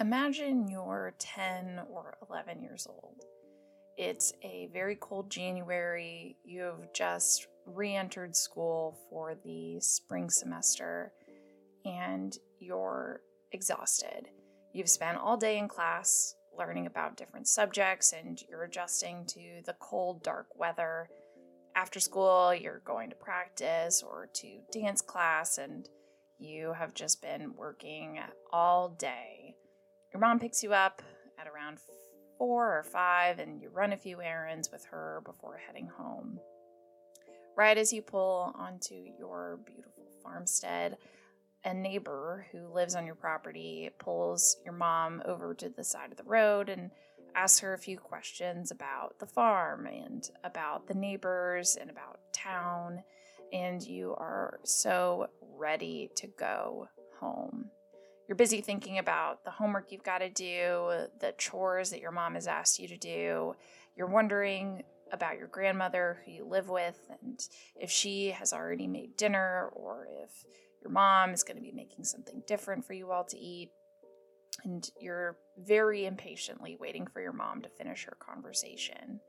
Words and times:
Imagine 0.00 0.66
you're 0.66 1.12
10 1.18 1.82
or 1.90 2.16
11 2.30 2.62
years 2.62 2.86
old. 2.88 3.22
It's 3.98 4.32
a 4.42 4.70
very 4.72 4.96
cold 4.96 5.28
January. 5.30 6.38
You've 6.42 6.90
just 6.94 7.48
re 7.66 7.94
entered 7.94 8.34
school 8.34 8.98
for 9.10 9.34
the 9.44 9.78
spring 9.80 10.30
semester 10.30 11.12
and 11.84 12.34
you're 12.60 13.20
exhausted. 13.52 14.28
You've 14.72 14.88
spent 14.88 15.18
all 15.18 15.36
day 15.36 15.58
in 15.58 15.68
class 15.68 16.34
learning 16.56 16.86
about 16.86 17.18
different 17.18 17.46
subjects 17.46 18.14
and 18.14 18.40
you're 18.48 18.64
adjusting 18.64 19.26
to 19.26 19.60
the 19.66 19.76
cold, 19.80 20.22
dark 20.22 20.46
weather. 20.56 21.10
After 21.76 22.00
school, 22.00 22.54
you're 22.54 22.80
going 22.86 23.10
to 23.10 23.16
practice 23.16 24.02
or 24.02 24.30
to 24.32 24.60
dance 24.72 25.02
class 25.02 25.58
and 25.58 25.86
you 26.38 26.72
have 26.72 26.94
just 26.94 27.20
been 27.20 27.54
working 27.54 28.18
all 28.50 28.88
day. 28.88 29.39
Your 30.12 30.20
mom 30.20 30.38
picks 30.38 30.62
you 30.62 30.72
up 30.72 31.02
at 31.38 31.46
around 31.46 31.78
four 32.36 32.78
or 32.78 32.82
five, 32.82 33.38
and 33.38 33.60
you 33.60 33.68
run 33.68 33.92
a 33.92 33.96
few 33.96 34.20
errands 34.20 34.70
with 34.72 34.84
her 34.86 35.22
before 35.24 35.60
heading 35.66 35.88
home. 35.88 36.40
Right 37.56 37.76
as 37.76 37.92
you 37.92 38.02
pull 38.02 38.54
onto 38.58 38.94
your 38.94 39.60
beautiful 39.66 40.04
farmstead, 40.22 40.96
a 41.64 41.74
neighbor 41.74 42.46
who 42.50 42.72
lives 42.72 42.94
on 42.94 43.06
your 43.06 43.14
property 43.14 43.90
pulls 43.98 44.56
your 44.64 44.72
mom 44.72 45.22
over 45.26 45.54
to 45.54 45.68
the 45.68 45.84
side 45.84 46.10
of 46.10 46.16
the 46.16 46.24
road 46.24 46.70
and 46.70 46.90
asks 47.34 47.60
her 47.60 47.74
a 47.74 47.78
few 47.78 47.98
questions 47.98 48.70
about 48.70 49.18
the 49.18 49.26
farm 49.26 49.86
and 49.86 50.30
about 50.42 50.88
the 50.88 50.94
neighbors 50.94 51.76
and 51.80 51.90
about 51.90 52.18
town. 52.32 53.02
And 53.52 53.82
you 53.82 54.14
are 54.16 54.58
so 54.64 55.28
ready 55.56 56.10
to 56.16 56.26
go 56.38 56.88
home. 57.20 57.66
You're 58.30 58.36
busy 58.36 58.60
thinking 58.60 58.98
about 58.98 59.42
the 59.42 59.50
homework 59.50 59.90
you've 59.90 60.04
got 60.04 60.18
to 60.18 60.30
do, 60.30 61.08
the 61.18 61.34
chores 61.36 61.90
that 61.90 62.00
your 62.00 62.12
mom 62.12 62.34
has 62.34 62.46
asked 62.46 62.78
you 62.78 62.86
to 62.86 62.96
do. 62.96 63.56
You're 63.96 64.06
wondering 64.06 64.84
about 65.10 65.36
your 65.36 65.48
grandmother 65.48 66.22
who 66.24 66.30
you 66.30 66.44
live 66.44 66.68
with 66.68 67.10
and 67.20 67.44
if 67.74 67.90
she 67.90 68.30
has 68.30 68.52
already 68.52 68.86
made 68.86 69.16
dinner 69.16 69.68
or 69.72 70.06
if 70.22 70.44
your 70.80 70.92
mom 70.92 71.30
is 71.30 71.42
going 71.42 71.56
to 71.56 71.62
be 71.62 71.72
making 71.72 72.04
something 72.04 72.44
different 72.46 72.84
for 72.84 72.92
you 72.92 73.10
all 73.10 73.24
to 73.24 73.36
eat. 73.36 73.72
And 74.62 74.88
you're 75.00 75.36
very 75.58 76.06
impatiently 76.06 76.76
waiting 76.78 77.08
for 77.08 77.20
your 77.20 77.32
mom 77.32 77.62
to 77.62 77.68
finish 77.68 78.04
her 78.04 78.16
conversation. 78.20 79.19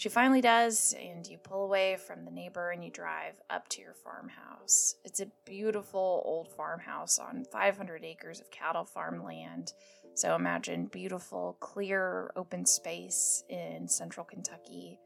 She 0.00 0.08
finally 0.08 0.40
does, 0.40 0.94
and 0.98 1.26
you 1.26 1.36
pull 1.36 1.62
away 1.62 1.98
from 1.98 2.24
the 2.24 2.30
neighbor 2.30 2.70
and 2.70 2.82
you 2.82 2.90
drive 2.90 3.34
up 3.50 3.68
to 3.68 3.82
your 3.82 3.92
farmhouse. 3.92 4.94
It's 5.04 5.20
a 5.20 5.30
beautiful 5.44 6.22
old 6.24 6.48
farmhouse 6.56 7.18
on 7.18 7.44
500 7.52 8.02
acres 8.02 8.40
of 8.40 8.50
cattle 8.50 8.86
farmland. 8.86 9.74
So 10.14 10.34
imagine 10.34 10.86
beautiful, 10.86 11.58
clear, 11.60 12.30
open 12.34 12.64
space 12.64 13.44
in 13.50 13.86
central 13.88 14.24
Kentucky, 14.24 14.98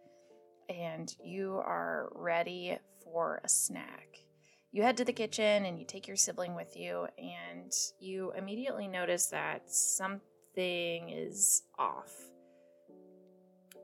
and 0.68 1.12
you 1.24 1.54
are 1.54 2.12
ready 2.14 2.78
for 3.02 3.40
a 3.42 3.48
snack. 3.48 4.06
You 4.70 4.84
head 4.84 4.96
to 4.98 5.04
the 5.04 5.12
kitchen 5.12 5.64
and 5.64 5.76
you 5.76 5.84
take 5.84 6.06
your 6.06 6.16
sibling 6.16 6.54
with 6.54 6.76
you, 6.76 7.08
and 7.18 7.72
you 7.98 8.32
immediately 8.38 8.86
notice 8.86 9.26
that 9.26 9.72
something 9.72 10.20
is 11.10 11.64
off 11.80 12.14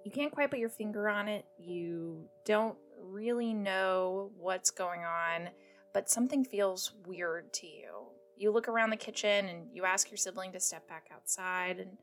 you 0.05 0.11
can't 0.11 0.33
quite 0.33 0.51
put 0.51 0.59
your 0.59 0.69
finger 0.69 1.09
on 1.09 1.29
it. 1.29 1.45
You 1.59 2.29
don't 2.45 2.77
really 3.03 3.53
know 3.53 4.31
what's 4.39 4.71
going 4.71 5.03
on, 5.05 5.51
but 5.93 6.11
something 6.11 6.45
feels 6.45 6.93
weird 7.07 7.53
to 7.55 7.67
you. 7.67 8.07
You 8.37 8.51
look 8.51 8.69
around 8.69 8.91
the 8.91 8.97
kitchen 8.97 9.47
and 9.47 9.69
you 9.73 9.85
ask 9.85 10.11
your 10.11 10.17
sibling 10.17 10.53
to 10.53 10.61
step 10.61 10.89
back 10.89 11.09
outside, 11.13 11.79
and 11.79 11.99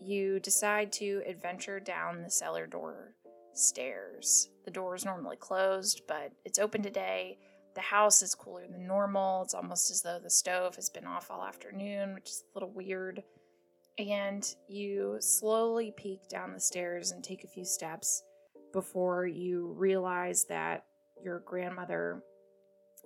you 0.00 0.40
decide 0.40 0.92
to 0.92 1.22
adventure 1.26 1.80
down 1.80 2.22
the 2.22 2.30
cellar 2.30 2.66
door 2.66 3.14
stairs. 3.52 4.48
The 4.64 4.70
door 4.70 4.94
is 4.94 5.04
normally 5.04 5.36
closed, 5.36 6.02
but 6.08 6.32
it's 6.44 6.58
open 6.58 6.82
today. 6.82 7.38
The 7.74 7.80
house 7.82 8.22
is 8.22 8.34
cooler 8.34 8.66
than 8.66 8.86
normal. 8.86 9.42
It's 9.42 9.54
almost 9.54 9.90
as 9.90 10.02
though 10.02 10.18
the 10.18 10.30
stove 10.30 10.76
has 10.76 10.88
been 10.88 11.06
off 11.06 11.30
all 11.30 11.44
afternoon, 11.44 12.14
which 12.14 12.30
is 12.30 12.42
a 12.42 12.58
little 12.58 12.72
weird 12.72 13.22
and 13.98 14.54
you 14.68 15.16
slowly 15.20 15.92
peek 15.96 16.28
down 16.28 16.52
the 16.52 16.60
stairs 16.60 17.10
and 17.10 17.22
take 17.22 17.44
a 17.44 17.48
few 17.48 17.64
steps 17.64 18.22
before 18.72 19.26
you 19.26 19.74
realize 19.76 20.44
that 20.48 20.84
your 21.22 21.40
grandmother 21.40 22.22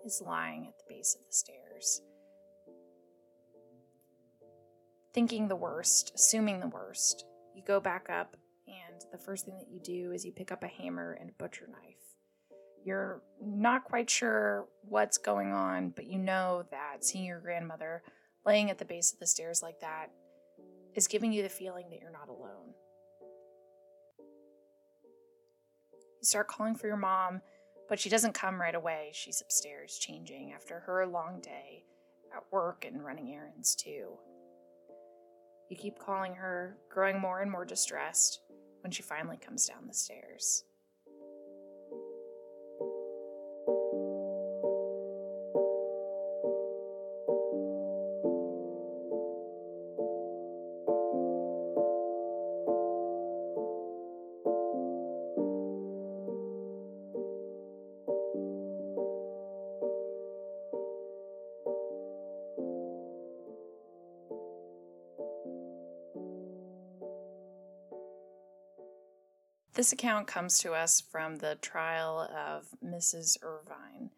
is 0.04 0.22
lying 0.24 0.66
at 0.66 0.78
the 0.78 0.94
base 0.94 1.16
of 1.18 1.26
the 1.26 1.32
stairs. 1.32 2.02
Thinking 5.12 5.48
the 5.48 5.56
worst, 5.56 6.12
assuming 6.14 6.60
the 6.60 6.68
worst, 6.68 7.24
you 7.54 7.62
go 7.64 7.80
back 7.80 8.08
up, 8.10 8.36
and 8.66 9.00
the 9.12 9.18
first 9.18 9.44
thing 9.44 9.56
that 9.58 9.70
you 9.70 9.80
do 9.80 10.12
is 10.12 10.24
you 10.24 10.32
pick 10.32 10.50
up 10.50 10.64
a 10.64 10.68
hammer 10.68 11.16
and 11.20 11.30
a 11.30 11.42
butcher 11.42 11.68
knife. 11.68 11.94
You're 12.84 13.22
not 13.40 13.84
quite 13.84 14.10
sure 14.10 14.66
what's 14.82 15.16
going 15.16 15.52
on, 15.52 15.90
but 15.90 16.06
you 16.06 16.18
know 16.18 16.64
that 16.70 17.04
seeing 17.04 17.24
your 17.24 17.40
grandmother 17.40 18.02
laying 18.44 18.70
at 18.70 18.78
the 18.78 18.84
base 18.84 19.12
of 19.12 19.20
the 19.20 19.26
stairs 19.26 19.62
like 19.62 19.80
that 19.80 20.10
is 20.94 21.08
giving 21.08 21.32
you 21.32 21.42
the 21.42 21.48
feeling 21.48 21.90
that 21.90 22.00
you're 22.00 22.10
not 22.10 22.28
alone. 22.28 22.74
You 26.20 26.26
start 26.26 26.48
calling 26.48 26.74
for 26.74 26.86
your 26.86 26.96
mom, 26.96 27.40
but 27.88 28.00
she 28.00 28.08
doesn't 28.08 28.32
come 28.32 28.60
right 28.60 28.74
away. 28.74 29.10
She's 29.12 29.42
upstairs 29.42 29.98
changing 29.98 30.52
after 30.52 30.80
her 30.80 31.06
long 31.06 31.40
day 31.40 31.84
at 32.34 32.42
work 32.50 32.84
and 32.86 33.04
running 33.04 33.32
errands, 33.32 33.74
too. 33.74 34.18
You 35.68 35.76
keep 35.76 35.98
calling 35.98 36.34
her, 36.34 36.76
growing 36.90 37.20
more 37.20 37.40
and 37.40 37.50
more 37.50 37.64
distressed 37.64 38.40
when 38.82 38.90
she 38.90 39.02
finally 39.02 39.36
comes 39.36 39.66
down 39.66 39.86
the 39.86 39.94
stairs. 39.94 40.64
This 69.84 69.92
account 69.92 70.26
comes 70.26 70.60
to 70.60 70.72
us 70.72 71.02
from 71.02 71.36
the 71.36 71.58
trial 71.60 72.20
of 72.34 72.68
Mrs. 72.82 73.36
Irvine. 73.42 74.08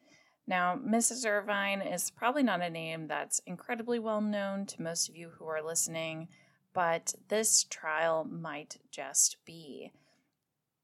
Now, 0.47 0.77
Mrs. 0.77 1.29
Irvine 1.29 1.83
is 1.83 2.13
probably 2.13 2.45
not 2.45 2.63
a 2.63 2.71
name 2.71 3.09
that's 3.09 3.41
incredibly 3.47 3.99
well 3.99 4.21
known 4.21 4.67
to 4.67 4.81
most 4.81 5.09
of 5.09 5.17
you 5.17 5.31
who 5.31 5.47
are 5.47 5.61
listening, 5.61 6.29
but 6.73 7.15
this 7.27 7.65
trial 7.65 8.23
might 8.23 8.77
just 8.93 9.39
be. 9.45 9.91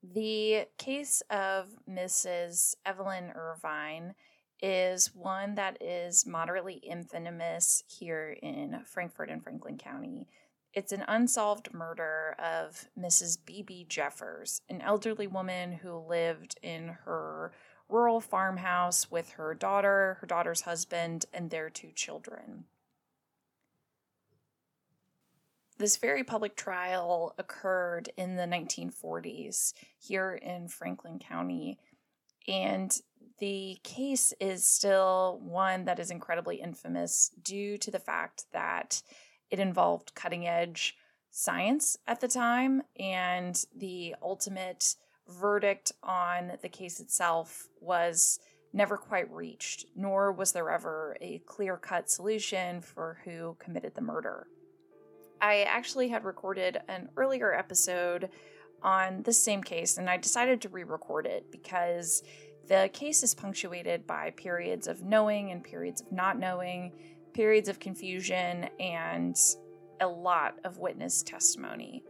The 0.03 0.67
case 0.79 1.23
of 1.31 1.69
Mrs. 1.89 2.75
Evelyn 2.85 3.31
Irvine 3.37 4.17
is 4.61 5.15
one 5.15 5.55
that 5.55 5.81
is 5.81 6.27
moderately 6.27 6.81
infamous 6.83 7.85
here 7.87 8.37
in 8.43 8.81
Frankfort 8.85 9.31
and 9.31 9.45
Franklin 9.45 9.79
County. 9.79 10.27
It's 10.75 10.93
an 10.93 11.05
unsolved 11.07 11.75
murder 11.75 12.35
of 12.39 12.87
Mrs. 12.99 13.37
B.B. 13.45 13.85
Jeffers, 13.89 14.63
an 14.71 14.81
elderly 14.81 15.27
woman 15.27 15.73
who 15.73 15.99
lived 15.99 16.59
in 16.63 16.89
her 17.05 17.53
rural 17.91 18.21
farmhouse 18.21 19.11
with 19.11 19.31
her 19.33 19.53
daughter, 19.55 20.17
her 20.21 20.27
daughter's 20.27 20.63
husband, 20.63 21.27
and 21.35 21.51
their 21.51 21.69
two 21.69 21.91
children. 21.95 22.65
This 25.77 25.99
very 25.99 26.25
public 26.25 26.57
trial 26.57 27.35
occurred 27.37 28.11
in 28.17 28.37
the 28.37 28.45
1940s 28.45 29.75
here 29.99 30.35
in 30.35 30.69
Franklin 30.69 31.19
County, 31.19 31.79
and 32.49 32.99
the 33.41 33.79
case 33.83 34.33
is 34.41 34.67
still 34.67 35.39
one 35.43 35.85
that 35.85 35.99
is 35.99 36.11
incredibly 36.11 36.63
infamous 36.63 37.31
due 37.43 37.77
to 37.79 37.91
the 37.91 37.99
fact 37.99 38.45
that 38.53 39.03
it 39.53 39.61
involved 39.61 40.15
cutting 40.17 40.49
edge 40.49 40.97
science 41.31 41.97
at 42.09 42.21
the 42.21 42.27
time, 42.27 42.83
and 42.99 43.65
the 43.77 44.17
ultimate 44.23 44.97
verdict 45.29 45.93
on 46.03 46.53
the 46.63 46.69
case 46.69 46.99
itself 46.99 47.69
was 47.81 48.41
never 48.73 48.97
quite 48.97 49.31
reached, 49.31 49.85
nor 49.95 50.33
was 50.33 50.53
there 50.53 50.71
ever 50.71 51.17
a 51.21 51.39
clear 51.47 51.77
cut 51.77 52.11
solution 52.11 52.81
for 52.81 53.19
who 53.25 53.55
committed 53.61 53.95
the 53.95 54.01
murder. 54.01 54.47
I 55.41 55.63
actually 55.63 56.09
had 56.09 56.25
recorded 56.25 56.81
an 56.89 57.11
earlier 57.17 57.55
episode 57.55 58.31
on 58.83 59.23
this 59.23 59.43
same 59.43 59.63
case, 59.63 59.99
and 59.99 60.09
I 60.09 60.17
decided 60.17 60.63
to 60.63 60.71
re 60.71 60.85
record 60.85 61.27
it 61.27 61.53
because 61.53 62.23
the 62.69 62.89
case 62.93 63.23
is 63.23 63.35
punctuated 63.35 64.07
by 64.07 64.31
periods 64.31 64.87
of 64.87 65.03
knowing 65.03 65.51
and 65.51 65.63
periods 65.63 66.01
of 66.01 66.11
not 66.11 66.39
knowing 66.39 66.93
periods 67.33 67.69
of 67.69 67.81
confusion 67.81 68.69
and 68.79 69.37
a 70.01 70.07
lot 70.07 70.59
of 70.65 70.79
witness 70.79 71.23
testimony. 71.23 72.03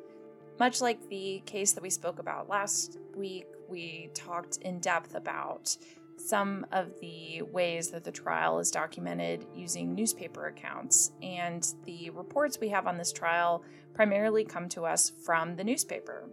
Much 0.58 0.80
like 0.80 1.08
the 1.08 1.42
case 1.46 1.72
that 1.72 1.82
we 1.82 1.90
spoke 1.90 2.19
about 2.19 2.48
last 2.48 2.98
week, 3.16 3.46
we 3.69 4.10
talked 4.14 4.58
in 4.58 4.78
depth 4.80 5.14
about 5.14 5.76
some 6.16 6.64
of 6.72 6.92
the 7.00 7.42
ways 7.42 7.90
that 7.90 8.04
the 8.04 8.12
trial 8.12 8.58
is 8.58 8.70
documented 8.70 9.46
using 9.54 9.94
newspaper 9.94 10.46
accounts. 10.46 11.12
And 11.22 11.66
the 11.84 12.10
reports 12.10 12.60
we 12.60 12.69
have 12.69 12.86
on 12.86 12.96
this 12.96 13.12
trial 13.12 13.64
primarily 13.94 14.44
come 14.44 14.69
to 14.70 14.84
us 14.84 15.12
from 15.24 15.56
the 15.56 15.64
newspaper, 15.64 16.28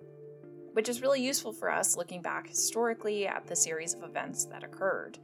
which 0.73 0.89
is 0.89 1.01
really 1.01 1.21
useful 1.21 1.53
for 1.53 1.71
us 1.71 1.97
looking 1.97 2.21
back 2.21 2.47
historically 2.47 3.27
at 3.27 3.47
the 3.47 3.55
series 3.55 3.93
of 3.93 4.03
events 4.03 4.45
that 4.45 4.63
occurred. 4.63 5.17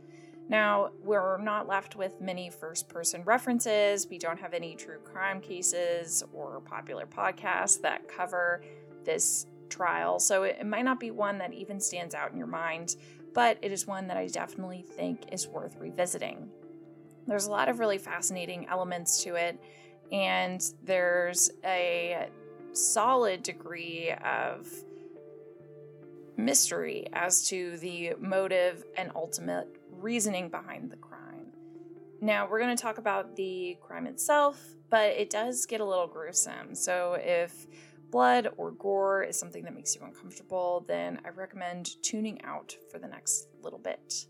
Now, 0.47 0.91
we're 1.03 1.37
not 1.37 1.67
left 1.67 1.95
with 1.95 2.21
many 2.21 2.49
first 2.49 2.87
person 2.87 3.23
references. 3.23 4.07
We 4.07 4.19
don't 4.19 4.39
have 4.39 4.53
any 4.53 4.75
true 4.75 4.99
crime 5.03 5.41
cases 5.41 6.23
or 6.33 6.61
popular 6.61 7.07
podcasts 7.07 7.81
that 7.81 8.07
cover 8.07 8.61
this 9.03 9.47
trial, 9.69 10.19
so 10.19 10.43
it, 10.43 10.63
might 10.65 10.85
not 10.85 10.99
be 10.99 11.09
one 11.09 11.39
that 11.39 11.53
even 11.53 11.79
stands 11.79 12.13
out 12.13 12.31
in 12.31 12.37
your 12.37 12.47
mind, 12.47 12.95
but 13.33 13.57
it 13.61 13.71
is 13.71 13.87
one 13.87 14.07
that 14.07 14.17
I 14.17 14.27
definitely 14.27 14.85
think 14.95 15.23
is 15.31 15.47
worth 15.47 15.75
revisiting. 15.79 16.49
There's 17.27 17.47
a 17.47 17.51
lot 17.51 17.67
of 17.67 17.79
really 17.79 17.97
fascinating 17.97 18.67
elements 18.67 19.23
to 19.23 19.35
it, 19.35 19.59
and 20.11 20.61
there's 20.83 21.49
a 21.63 22.29
solid 22.73 23.41
degree 23.41 24.13
of 24.23 24.67
mystery 26.37 27.07
as 27.13 27.47
to 27.47 27.77
the 27.77 28.13
motive 28.19 28.83
and 28.97 29.11
ultimate 29.15 29.67
reasoning 29.99 30.49
behind 30.49 30.91
the 30.91 30.97
crime. 30.97 31.47
Now, 32.21 32.47
we're 32.49 32.59
going 32.59 32.75
to 32.75 32.81
talk 32.81 32.97
about 32.97 33.35
the 33.35 33.77
crime 33.81 34.07
itself, 34.07 34.59
but 34.89 35.11
it 35.11 35.29
does 35.29 35.65
get 35.65 35.81
a 35.81 35.85
little 35.85 36.07
gruesome. 36.07 36.73
So, 36.73 37.17
if 37.19 37.67
blood 38.11 38.49
or 38.57 38.71
gore 38.71 39.23
is 39.23 39.37
something 39.37 39.63
that 39.63 39.75
makes 39.75 39.95
you 39.95 40.01
uncomfortable, 40.03 40.85
then 40.87 41.19
I 41.25 41.29
recommend 41.29 42.01
tuning 42.01 42.41
out 42.43 42.75
for 42.91 42.99
the 42.99 43.07
next 43.07 43.47
little 43.61 43.79
bit. 43.79 44.27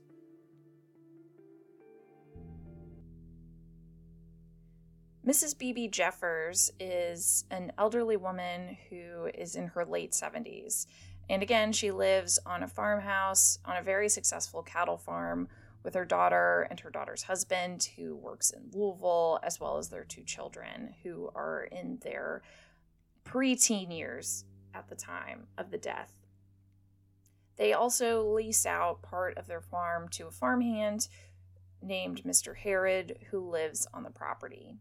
Mrs. 5.26 5.58
Beebe 5.58 5.88
Jeffers 5.88 6.72
is 6.80 7.46
an 7.50 7.72
elderly 7.80 8.16
woman 8.16 8.78
who 8.90 9.28
is 9.34 9.56
in 9.56 9.68
her 9.70 9.84
late 9.84 10.12
70s. 10.12 10.86
And 11.30 11.42
again, 11.42 11.72
she 11.72 11.92
lives 11.92 12.40
on 12.46 12.64
a 12.64 12.68
farmhouse 12.68 13.60
on 13.66 13.78
a 13.78 13.82
very 13.82 14.10
successful 14.10 14.62
cattle 14.62 14.98
farm 14.98 15.48
with 15.84 15.94
her 15.94 16.06
daughter 16.06 16.68
and 16.70 16.80
her 16.80 16.90
daughter's 16.90 17.24
husband, 17.24 17.90
who 17.96 18.16
works 18.16 18.50
in 18.50 18.70
Louisville, 18.74 19.40
as 19.44 19.60
well 19.60 19.78
as 19.78 19.90
their 19.90 20.04
two 20.04 20.24
children, 20.24 20.96
who 21.04 21.32
are 21.36 21.64
in 21.64 22.00
their 22.02 22.42
preteen 23.24 23.96
years 23.96 24.46
at 24.74 24.88
the 24.88 24.96
time 24.96 25.48
of 25.58 25.72
the 25.72 25.78
death. 25.78 26.12
They 27.58 27.74
also 27.74 28.24
lease 28.34 28.66
out 28.66 29.02
part 29.02 29.38
of 29.38 29.48
their 29.48 29.62
farm 29.62 30.10
to 30.10 30.28
a 30.28 30.32
farmhand 30.32 31.08
named 31.82 32.24
Mr. 32.24 32.56
Herod, 32.58 33.20
who 33.30 33.40
lives 33.40 33.88
on 33.94 34.04
the 34.04 34.10
property. 34.10 34.76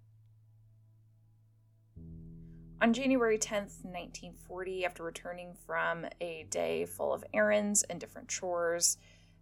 On 2.80 2.92
January 2.92 3.38
10th, 3.38 3.84
1940, 3.84 4.84
after 4.84 5.02
returning 5.02 5.54
from 5.66 6.06
a 6.20 6.46
day 6.50 6.84
full 6.84 7.14
of 7.14 7.24
errands 7.32 7.82
and 7.84 8.00
different 8.00 8.28
chores, 8.28 8.98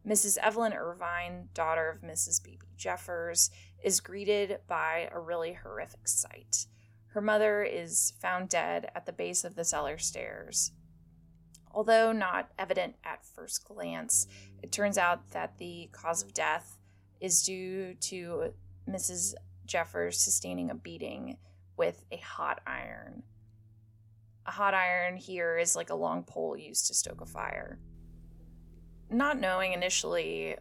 Mrs. 0.06 0.36
Evelyn 0.38 0.72
Irvine, 0.72 1.48
daughter 1.54 1.88
of 1.88 2.08
Mrs. 2.08 2.42
B.B. 2.42 2.66
Jeffers, 2.76 3.50
is 3.82 4.00
greeted 4.00 4.58
by 4.68 5.08
a 5.10 5.18
really 5.18 5.54
horrific 5.54 6.06
sight. 6.06 6.66
Her 7.06 7.20
mother 7.20 7.62
is 7.62 8.12
found 8.20 8.48
dead 8.48 8.90
at 8.94 9.06
the 9.06 9.12
base 9.12 9.44
of 9.44 9.54
the 9.54 9.64
cellar 9.64 9.98
stairs. 9.98 10.72
Although 11.72 12.12
not 12.12 12.50
evident 12.58 12.96
at 13.02 13.24
first 13.24 13.64
glance, 13.64 14.26
it 14.62 14.70
turns 14.70 14.98
out 14.98 15.30
that 15.30 15.56
the 15.58 15.88
cause 15.92 16.22
of 16.22 16.34
death 16.34 16.78
is 17.20 17.42
due 17.42 17.94
to 17.94 18.52
Mrs. 18.88 19.34
Jeffers 19.64 20.18
sustaining 20.20 20.70
a 20.70 20.74
beating 20.74 21.38
with 21.82 22.04
a 22.12 22.16
hot 22.18 22.60
iron 22.64 23.24
a 24.46 24.50
hot 24.52 24.72
iron 24.72 25.16
here 25.16 25.58
is 25.58 25.74
like 25.74 25.90
a 25.90 25.94
long 25.94 26.22
pole 26.22 26.56
used 26.56 26.86
to 26.86 26.94
stoke 26.94 27.20
a 27.20 27.26
fire. 27.26 27.78
Not 29.10 29.40
knowing 29.40 29.72
initially 29.72 30.56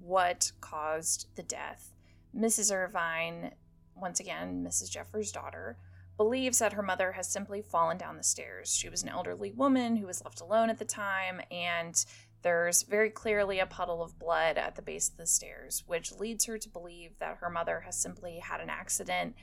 what 0.00 0.52
caused 0.60 1.28
the 1.36 1.42
death, 1.42 1.92
Mrs. 2.36 2.74
Irvine, 2.74 3.52
once 3.94 4.20
again, 4.20 4.64
Mrs. 4.66 4.90
Jeffers' 4.90 5.32
daughter, 5.32 5.78
believes 6.16 6.58
that 6.58 6.74
her 6.74 6.82
mother 6.82 7.12
has 7.12 7.26
simply 7.26 7.62
fallen 7.62 7.96
down 7.96 8.16
the 8.16 8.22
stairs. 8.22 8.74
She 8.74 8.88
was 8.88 9.02
an 9.02 9.08
elderly 9.08 9.50
woman 9.50 9.96
who 9.96 10.06
was 10.06 10.22
left 10.24 10.40
alone 10.40 10.68
at 10.68 10.78
the 10.78 10.84
time, 10.84 11.40
and 11.50 12.04
there's 12.42 12.82
very 12.82 13.10
clearly 13.10 13.60
a 13.60 13.66
puddle 13.66 14.02
of 14.02 14.18
blood 14.18 14.58
at 14.58 14.74
the 14.74 14.82
base 14.82 15.08
of 15.08 15.16
the 15.16 15.26
stairs, 15.26 15.84
which 15.86 16.12
leads 16.12 16.44
her 16.44 16.58
to 16.58 16.68
believe 16.68 17.18
that 17.18 17.38
her 17.40 17.48
mother 17.48 17.80
has 17.80 17.96
simply 17.96 18.40
had 18.40 18.60
an 18.60 18.68
accident 18.68 19.36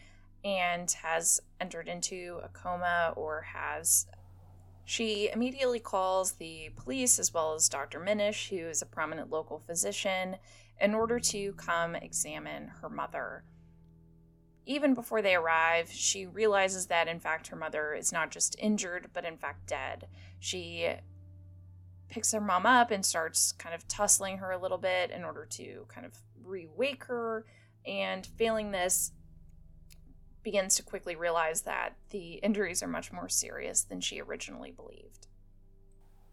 and 0.43 0.89
has 0.91 1.41
entered 1.59 1.87
into 1.87 2.39
a 2.43 2.49
coma 2.49 3.13
or 3.15 3.41
has. 3.41 4.07
She 4.85 5.29
immediately 5.31 5.79
calls 5.79 6.33
the 6.33 6.69
police 6.75 7.19
as 7.19 7.33
well 7.33 7.53
as 7.53 7.69
Dr. 7.69 7.99
Minish, 7.99 8.49
who 8.49 8.67
is 8.67 8.81
a 8.81 8.87
prominent 8.87 9.29
local 9.29 9.59
physician, 9.59 10.37
in 10.81 10.95
order 10.95 11.19
to 11.19 11.53
come 11.53 11.95
examine 11.95 12.69
her 12.81 12.89
mother. 12.89 13.43
Even 14.65 14.93
before 14.93 15.21
they 15.21 15.35
arrive, 15.35 15.91
she 15.91 16.25
realizes 16.25 16.87
that 16.87 17.07
in 17.07 17.19
fact 17.19 17.47
her 17.47 17.55
mother 17.55 17.93
is 17.93 18.11
not 18.11 18.31
just 18.31 18.55
injured, 18.59 19.09
but 19.13 19.25
in 19.25 19.37
fact 19.37 19.67
dead. 19.67 20.07
She 20.39 20.89
picks 22.07 22.31
her 22.31 22.41
mom 22.41 22.65
up 22.65 22.91
and 22.91 23.05
starts 23.05 23.51
kind 23.51 23.75
of 23.75 23.87
tussling 23.87 24.37
her 24.37 24.51
a 24.51 24.57
little 24.57 24.77
bit 24.77 25.11
in 25.11 25.23
order 25.23 25.45
to 25.51 25.85
kind 25.87 26.05
of 26.05 26.13
re-wake 26.43 27.03
her. 27.05 27.45
And 27.85 28.25
failing 28.25 28.71
this, 28.71 29.11
begins 30.43 30.75
to 30.75 30.83
quickly 30.83 31.15
realize 31.15 31.61
that 31.61 31.95
the 32.09 32.33
injuries 32.35 32.81
are 32.81 32.87
much 32.87 33.11
more 33.11 33.29
serious 33.29 33.83
than 33.83 34.01
she 34.01 34.21
originally 34.21 34.71
believed. 34.71 35.27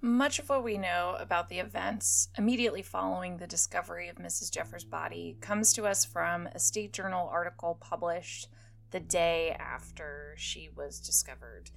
Much 0.01 0.39
of 0.39 0.49
what 0.49 0.63
we 0.63 0.77
know 0.77 1.17
about 1.19 1.49
the 1.49 1.59
events 1.59 2.29
immediately 2.37 2.83
following 2.83 3.39
the 3.39 3.47
discovery 3.47 4.09
of 4.09 4.17
Mrs. 4.17 4.53
Jeffers' 4.53 4.85
body 4.85 5.37
comes 5.41 5.73
to 5.73 5.87
us 5.87 6.05
from 6.05 6.47
a 6.49 6.59
State 6.59 6.93
Journal 6.93 7.29
article 7.29 7.79
published 7.81 8.49
the 8.91 9.01
day 9.01 9.57
after 9.59 10.35
she 10.37 10.69
was 10.77 11.01
discovered. 11.01 11.71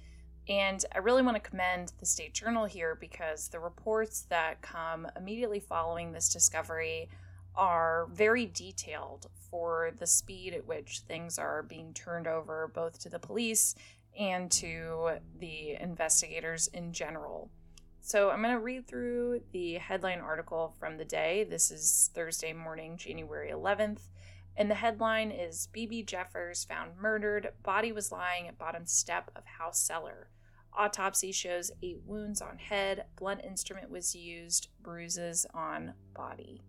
And 0.48 0.84
I 0.94 0.98
really 0.98 1.22
want 1.22 1.36
to 1.36 1.50
commend 1.50 1.92
the 1.98 2.06
State 2.06 2.34
Journal 2.34 2.66
here 2.66 2.94
because 2.94 3.48
the 3.48 3.60
reports 3.60 4.22
that 4.30 4.62
come 4.62 5.06
immediately 5.16 5.60
following 5.60 6.12
this 6.12 6.28
discovery 6.28 7.08
are 7.56 8.08
very 8.12 8.46
detailed 8.46 9.26
for 9.50 9.92
the 9.98 10.06
speed 10.06 10.54
at 10.54 10.66
which 10.66 11.00
things 11.00 11.38
are 11.38 11.62
being 11.62 11.92
turned 11.92 12.26
over 12.26 12.70
both 12.74 12.98
to 13.00 13.08
the 13.08 13.18
police 13.18 13.74
and 14.18 14.50
to 14.50 15.18
the 15.38 15.76
investigators 15.80 16.68
in 16.68 16.92
general. 16.92 17.50
So 18.02 18.30
I'm 18.30 18.42
going 18.42 18.54
to 18.54 18.60
read 18.60 18.88
through 18.88 19.42
the 19.52 19.74
headline 19.74 20.20
article 20.20 20.74
from 20.78 20.96
the 20.96 21.04
day. 21.04 21.46
This 21.48 21.70
is 21.70 22.10
Thursday 22.14 22.52
morning, 22.52 22.96
January 22.96 23.50
11th. 23.50 24.08
And 24.56 24.70
the 24.70 24.74
headline 24.74 25.30
is 25.30 25.68
BB 25.74 26.06
Jeffers 26.06 26.64
found 26.64 26.96
murdered. 26.96 27.52
Body 27.62 27.92
was 27.92 28.10
lying 28.10 28.48
at 28.48 28.58
bottom 28.58 28.86
step 28.86 29.30
of 29.36 29.44
house 29.44 29.78
cellar. 29.78 30.28
Autopsy 30.76 31.32
shows 31.32 31.70
eight 31.82 32.00
wounds 32.04 32.40
on 32.40 32.58
head. 32.58 33.04
Blunt 33.16 33.42
instrument 33.44 33.90
was 33.90 34.14
used. 34.14 34.68
Bruises 34.82 35.46
on 35.52 35.94
body. 36.14 36.62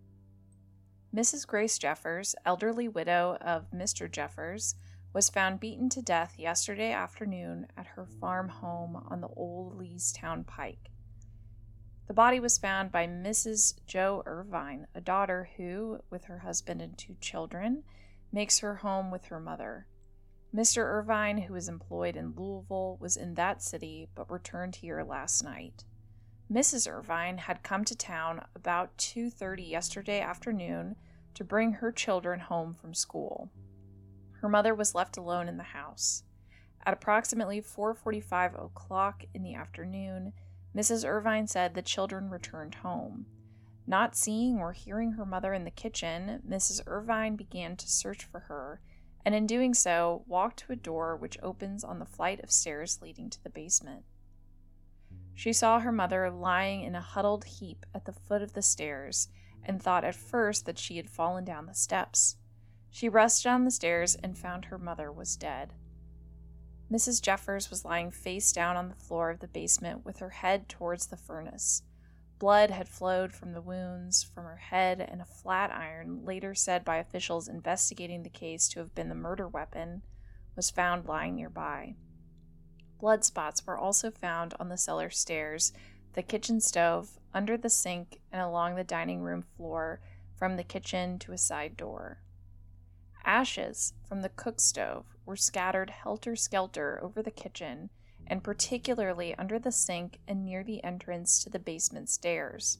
Mrs. 1.14 1.46
Grace 1.46 1.78
Jeffers, 1.78 2.34
elderly 2.46 2.88
widow 2.88 3.36
of 3.42 3.70
Mr. 3.70 4.10
Jeffers, 4.10 4.76
was 5.12 5.28
found 5.28 5.60
beaten 5.60 5.90
to 5.90 6.00
death 6.00 6.38
yesterday 6.38 6.90
afternoon 6.90 7.66
at 7.76 7.86
her 7.86 8.06
farm 8.06 8.48
home 8.48 8.96
on 8.96 9.20
the 9.20 9.28
old 9.28 9.76
Leestown 9.76 10.42
Pike. 10.46 10.90
The 12.06 12.14
body 12.14 12.40
was 12.40 12.56
found 12.56 12.90
by 12.90 13.06
Mrs. 13.06 13.74
Joe 13.86 14.22
Irvine, 14.24 14.86
a 14.94 15.02
daughter 15.02 15.50
who, 15.58 16.00
with 16.08 16.24
her 16.24 16.38
husband 16.38 16.80
and 16.80 16.96
two 16.96 17.16
children, 17.20 17.84
makes 18.32 18.60
her 18.60 18.76
home 18.76 19.10
with 19.10 19.26
her 19.26 19.38
mother. 19.38 19.86
Mr. 20.54 20.78
Irvine, 20.78 21.42
who 21.42 21.54
is 21.54 21.68
employed 21.68 22.16
in 22.16 22.34
Louisville, 22.34 22.96
was 23.00 23.18
in 23.18 23.34
that 23.34 23.62
city 23.62 24.08
but 24.14 24.30
returned 24.30 24.76
here 24.76 25.02
last 25.02 25.44
night. 25.44 25.84
Mrs. 26.52 26.86
Irvine 26.86 27.38
had 27.38 27.62
come 27.62 27.82
to 27.82 27.96
town 27.96 28.44
about 28.54 28.94
2:30 28.98 29.70
yesterday 29.70 30.20
afternoon 30.20 30.96
to 31.32 31.44
bring 31.44 31.72
her 31.72 31.90
children 31.90 32.40
home 32.40 32.74
from 32.74 32.92
school. 32.92 33.50
Her 34.42 34.50
mother 34.50 34.74
was 34.74 34.94
left 34.94 35.16
alone 35.16 35.48
in 35.48 35.56
the 35.56 35.62
house. 35.62 36.24
At 36.84 36.92
approximately 36.92 37.62
4:45 37.62 38.54
o'clock 38.66 39.24
in 39.32 39.42
the 39.42 39.54
afternoon, 39.54 40.34
Mrs. 40.74 41.08
Irvine 41.08 41.46
said 41.46 41.72
the 41.72 41.80
children 41.80 42.28
returned 42.28 42.74
home. 42.74 43.24
Not 43.86 44.14
seeing 44.14 44.58
or 44.58 44.72
hearing 44.72 45.12
her 45.12 45.24
mother 45.24 45.54
in 45.54 45.64
the 45.64 45.70
kitchen, 45.70 46.42
Mrs. 46.46 46.82
Irvine 46.86 47.34
began 47.34 47.78
to 47.78 47.88
search 47.88 48.24
for 48.26 48.40
her 48.40 48.82
and 49.24 49.34
in 49.34 49.46
doing 49.46 49.72
so, 49.72 50.22
walked 50.26 50.58
to 50.58 50.72
a 50.72 50.76
door 50.76 51.16
which 51.16 51.38
opens 51.42 51.82
on 51.82 51.98
the 51.98 52.04
flight 52.04 52.40
of 52.40 52.52
stairs 52.52 53.00
leading 53.00 53.30
to 53.30 53.42
the 53.42 53.48
basement. 53.48 54.04
She 55.34 55.52
saw 55.52 55.80
her 55.80 55.92
mother 55.92 56.30
lying 56.30 56.82
in 56.82 56.94
a 56.94 57.00
huddled 57.00 57.44
heap 57.44 57.86
at 57.94 58.04
the 58.04 58.12
foot 58.12 58.42
of 58.42 58.52
the 58.52 58.62
stairs 58.62 59.28
and 59.64 59.82
thought 59.82 60.04
at 60.04 60.14
first 60.14 60.66
that 60.66 60.78
she 60.78 60.96
had 60.96 61.08
fallen 61.08 61.44
down 61.44 61.66
the 61.66 61.74
steps. 61.74 62.36
She 62.90 63.08
rushed 63.08 63.44
down 63.44 63.64
the 63.64 63.70
stairs 63.70 64.14
and 64.16 64.36
found 64.36 64.66
her 64.66 64.78
mother 64.78 65.10
was 65.10 65.36
dead. 65.36 65.72
Mrs. 66.90 67.22
Jeffers 67.22 67.70
was 67.70 67.86
lying 67.86 68.10
face 68.10 68.52
down 68.52 68.76
on 68.76 68.88
the 68.88 68.94
floor 68.94 69.30
of 69.30 69.40
the 69.40 69.48
basement 69.48 70.04
with 70.04 70.18
her 70.18 70.30
head 70.30 70.68
towards 70.68 71.06
the 71.06 71.16
furnace. 71.16 71.82
Blood 72.38 72.70
had 72.70 72.88
flowed 72.88 73.32
from 73.32 73.52
the 73.52 73.62
wounds 73.62 74.22
from 74.22 74.44
her 74.44 74.56
head, 74.56 75.00
and 75.00 75.22
a 75.22 75.24
flat 75.24 75.70
iron, 75.70 76.24
later 76.24 76.54
said 76.54 76.84
by 76.84 76.96
officials 76.96 77.48
investigating 77.48 78.24
the 78.24 78.28
case 78.28 78.68
to 78.68 78.80
have 78.80 78.94
been 78.94 79.08
the 79.08 79.14
murder 79.14 79.48
weapon, 79.48 80.02
was 80.56 80.70
found 80.70 81.06
lying 81.06 81.36
nearby. 81.36 81.94
Blood 83.02 83.24
spots 83.24 83.66
were 83.66 83.76
also 83.76 84.12
found 84.12 84.54
on 84.60 84.68
the 84.68 84.76
cellar 84.76 85.10
stairs, 85.10 85.72
the 86.12 86.22
kitchen 86.22 86.60
stove, 86.60 87.18
under 87.34 87.56
the 87.56 87.68
sink, 87.68 88.20
and 88.30 88.40
along 88.40 88.76
the 88.76 88.84
dining 88.84 89.22
room 89.22 89.42
floor 89.42 90.00
from 90.36 90.56
the 90.56 90.62
kitchen 90.62 91.18
to 91.18 91.32
a 91.32 91.38
side 91.38 91.76
door. 91.76 92.20
Ashes 93.24 93.92
from 94.04 94.22
the 94.22 94.28
cook 94.28 94.60
stove 94.60 95.04
were 95.26 95.34
scattered 95.34 95.90
helter 95.90 96.36
skelter 96.36 97.00
over 97.02 97.24
the 97.24 97.32
kitchen, 97.32 97.90
and 98.24 98.44
particularly 98.44 99.34
under 99.34 99.58
the 99.58 99.72
sink 99.72 100.20
and 100.28 100.44
near 100.44 100.62
the 100.62 100.84
entrance 100.84 101.42
to 101.42 101.50
the 101.50 101.58
basement 101.58 102.08
stairs. 102.08 102.78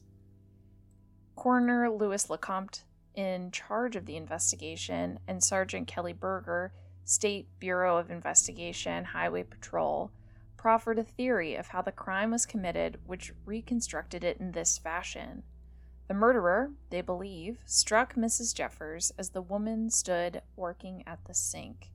Coroner 1.35 1.89
Louis 1.89 2.29
Lecomte, 2.29 2.85
in 3.13 3.51
charge 3.51 3.97
of 3.97 4.05
the 4.05 4.15
investigation, 4.15 5.19
and 5.27 5.43
Sergeant 5.43 5.85
Kelly 5.85 6.13
Berger, 6.13 6.71
State 7.05 7.47
Bureau 7.59 7.97
of 7.97 8.09
Investigation, 8.09 9.03
Highway 9.05 9.43
Patrol, 9.43 10.11
proffered 10.57 10.99
a 10.99 11.03
theory 11.03 11.55
of 11.55 11.67
how 11.67 11.81
the 11.81 11.91
crime 11.91 12.31
was 12.31 12.45
committed, 12.45 12.97
which 13.05 13.33
reconstructed 13.45 14.23
it 14.23 14.37
in 14.37 14.53
this 14.53 14.77
fashion. 14.77 15.43
The 16.07 16.13
murderer, 16.13 16.71
they 16.89 17.01
believe, 17.01 17.59
struck 17.65 18.15
Mrs. 18.15 18.53
Jeffers 18.53 19.11
as 19.17 19.29
the 19.29 19.41
woman 19.41 19.89
stood 19.89 20.41
working 20.55 21.03
at 21.05 21.25
the 21.25 21.33
sink. 21.33 21.91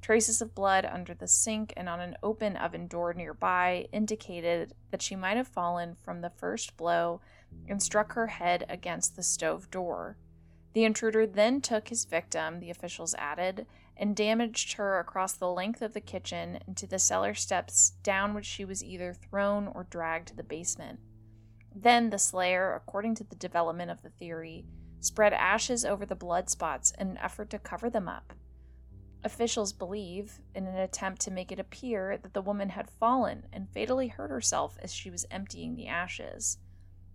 Traces 0.00 0.42
of 0.42 0.54
blood 0.54 0.84
under 0.84 1.14
the 1.14 1.28
sink 1.28 1.72
and 1.76 1.88
on 1.88 2.00
an 2.00 2.16
open 2.22 2.56
oven 2.56 2.88
door 2.88 3.14
nearby 3.14 3.86
indicated 3.92 4.74
that 4.90 5.02
she 5.02 5.14
might 5.14 5.36
have 5.36 5.46
fallen 5.46 5.96
from 6.02 6.20
the 6.20 6.30
first 6.30 6.76
blow 6.76 7.20
and 7.68 7.82
struck 7.82 8.12
her 8.14 8.26
head 8.26 8.64
against 8.68 9.14
the 9.14 9.22
stove 9.22 9.70
door. 9.70 10.16
The 10.72 10.84
intruder 10.84 11.26
then 11.26 11.60
took 11.60 11.88
his 11.88 12.04
victim, 12.04 12.58
the 12.58 12.70
officials 12.70 13.14
added, 13.14 13.66
and 13.96 14.16
damaged 14.16 14.74
her 14.74 14.98
across 14.98 15.34
the 15.34 15.50
length 15.50 15.82
of 15.82 15.92
the 15.92 16.00
kitchen 16.00 16.58
and 16.66 16.76
to 16.76 16.86
the 16.86 16.98
cellar 16.98 17.34
steps 17.34 17.90
down 18.02 18.34
which 18.34 18.46
she 18.46 18.64
was 18.64 18.82
either 18.82 19.12
thrown 19.12 19.68
or 19.68 19.84
dragged 19.84 20.28
to 20.28 20.36
the 20.36 20.42
basement. 20.42 21.00
Then 21.74 22.10
the 22.10 22.18
slayer, 22.18 22.74
according 22.74 23.14
to 23.16 23.24
the 23.24 23.36
development 23.36 23.90
of 23.90 24.02
the 24.02 24.10
theory, 24.10 24.66
spread 25.00 25.32
ashes 25.32 25.84
over 25.84 26.06
the 26.06 26.14
blood 26.14 26.50
spots 26.50 26.92
in 26.98 27.08
an 27.08 27.18
effort 27.18 27.50
to 27.50 27.58
cover 27.58 27.90
them 27.90 28.08
up. 28.08 28.32
Officials 29.24 29.72
believe, 29.72 30.40
in 30.54 30.66
an 30.66 30.76
attempt 30.76 31.20
to 31.22 31.30
make 31.30 31.52
it 31.52 31.60
appear 31.60 32.18
that 32.18 32.34
the 32.34 32.42
woman 32.42 32.70
had 32.70 32.90
fallen 32.90 33.46
and 33.52 33.70
fatally 33.70 34.08
hurt 34.08 34.30
herself 34.30 34.76
as 34.82 34.92
she 34.92 35.10
was 35.10 35.26
emptying 35.30 35.76
the 35.76 35.86
ashes. 35.86 36.58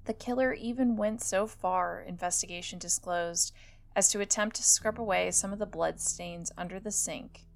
The 0.06 0.14
killer 0.14 0.54
even 0.54 0.96
went 0.96 1.22
so 1.22 1.48
far, 1.48 2.00
investigation 2.00 2.80
disclosed, 2.80 3.54
as 3.98 4.08
to 4.10 4.22
attempt 4.22 4.56
to 4.56 4.64
scrub 4.64 5.02
away 5.02 5.32
some 5.32 5.52
of 5.52 5.58
the 5.58 5.66
blood 5.66 6.00
stains 6.00 6.52
under 6.56 6.80
the 6.80 6.92
sink, 6.92 7.48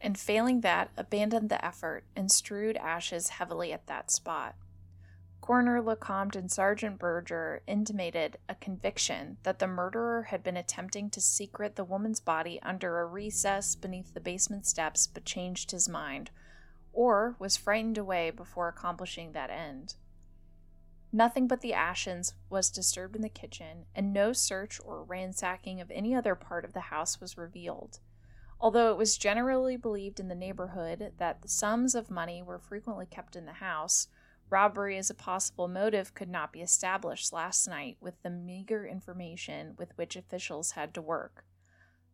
and 0.00 0.16
failing 0.16 0.60
that, 0.60 0.90
abandoned 0.96 1.50
the 1.50 1.62
effort 1.62 2.04
and 2.14 2.30
strewed 2.30 2.76
ashes 2.76 3.30
heavily 3.30 3.72
at 3.72 3.88
that 3.88 4.12
spot. 4.12 4.54
Coroner 5.40 5.82
Lecomte 5.82 6.36
and 6.36 6.52
Sergeant 6.52 7.00
Berger 7.00 7.62
intimated 7.66 8.38
a 8.48 8.54
conviction 8.54 9.38
that 9.42 9.58
the 9.58 9.66
murderer 9.66 10.24
had 10.24 10.44
been 10.44 10.56
attempting 10.56 11.10
to 11.10 11.20
secret 11.20 11.74
the 11.74 11.84
woman's 11.84 12.20
body 12.20 12.60
under 12.62 13.00
a 13.00 13.06
recess 13.06 13.74
beneath 13.74 14.14
the 14.14 14.20
basement 14.20 14.66
steps 14.66 15.08
but 15.08 15.24
changed 15.24 15.72
his 15.72 15.88
mind, 15.88 16.30
or 16.92 17.34
was 17.40 17.56
frightened 17.56 17.98
away 17.98 18.30
before 18.30 18.68
accomplishing 18.68 19.32
that 19.32 19.50
end. 19.50 19.96
Nothing 21.12 21.46
but 21.48 21.60
the 21.60 21.72
ashes 21.72 22.34
was 22.50 22.70
disturbed 22.70 23.16
in 23.16 23.22
the 23.22 23.28
kitchen, 23.28 23.86
and 23.94 24.12
no 24.12 24.32
search 24.32 24.80
or 24.84 25.02
ransacking 25.02 25.80
of 25.80 25.90
any 25.90 26.14
other 26.14 26.34
part 26.34 26.64
of 26.64 26.74
the 26.74 26.80
house 26.80 27.20
was 27.20 27.38
revealed. 27.38 28.00
Although 28.60 28.90
it 28.90 28.98
was 28.98 29.16
generally 29.16 29.76
believed 29.76 30.20
in 30.20 30.28
the 30.28 30.34
neighborhood 30.34 31.12
that 31.18 31.42
the 31.42 31.48
sums 31.48 31.94
of 31.94 32.10
money 32.10 32.42
were 32.42 32.58
frequently 32.58 33.06
kept 33.06 33.36
in 33.36 33.46
the 33.46 33.52
house, 33.52 34.08
Robbery 34.50 34.96
as 34.96 35.10
a 35.10 35.14
possible 35.14 35.68
motive 35.68 36.14
could 36.14 36.28
not 36.28 36.52
be 36.52 36.62
established 36.62 37.32
last 37.32 37.68
night 37.68 37.98
with 38.00 38.22
the 38.22 38.30
meager 38.30 38.86
information 38.86 39.74
with 39.76 39.96
which 39.96 40.16
officials 40.16 40.70
had 40.70 40.94
to 40.94 41.02
work. 41.02 41.44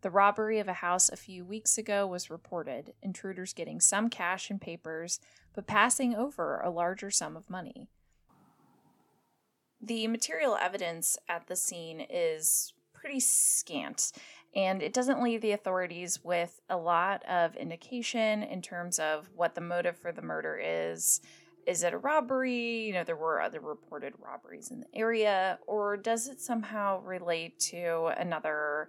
The 0.01 0.11
robbery 0.11 0.59
of 0.59 0.69
a 0.69 0.75
house 0.75 1.09
a 1.09 1.17
few 1.17 1.45
weeks 1.45 1.79
ago 1.79 2.07
was 2.07 2.31
reported, 2.31 2.93
intruders 3.03 3.53
getting 3.53 3.81
some 3.81 4.11
cash 4.11 4.51
and 4.51 4.61
papers, 4.61 5.21
but 5.55 5.67
passing 5.67 6.15
over 6.15 6.61
a 6.61 6.71
larger 6.71 7.11
sum 7.11 7.37
of 7.37 7.49
money. 7.49 7.89
The 9.85 10.09
material 10.09 10.57
evidence 10.59 11.19
at 11.29 11.47
the 11.47 11.57
scene 11.57 12.01
is 12.01 12.73
pretty 12.95 13.21
scant, 13.21 14.13
and 14.57 14.83
it 14.83 14.95
doesn't 14.95 15.23
leave 15.23 15.43
the 15.43 15.53
authorities 15.53 16.25
with 16.25 16.59
a 16.71 16.77
lot 16.79 17.23
of 17.29 17.55
indication 17.57 18.43
in 18.45 18.63
terms 18.63 18.99
of 18.99 19.29
what 19.37 19.55
the 19.55 19.61
motive 19.61 19.99
for 19.99 20.11
the 20.11 20.23
murder 20.23 20.59
is 20.63 21.21
is 21.67 21.83
it 21.83 21.95
a 21.95 21.99
robbery? 21.99 22.87
You 22.87 22.95
know, 22.95 23.05
there 23.05 23.17
were 23.17 23.41
other 23.41 23.61
reported 23.61 24.15
robberies 24.19 24.71
in 24.71 24.81
the 24.81 24.87
area, 24.95 25.59
or 25.67 25.97
does 25.97 26.29
it 26.29 26.41
somehow 26.41 27.01
relate 27.01 27.59
to 27.71 28.13
another 28.19 28.89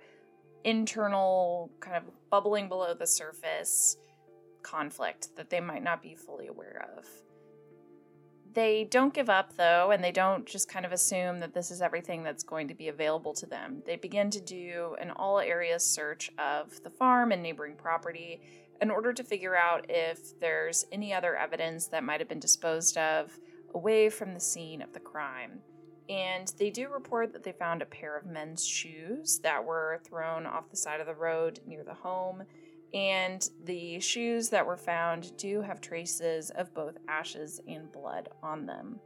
internal 0.64 1.72
kind 1.80 1.98
of 1.98 2.04
bubbling 2.30 2.70
below 2.70 2.94
the 2.94 3.08
surface 3.08 3.98
conflict 4.62 5.30
that 5.36 5.50
they 5.50 5.60
might 5.60 5.84
not 5.84 6.02
be 6.02 6.16
fully 6.16 6.48
aware 6.48 6.90
of? 6.98 7.06
They 8.56 8.86
don't 8.86 9.14
give 9.14 9.30
up 9.30 9.58
though, 9.58 9.92
and 9.92 10.02
they 10.02 10.14
don't 10.14 10.46
just 10.46 10.70
kind 10.70 10.86
of 10.86 10.94
assume 10.94 11.42
that 11.42 11.54
this 11.54 11.72
is 11.72 11.82
everything 11.82 12.24
that's 12.24 12.44
going 12.44 12.70
to 12.70 12.74
be 12.74 12.88
available 12.88 13.34
to 13.34 13.46
them. 13.46 13.84
They 13.86 13.98
begin 13.98 14.30
to 14.32 14.40
do 14.40 14.96
an 15.00 15.12
all 15.12 15.40
areas 15.40 15.86
search 15.86 16.32
of 16.40 16.82
the 16.82 16.90
farm 16.90 17.34
and 17.34 17.44
neighboring 17.44 17.76
property 17.76 18.42
in 18.82 18.90
order 18.90 19.12
to 19.12 19.24
figure 19.24 19.58
out 19.58 19.86
if 19.90 20.40
there's 20.40 20.86
any 20.94 21.14
other 21.14 21.36
evidence 21.36 21.88
that 21.88 22.06
might 22.06 22.22
have 22.22 22.30
been 22.30 22.40
disposed 22.40 22.98
of 22.98 23.38
away 23.74 24.10
from 24.10 24.34
the 24.34 24.40
scene 24.40 24.82
of 24.82 24.94
the 24.94 25.00
crime. 25.02 25.60
And 26.08 26.54
they 26.58 26.70
do 26.70 26.88
report 26.88 27.34
that 27.34 27.44
they 27.44 27.52
found 27.52 27.82
a 27.82 27.86
pair 27.86 28.16
of 28.16 28.26
men's 28.26 28.66
shoes 28.66 29.40
that 29.40 29.66
were 29.66 30.00
thrown 30.06 30.46
off 30.46 30.70
the 30.70 30.78
side 30.78 31.02
of 31.02 31.08
the 31.08 31.14
road 31.14 31.60
near 31.68 31.84
the 31.84 31.94
home. 31.94 32.44
And 32.96 33.48
the 33.66 34.00
shoes 34.00 34.50
that 34.50 34.66
were 34.66 34.78
found 34.78 35.36
do 35.36 35.62
have 35.62 35.82
traces 35.82 36.50
of 36.52 36.74
both 36.74 36.98
ashes 37.10 37.60
and 37.68 37.92
blood 37.92 38.30
on 38.42 38.66
them. 38.66 39.02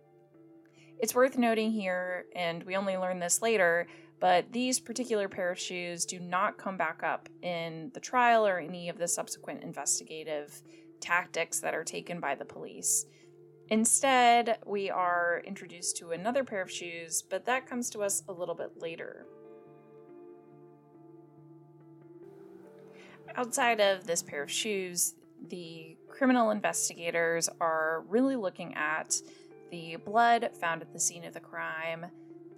It's 1.00 1.15
worth 1.15 1.39
noting 1.39 1.72
here, 1.72 2.25
and 2.36 2.63
we 2.63 2.75
only 2.75 2.98
learn 2.98 3.19
this 3.19 3.41
later, 3.41 3.88
but 4.19 4.51
these 4.51 4.79
particular 4.79 5.27
pair 5.27 5.50
of 5.50 5.58
shoes 5.58 6.05
do 6.05 6.19
not 6.19 6.58
come 6.60 6.77
back 6.77 7.01
up 7.03 7.29
in 7.41 7.89
the 7.96 8.00
trial 8.00 8.46
or 8.46 8.60
any 8.60 8.89
of 8.89 9.00
the 9.00 9.08
subsequent 9.08 9.63
investigative 9.63 10.62
tactics 11.00 11.60
that 11.62 11.74
are 11.74 11.86
taken 11.86 12.19
by 12.19 12.36
the 12.36 12.46
police. 12.46 13.05
Instead, 13.69 14.60
we 14.67 14.91
are 14.91 15.41
introduced 15.48 15.98
to 15.98 16.12
another 16.12 16.43
pair 16.43 16.62
of 16.62 16.69
shoes, 16.69 17.24
but 17.27 17.46
that 17.46 17.65
comes 17.65 17.89
to 17.89 18.03
us 18.03 18.22
a 18.27 18.34
little 18.34 18.55
bit 18.55 18.72
later. 18.77 19.25
Outside 23.36 23.79
of 23.79 24.05
this 24.05 24.21
pair 24.21 24.43
of 24.43 24.51
shoes, 24.51 25.15
the 25.48 25.95
criminal 26.07 26.51
investigators 26.51 27.50
are 27.62 28.03
really 28.07 28.36
looking 28.36 28.74
at 28.75 29.21
the 29.71 29.98
blood 29.98 30.50
found 30.59 30.81
at 30.81 30.91
the 30.91 31.00
scene 31.00 31.24
of 31.24 31.33
the 31.33 31.39
crime, 31.39 32.07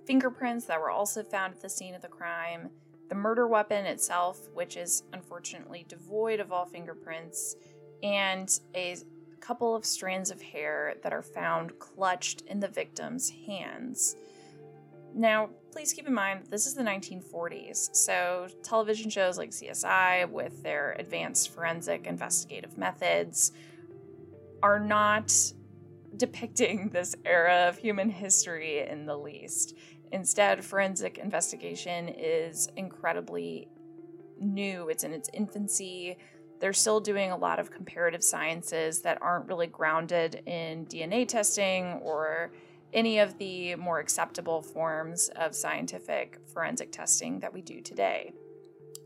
fingerprints 0.05 0.65
that 0.65 0.79
were 0.79 0.89
also 0.89 1.23
found 1.23 1.53
at 1.53 1.61
the 1.61 1.69
scene 1.69 1.93
of 1.93 2.01
the 2.01 2.07
crime, 2.07 2.69
the 3.09 3.15
murder 3.15 3.47
weapon 3.47 3.85
itself, 3.85 4.49
which 4.53 4.77
is 4.77 5.03
unfortunately 5.13 5.85
devoid 5.87 6.39
of 6.39 6.51
all 6.51 6.65
fingerprints, 6.65 7.55
and 8.01 8.59
a 8.73 8.97
couple 9.41 9.75
of 9.75 9.85
strands 9.85 10.31
of 10.31 10.41
hair 10.41 10.95
that 11.03 11.13
are 11.13 11.21
found 11.21 11.77
clutched 11.79 12.41
in 12.41 12.59
the 12.59 12.67
victim's 12.67 13.29
hands. 13.45 14.15
Now, 15.13 15.49
please 15.71 15.93
keep 15.93 16.07
in 16.07 16.13
mind 16.13 16.43
this 16.49 16.67
is 16.67 16.73
the 16.73 16.83
1940s, 16.83 17.95
so 17.95 18.47
television 18.63 19.09
shows 19.09 19.37
like 19.37 19.51
CSI, 19.51 20.29
with 20.29 20.61
their 20.63 20.95
advanced 20.99 21.53
forensic 21.53 22.05
investigative 22.05 22.77
methods, 22.77 23.51
are 24.61 24.79
not 24.79 25.33
depicting 26.17 26.89
this 26.93 27.15
era 27.25 27.67
of 27.69 27.77
human 27.77 28.09
history 28.09 28.87
in 28.87 29.05
the 29.05 29.17
least. 29.17 29.75
Instead, 30.11 30.63
forensic 30.63 31.17
investigation 31.17 32.09
is 32.09 32.67
incredibly 32.75 33.69
new, 34.39 34.89
it's 34.89 35.03
in 35.03 35.13
its 35.13 35.29
infancy. 35.33 36.17
They're 36.59 36.73
still 36.73 36.99
doing 36.99 37.31
a 37.31 37.37
lot 37.37 37.59
of 37.59 37.71
comparative 37.71 38.23
sciences 38.23 39.01
that 39.01 39.17
aren't 39.21 39.47
really 39.47 39.67
grounded 39.67 40.43
in 40.45 40.85
DNA 40.85 41.27
testing 41.27 41.93
or 42.03 42.51
any 42.93 43.19
of 43.19 43.37
the 43.37 43.75
more 43.75 43.99
acceptable 43.99 44.61
forms 44.61 45.29
of 45.35 45.55
scientific 45.55 46.39
forensic 46.53 46.91
testing 46.91 47.39
that 47.39 47.53
we 47.53 47.61
do 47.61 47.81
today. 47.81 48.33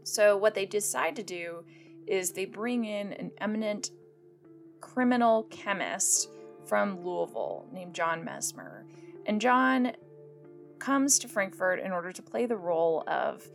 So, 0.04 0.38
what 0.38 0.54
they 0.54 0.66
decide 0.66 1.16
to 1.18 1.24
do 1.24 1.64
is 2.08 2.32
they 2.32 2.46
bring 2.46 2.86
in 2.86 3.14
an 3.14 3.32
eminent 3.40 3.92
criminal 4.82 5.44
chemist 5.50 6.30
from 6.66 7.04
Louisville 7.04 7.68
named 7.72 7.94
John 7.94 8.24
Mesmer. 8.24 8.86
And 9.26 9.42
John 9.42 9.94
comes 10.80 11.20
to 11.20 11.28
Frankfort 11.28 11.80
in 11.80 11.92
order 11.92 12.12
to 12.12 12.22
play 12.22 12.46
the 12.46 12.58
role 12.58 13.04
of 13.08 13.48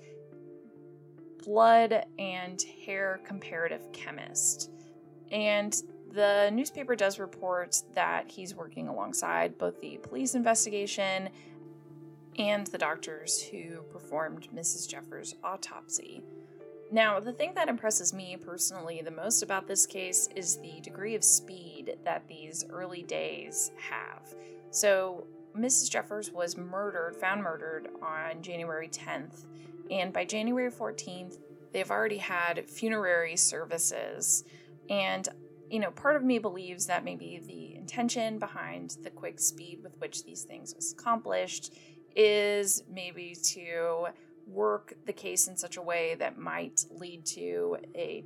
blood 1.44 2.04
and 2.18 2.60
hair 2.84 3.20
comparative 3.24 3.92
chemist. 3.92 4.70
And 5.30 5.74
the 6.12 6.50
newspaper 6.52 6.96
does 6.96 7.18
report 7.18 7.82
that 7.94 8.30
he's 8.30 8.54
working 8.54 8.88
alongside 8.88 9.58
both 9.58 9.80
the 9.80 9.98
police 9.98 10.34
investigation 10.34 11.28
and 12.38 12.66
the 12.68 12.78
doctors 12.78 13.42
who 13.42 13.82
performed 13.92 14.48
Mrs. 14.54 14.88
Jeffers' 14.88 15.34
autopsy. 15.42 16.22
Now, 16.92 17.20
the 17.20 17.32
thing 17.32 17.52
that 17.54 17.68
impresses 17.68 18.12
me 18.12 18.36
personally 18.36 19.00
the 19.04 19.10
most 19.12 19.42
about 19.42 19.68
this 19.68 19.86
case 19.86 20.28
is 20.34 20.56
the 20.56 20.80
degree 20.80 21.14
of 21.14 21.22
speed 21.22 21.96
that 22.04 22.26
these 22.26 22.64
early 22.70 23.02
days 23.02 23.70
have. 23.90 24.34
So, 24.70 25.26
Mrs. 25.56 25.90
Jeffers 25.90 26.32
was 26.32 26.56
murdered, 26.56 27.16
found 27.16 27.42
murdered 27.42 27.88
on 28.02 28.42
January 28.42 28.88
10th, 28.88 29.44
and 29.90 30.12
by 30.12 30.24
January 30.24 30.70
14th, 30.70 31.38
they've 31.72 31.90
already 31.90 32.18
had 32.18 32.68
funerary 32.68 33.36
services. 33.36 34.44
And, 34.88 35.28
you 35.70 35.78
know, 35.78 35.92
part 35.92 36.16
of 36.16 36.24
me 36.24 36.38
believes 36.38 36.86
that 36.86 37.04
maybe 37.04 37.40
the 37.46 37.76
intention 37.76 38.38
behind 38.38 38.96
the 39.04 39.10
quick 39.10 39.38
speed 39.38 39.78
with 39.82 39.96
which 39.98 40.24
these 40.24 40.42
things 40.42 40.74
was 40.74 40.92
accomplished 40.92 41.72
is 42.16 42.82
maybe 42.92 43.36
to 43.42 44.06
work 44.48 44.94
the 45.06 45.12
case 45.12 45.46
in 45.46 45.56
such 45.56 45.76
a 45.76 45.82
way 45.82 46.16
that 46.16 46.36
might 46.36 46.84
lead 46.90 47.24
to 47.24 47.76
a 47.94 48.24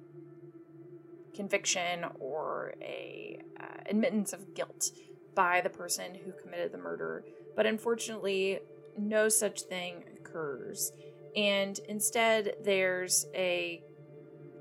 conviction 1.35 2.07
or 2.19 2.75
a 2.81 3.39
uh, 3.61 3.67
admittance 3.87 4.33
of 4.33 4.55
guilt 4.55 4.91
by 5.35 5.61
the 5.61 5.69
person 5.69 6.15
who 6.15 6.33
committed 6.33 6.73
the 6.73 6.79
murder. 6.79 7.25
But 7.55 7.67
unfortunately 7.67 8.61
no 8.97 9.29
such 9.29 9.63
thing 9.63 10.05
occurs. 10.19 10.93
And 11.37 11.79
instead 11.89 12.55
there's 12.65 13.27
a 13.35 13.83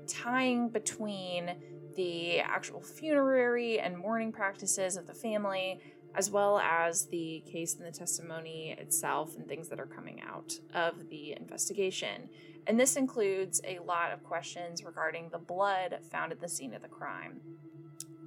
tying 0.06 0.68
between 0.68 1.54
the 1.96 2.40
actual 2.40 2.80
funerary 2.80 3.80
and 3.80 3.96
mourning 3.98 4.32
practices 4.32 4.96
of 4.96 5.06
the 5.06 5.14
family 5.14 5.80
as 6.14 6.30
well 6.30 6.58
as 6.58 7.06
the 7.06 7.42
case 7.50 7.74
and 7.74 7.84
the 7.84 7.90
testimony 7.90 8.76
itself 8.78 9.36
and 9.36 9.48
things 9.48 9.68
that 9.68 9.80
are 9.80 9.86
coming 9.86 10.22
out 10.22 10.54
of 10.72 11.08
the 11.08 11.36
investigation. 11.36 12.28
And 12.66 12.78
this 12.78 12.96
includes 12.96 13.60
a 13.64 13.80
lot 13.80 14.12
of 14.12 14.22
questions 14.22 14.84
regarding 14.84 15.28
the 15.30 15.38
blood 15.38 15.98
found 16.10 16.32
at 16.32 16.40
the 16.40 16.48
scene 16.48 16.72
of 16.72 16.82
the 16.82 16.88
crime. 16.88 17.40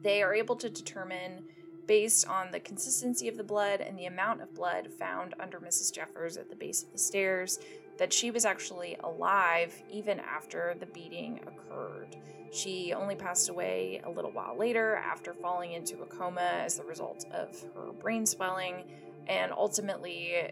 They 0.03 0.21
are 0.21 0.33
able 0.33 0.55
to 0.57 0.69
determine, 0.69 1.45
based 1.87 2.27
on 2.27 2.51
the 2.51 2.59
consistency 2.59 3.29
of 3.29 3.37
the 3.37 3.43
blood 3.43 3.81
and 3.81 3.97
the 3.97 4.05
amount 4.05 4.41
of 4.41 4.53
blood 4.53 4.89
found 4.99 5.33
under 5.39 5.59
Mrs. 5.59 5.93
Jeffers 5.93 6.37
at 6.37 6.49
the 6.49 6.55
base 6.55 6.83
of 6.83 6.91
the 6.91 6.99
stairs, 6.99 7.57
that 7.97 8.13
she 8.13 8.29
was 8.29 8.45
actually 8.45 8.97
alive 9.03 9.81
even 9.89 10.19
after 10.19 10.75
the 10.79 10.85
beating 10.87 11.39
occurred. 11.47 12.15
She 12.51 12.93
only 12.93 13.15
passed 13.15 13.49
away 13.49 14.01
a 14.03 14.09
little 14.09 14.31
while 14.31 14.57
later 14.57 14.95
after 14.95 15.33
falling 15.33 15.73
into 15.73 16.01
a 16.01 16.05
coma 16.05 16.41
as 16.41 16.77
the 16.77 16.83
result 16.83 17.25
of 17.31 17.49
her 17.75 17.91
brain 17.91 18.25
swelling 18.25 18.83
and 19.27 19.51
ultimately 19.51 20.51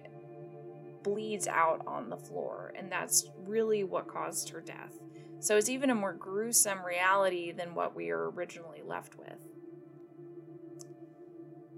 bleeds 1.04 1.48
out 1.48 1.82
on 1.88 2.10
the 2.10 2.18
floor. 2.18 2.74
And 2.76 2.92
that's 2.92 3.28
really 3.46 3.84
what 3.84 4.08
caused 4.08 4.50
her 4.50 4.62
death. 4.62 5.00
So 5.40 5.58
it's 5.58 5.70
even 5.70 5.90
a 5.90 5.96
more 5.96 6.14
gruesome 6.14 6.84
reality 6.84 7.52
than 7.52 7.76
what 7.76 7.96
we 7.96 8.12
were 8.12 8.32
originally 8.32 8.82
left 8.86 9.18
with. 9.18 9.48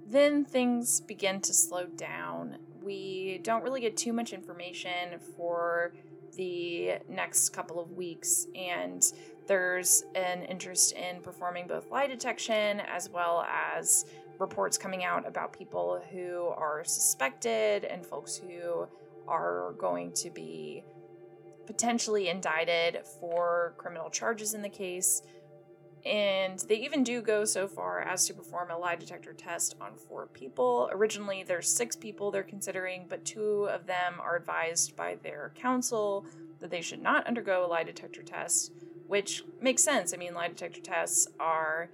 Then 0.10 0.46
things 0.46 1.02
begin 1.02 1.41
to 1.41 1.54
slow 1.54 1.86
down. 1.86 2.58
We 2.82 3.41
don't 3.44 3.63
really 3.63 3.82
get 3.82 3.98
too 3.98 4.13
much 4.13 4.32
information 4.32 5.20
for 5.36 5.94
the 6.38 7.00
next 7.10 7.50
couple 7.50 7.82
of 7.82 7.91
weeks, 7.91 8.48
and 8.56 9.04
there's 9.48 10.04
an 10.16 10.44
interest 10.44 10.94
in 10.94 11.22
performing 11.22 11.68
both 11.68 11.90
lie 11.90 12.08
detection 12.08 12.82
as 12.82 13.10
well 13.10 13.46
as 13.50 14.06
reports 14.40 14.78
coming 14.78 15.04
out 15.04 15.28
about 15.28 15.54
people 15.54 16.02
who 16.12 16.48
are 16.56 16.84
suspected 16.84 17.86
and 17.86 18.06
folks 18.06 18.38
who 18.38 18.88
are 19.28 19.74
going 19.78 20.12
to 20.14 20.30
be 20.30 20.84
potentially 21.66 22.30
indicted 22.30 23.06
for 23.20 23.74
criminal 23.78 24.10
charges 24.10 24.54
in 24.54 24.62
the 24.62 24.70
case. 24.70 25.22
And 26.06 26.60
they 26.60 26.76
even 26.76 27.04
do 27.04 27.22
go 27.22 27.44
so 27.44 27.68
far 27.68 28.00
as 28.02 28.26
to 28.28 28.34
perform 28.34 28.72
a 28.72 28.78
lie 28.78 28.96
detector 28.96 29.34
test 29.34 29.76
on 29.82 29.98
four 29.98 30.28
people. 30.28 30.90
Originally, 30.94 31.44
there's 31.44 31.68
six 31.68 31.96
people 31.98 32.32
they're 32.32 32.44
considering, 32.44 33.08
but 33.10 33.26
two 33.26 33.68
of 33.70 33.86
them 33.86 34.14
are 34.22 34.38
advised 34.38 34.96
by 34.96 35.18
their 35.22 35.52
counsel 35.56 36.26
that 36.60 36.72
they 36.72 36.82
should 36.82 37.02
not 37.02 37.28
undergo 37.28 37.66
a 37.66 37.68
lie 37.68 37.84
detector 37.84 38.24
test 38.24 38.72
which 39.08 39.43
makes 39.62 39.84
sense. 39.84 40.13
I 40.13 40.17
mean, 40.17 40.34
lie 40.34 40.50
detector 40.50 40.82
tests 40.82 41.28
are 41.39 41.89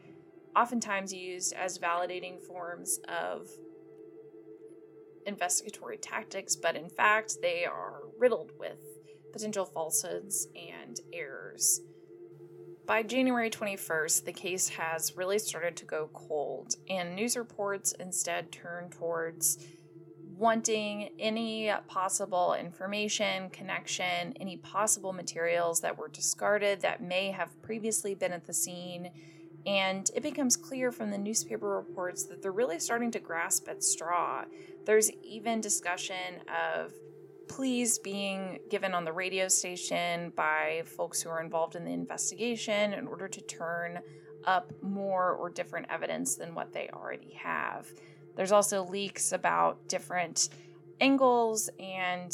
oftentimes 0.55 1.13
used 1.13 1.53
as 1.53 1.79
validating 1.79 2.39
forms 2.41 2.99
of 3.07 3.47
investigatory 5.25 5.97
tactics, 5.97 6.55
but 6.55 6.75
in 6.75 6.89
fact, 6.89 7.37
they 7.41 7.65
are 7.65 8.01
riddled 8.17 8.51
with 8.59 8.79
potential 9.31 9.65
falsehoods 9.65 10.47
and 10.55 10.99
errors. 11.11 11.81
By 12.85 13.01
January 13.01 13.49
21st, 13.49 14.25
the 14.25 14.33
case 14.33 14.67
has 14.69 15.15
really 15.15 15.39
started 15.39 15.77
to 15.77 15.85
go 15.85 16.09
cold, 16.13 16.75
and 16.89 17.15
news 17.15 17.37
reports 17.37 17.93
instead 17.97 18.51
turn 18.51 18.89
towards 18.89 19.65
wanting 20.43 21.09
any 21.19 21.71
possible 21.87 22.53
information, 22.53 23.49
connection, 23.51 24.33
any 24.41 24.57
possible 24.57 25.13
materials 25.13 25.79
that 25.79 25.97
were 25.97 26.09
discarded 26.09 26.81
that 26.81 27.01
may 27.01 27.31
have 27.31 27.49
previously 27.61 28.13
been 28.13 28.33
at 28.33 28.45
the 28.45 28.53
scene. 28.53 29.09
And 29.65 30.11
it 30.13 30.21
becomes 30.21 30.57
clear 30.57 30.91
from 30.91 31.11
the 31.11 31.17
newspaper 31.17 31.69
reports 31.69 32.25
that 32.25 32.41
they're 32.41 32.51
really 32.51 32.79
starting 32.79 33.09
to 33.11 33.19
grasp 33.19 33.69
at 33.69 33.81
straw. 33.85 34.43
There's 34.85 35.09
even 35.23 35.61
discussion 35.61 36.41
of 36.49 36.91
pleas 37.47 37.97
being 37.99 38.59
given 38.69 38.93
on 38.93 39.05
the 39.05 39.13
radio 39.13 39.47
station 39.47 40.33
by 40.35 40.83
folks 40.85 41.21
who 41.21 41.29
are 41.29 41.41
involved 41.41 41.77
in 41.77 41.85
the 41.85 41.93
investigation 41.93 42.91
in 42.91 43.07
order 43.07 43.29
to 43.29 43.39
turn 43.39 44.01
up 44.43 44.73
more 44.81 45.31
or 45.31 45.49
different 45.49 45.87
evidence 45.89 46.35
than 46.35 46.53
what 46.53 46.73
they 46.73 46.89
already 46.91 47.31
have. 47.31 47.87
There's 48.35 48.51
also 48.51 48.83
leaks 48.83 49.31
about 49.31 49.87
different 49.87 50.49
angles 51.01 51.69
and 51.79 52.31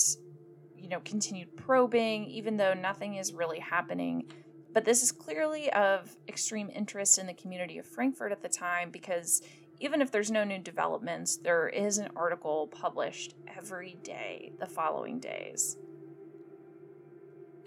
you 0.78 0.90
know 0.90 1.00
continued 1.04 1.56
probing 1.56 2.26
even 2.26 2.58
though 2.58 2.74
nothing 2.74 3.16
is 3.16 3.34
really 3.34 3.60
happening. 3.60 4.26
But 4.72 4.86
this 4.86 5.02
is 5.02 5.12
clearly 5.12 5.72
of 5.74 6.16
extreme 6.28 6.70
interest 6.74 7.18
in 7.18 7.26
the 7.26 7.34
community 7.34 7.80
of 7.80 7.86
Frankfort 7.86 8.32
at 8.32 8.42
the 8.42 8.50
time 8.50 8.92
because 8.92 9.42
even 9.80 10.02
if 10.02 10.12
there's 10.12 10.30
no 10.30 10.44
new 10.44 10.60
developments, 10.60 11.38
there 11.38 11.70
is 11.70 11.98
an 11.98 12.10
article 12.16 12.68
published 12.68 13.34
every 13.58 13.98
day 14.04 14.52
the 14.60 14.68
following 14.68 15.20
days. 15.20 15.78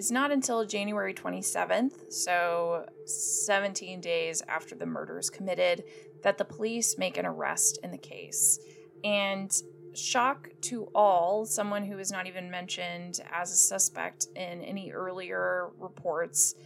It's 0.02 0.10
not 0.10 0.32
until 0.32 0.64
January 0.64 1.14
27th, 1.14 2.12
so 2.12 2.86
17 3.06 4.00
days 4.00 4.42
after 4.48 4.74
the 4.74 4.84
murder 4.84 5.16
is 5.16 5.30
committed, 5.30 5.84
that 6.24 6.38
the 6.38 6.44
police 6.44 6.98
make 6.98 7.18
an 7.18 7.24
arrest 7.24 7.78
in 7.84 7.92
the 7.92 7.98
case. 7.98 8.58
And 9.04 9.48
shock 9.94 10.48
to 10.62 10.88
all, 10.92 11.46
someone 11.46 11.84
who 11.84 11.94
was 11.94 12.10
not 12.10 12.26
even 12.26 12.50
mentioned 12.50 13.20
as 13.32 13.52
a 13.52 13.56
suspect 13.56 14.26
in 14.34 14.62
any 14.62 14.90
earlier 14.90 15.68
reports 15.78 16.56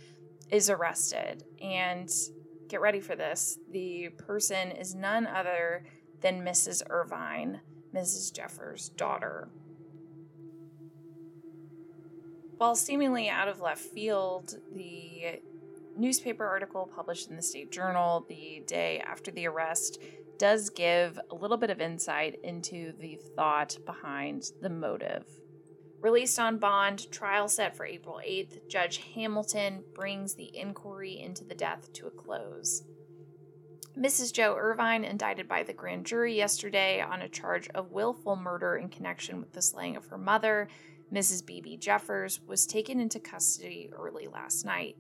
is 0.51 0.70
arrested. 0.70 1.44
And 1.61 2.11
get 2.68 2.81
ready 2.81 3.01
for 3.01 3.16
this 3.16 3.59
the 3.70 4.09
person 4.16 4.70
is 4.70 4.94
none 4.94 5.27
other 5.27 5.85
than 6.22 6.40
Mrs. 6.40 6.83
Irvine, 6.88 7.61
Mrs. 7.94 8.33
Jeffers' 8.33 8.88
daughter. 8.88 9.51
While 12.58 12.74
seemingly 12.74 13.28
out 13.28 13.48
of 13.48 13.60
left 13.60 13.82
field, 13.82 14.54
the 14.74 15.40
newspaper 15.96 16.46
article 16.46 16.90
published 16.94 17.28
in 17.28 17.36
the 17.36 17.42
State 17.42 17.70
Journal 17.70 18.24
the 18.28 18.62
day 18.66 19.00
after 19.00 19.30
the 19.30 19.46
arrest 19.46 20.00
does 20.38 20.70
give 20.70 21.18
a 21.30 21.34
little 21.34 21.56
bit 21.58 21.70
of 21.70 21.80
insight 21.80 22.38
into 22.42 22.92
the 22.98 23.18
thought 23.34 23.76
behind 23.84 24.52
the 24.62 24.70
motive. 24.70 25.26
Released 26.00 26.38
on 26.38 26.58
bond, 26.58 27.10
trial 27.10 27.48
set 27.48 27.76
for 27.76 27.84
April 27.84 28.20
8th, 28.26 28.68
Judge 28.68 28.98
Hamilton 29.14 29.82
brings 29.94 30.34
the 30.34 30.56
inquiry 30.56 31.20
into 31.20 31.44
the 31.44 31.54
death 31.54 31.92
to 31.94 32.06
a 32.06 32.10
close. 32.10 32.84
Mrs. 33.98 34.32
Joe 34.32 34.54
Irvine, 34.58 35.04
indicted 35.04 35.48
by 35.48 35.62
the 35.62 35.72
grand 35.72 36.04
jury 36.04 36.36
yesterday 36.36 37.00
on 37.00 37.22
a 37.22 37.30
charge 37.30 37.68
of 37.70 37.92
willful 37.92 38.36
murder 38.36 38.76
in 38.76 38.90
connection 38.90 39.40
with 39.40 39.52
the 39.52 39.62
slaying 39.62 39.96
of 39.96 40.06
her 40.06 40.18
mother, 40.18 40.68
Mrs. 41.12 41.44
B.B. 41.46 41.76
Jeffers, 41.76 42.40
was 42.46 42.66
taken 42.66 43.00
into 43.00 43.20
custody 43.20 43.90
early 43.92 44.26
last 44.26 44.64
night. 44.64 44.96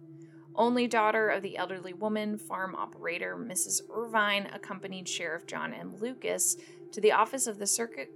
Only 0.54 0.86
daughter 0.86 1.28
of 1.28 1.42
the 1.42 1.58
elderly 1.58 1.92
woman, 1.92 2.38
farm 2.38 2.74
operator 2.74 3.36
Mrs. 3.36 3.82
Irvine 3.90 4.48
accompanied 4.54 5.08
Sheriff 5.08 5.46
John 5.46 5.74
M. 5.74 5.96
Lucas 6.00 6.56
to 6.92 7.00
the 7.00 7.12
office 7.12 7.46
of 7.46 7.58
the 7.58 7.66
Circuit 7.66 8.08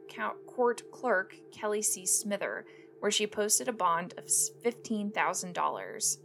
Court 0.46 0.82
Clerk 0.90 1.34
Kelly 1.52 1.82
C. 1.82 2.06
Smither, 2.06 2.64
where 3.00 3.10
she 3.10 3.26
posted 3.26 3.68
a 3.68 3.72
bond 3.72 4.14
of 4.16 4.24
$15,000. 4.24 6.16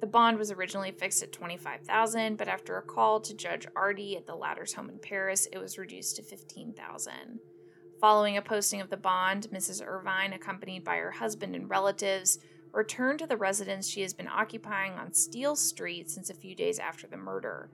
The 0.00 0.06
bond 0.06 0.38
was 0.38 0.50
originally 0.50 0.90
fixed 0.90 1.22
at 1.22 1.32
25,000, 1.32 2.36
but 2.36 2.48
after 2.48 2.76
a 2.76 2.82
call 2.82 3.20
to 3.20 3.34
Judge 3.34 3.66
Ardy 3.76 4.16
at 4.16 4.26
the 4.26 4.34
latter's 4.34 4.72
home 4.72 4.88
in 4.88 4.98
Paris, 4.98 5.46
it 5.52 5.58
was 5.58 5.78
reduced 5.78 6.16
to 6.16 6.22
15,000. 6.22 7.38
Following 8.02 8.36
a 8.36 8.42
posting 8.42 8.80
of 8.80 8.90
the 8.90 8.96
bond, 8.96 9.46
Mrs. 9.52 9.80
Irvine, 9.80 10.32
accompanied 10.32 10.82
by 10.82 10.96
her 10.96 11.12
husband 11.12 11.54
and 11.54 11.70
relatives, 11.70 12.40
returned 12.72 13.20
to 13.20 13.28
the 13.28 13.36
residence 13.36 13.88
she 13.88 14.02
has 14.02 14.12
been 14.12 14.26
occupying 14.26 14.94
on 14.94 15.12
Steele 15.12 15.54
Street 15.54 16.10
since 16.10 16.28
a 16.28 16.34
few 16.34 16.56
days 16.56 16.80
after 16.80 17.06
the 17.06 17.16
murder. 17.16 17.70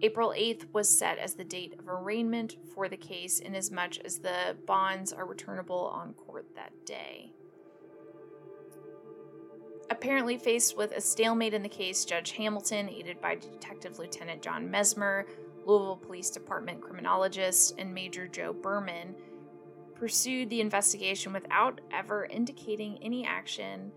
April 0.00 0.34
8th 0.36 0.66
was 0.72 0.88
set 0.88 1.16
as 1.18 1.34
the 1.34 1.44
date 1.44 1.76
of 1.78 1.88
arraignment 1.88 2.56
for 2.74 2.88
the 2.88 2.96
case, 2.96 3.38
inasmuch 3.38 3.98
as 3.98 4.18
the 4.18 4.56
bonds 4.66 5.12
are 5.12 5.26
returnable 5.26 5.92
on 5.94 6.14
court 6.14 6.46
that 6.56 6.72
day. 6.84 7.30
Apparently 9.90 10.38
faced 10.38 10.76
with 10.76 10.90
a 10.90 11.00
stalemate 11.00 11.54
in 11.54 11.62
the 11.62 11.68
case, 11.68 12.04
Judge 12.04 12.32
Hamilton, 12.32 12.88
aided 12.88 13.20
by 13.20 13.36
Detective 13.36 14.00
Lieutenant 14.00 14.42
John 14.42 14.68
Mesmer, 14.68 15.24
Louisville 15.64 16.00
Police 16.04 16.30
Department 16.30 16.80
criminologist, 16.80 17.76
and 17.78 17.94
Major 17.94 18.26
Joe 18.26 18.52
Berman, 18.52 19.14
pursued 20.02 20.50
the 20.50 20.60
investigation 20.60 21.32
without 21.32 21.80
ever 21.92 22.24
indicating 22.24 22.98
any 23.02 23.24
action 23.24 23.92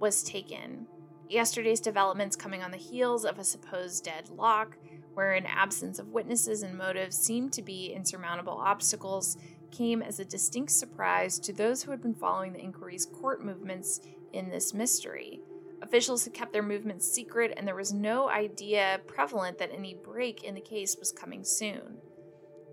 was 0.00 0.22
taken. 0.22 0.86
Yesterday's 1.28 1.82
developments 1.82 2.34
coming 2.34 2.62
on 2.62 2.70
the 2.70 2.78
heels 2.78 3.26
of 3.26 3.38
a 3.38 3.44
supposed 3.44 4.02
deadlock, 4.04 4.78
where 5.12 5.34
an 5.34 5.44
absence 5.44 5.98
of 5.98 6.08
witnesses 6.08 6.62
and 6.62 6.78
motives 6.78 7.14
seemed 7.14 7.52
to 7.52 7.60
be 7.60 7.92
insurmountable 7.92 8.54
obstacles, 8.54 9.36
came 9.70 10.00
as 10.00 10.18
a 10.18 10.24
distinct 10.24 10.72
surprise 10.72 11.38
to 11.38 11.52
those 11.52 11.82
who 11.82 11.90
had 11.90 12.00
been 12.00 12.14
following 12.14 12.54
the 12.54 12.64
inquiry's 12.64 13.04
court 13.04 13.44
movements 13.44 14.00
in 14.32 14.48
this 14.48 14.72
mystery. 14.72 15.42
Officials 15.82 16.24
had 16.24 16.32
kept 16.32 16.54
their 16.54 16.62
movements 16.62 17.06
secret, 17.06 17.52
and 17.54 17.68
there 17.68 17.74
was 17.74 17.92
no 17.92 18.30
idea 18.30 18.98
prevalent 19.06 19.58
that 19.58 19.74
any 19.74 19.92
break 19.92 20.42
in 20.42 20.54
the 20.54 20.60
case 20.62 20.96
was 20.98 21.12
coming 21.12 21.44
soon. 21.44 21.98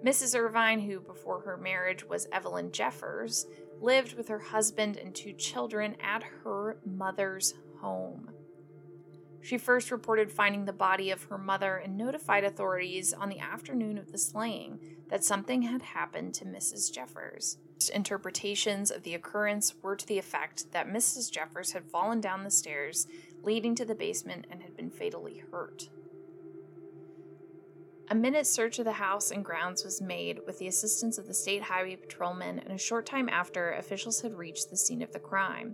Mrs. 0.06 0.38
Irvine, 0.38 0.82
who 0.82 1.00
before 1.00 1.42
her 1.42 1.58
marriage 1.58 2.04
was 2.04 2.28
Evelyn 2.32 2.72
Jeffers, 2.72 3.48
lived 3.82 4.14
with 4.14 4.28
her 4.28 4.38
husband 4.38 4.98
and 4.98 5.16
two 5.16 5.34
children 5.34 5.96
at 6.00 6.22
her 6.44 6.78
mother's 6.86 7.56
home. 7.82 8.30
She 9.42 9.58
first 9.58 9.90
reported 9.90 10.32
finding 10.32 10.66
the 10.66 10.74
body 10.74 11.10
of 11.10 11.24
her 11.24 11.40
mother 11.40 11.78
and 11.78 11.98
notified 11.98 12.44
authorities 12.44 13.14
on 13.14 13.30
the 13.30 13.40
afternoon 13.40 13.98
of 13.98 14.12
the 14.12 14.20
slaying 14.20 14.80
that 15.10 15.24
something 15.24 15.64
had 15.64 15.82
happened 15.82 16.36
to 16.36 16.46
Mrs. 16.46 16.92
Jeffers. 16.94 17.58
Interpretations 17.92 18.92
of 18.92 19.02
the 19.02 19.16
occurrence 19.16 19.74
were 19.82 19.96
to 19.96 20.08
the 20.08 20.20
effect 20.20 20.72
that 20.72 20.88
Mrs. 20.88 21.32
Jeffers 21.32 21.72
had 21.72 21.84
fallen 21.84 22.22
down 22.22 22.44
the 22.44 22.52
stairs 22.52 23.08
leading 23.42 23.74
to 23.74 23.86
the 23.86 23.96
basement 23.96 24.46
and 24.52 24.62
had 24.62 24.78
been 24.78 24.92
fatally 24.92 25.42
hurt. 25.52 25.90
A 28.10 28.16
minute 28.16 28.46
search 28.46 28.78
of 28.78 28.86
the 28.86 28.92
house 28.92 29.32
and 29.32 29.44
grounds 29.44 29.84
was 29.84 30.00
made 30.00 30.40
with 30.46 30.60
the 30.60 30.68
assistance 30.68 31.18
of 31.18 31.26
the 31.26 31.34
state 31.34 31.64
highway 31.64 31.96
patrolmen, 31.96 32.60
and 32.60 32.72
a 32.72 32.78
short 32.78 33.08
time 33.08 33.28
after, 33.30 33.72
officials 33.72 34.22
had 34.22 34.36
reached 34.36 34.70
the 34.70 34.78
scene 34.78 35.02
of 35.02 35.12
the 35.12 35.20
crime. 35.20 35.74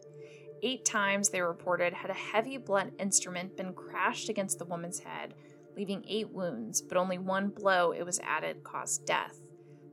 Eight 0.64 0.86
times, 0.86 1.28
they 1.28 1.42
reported, 1.42 1.92
had 1.92 2.10
a 2.10 2.14
heavy 2.14 2.58
blunt 2.58 2.94
instrument 3.00 3.58
been 3.58 3.74
crashed 3.74 4.30
against 4.30 4.60
the 4.60 4.66
woman's 4.66 5.00
head, 5.00 5.34
leaving 5.76 6.06
eight 6.08 6.32
wounds, 6.32 6.82
but 6.82 6.98
only 6.98 7.18
one 7.18 7.50
blow, 7.50 7.92
it 7.92 8.06
was 8.06 8.20
added, 8.20 8.64
caused 8.64 9.06
death. 9.06 9.42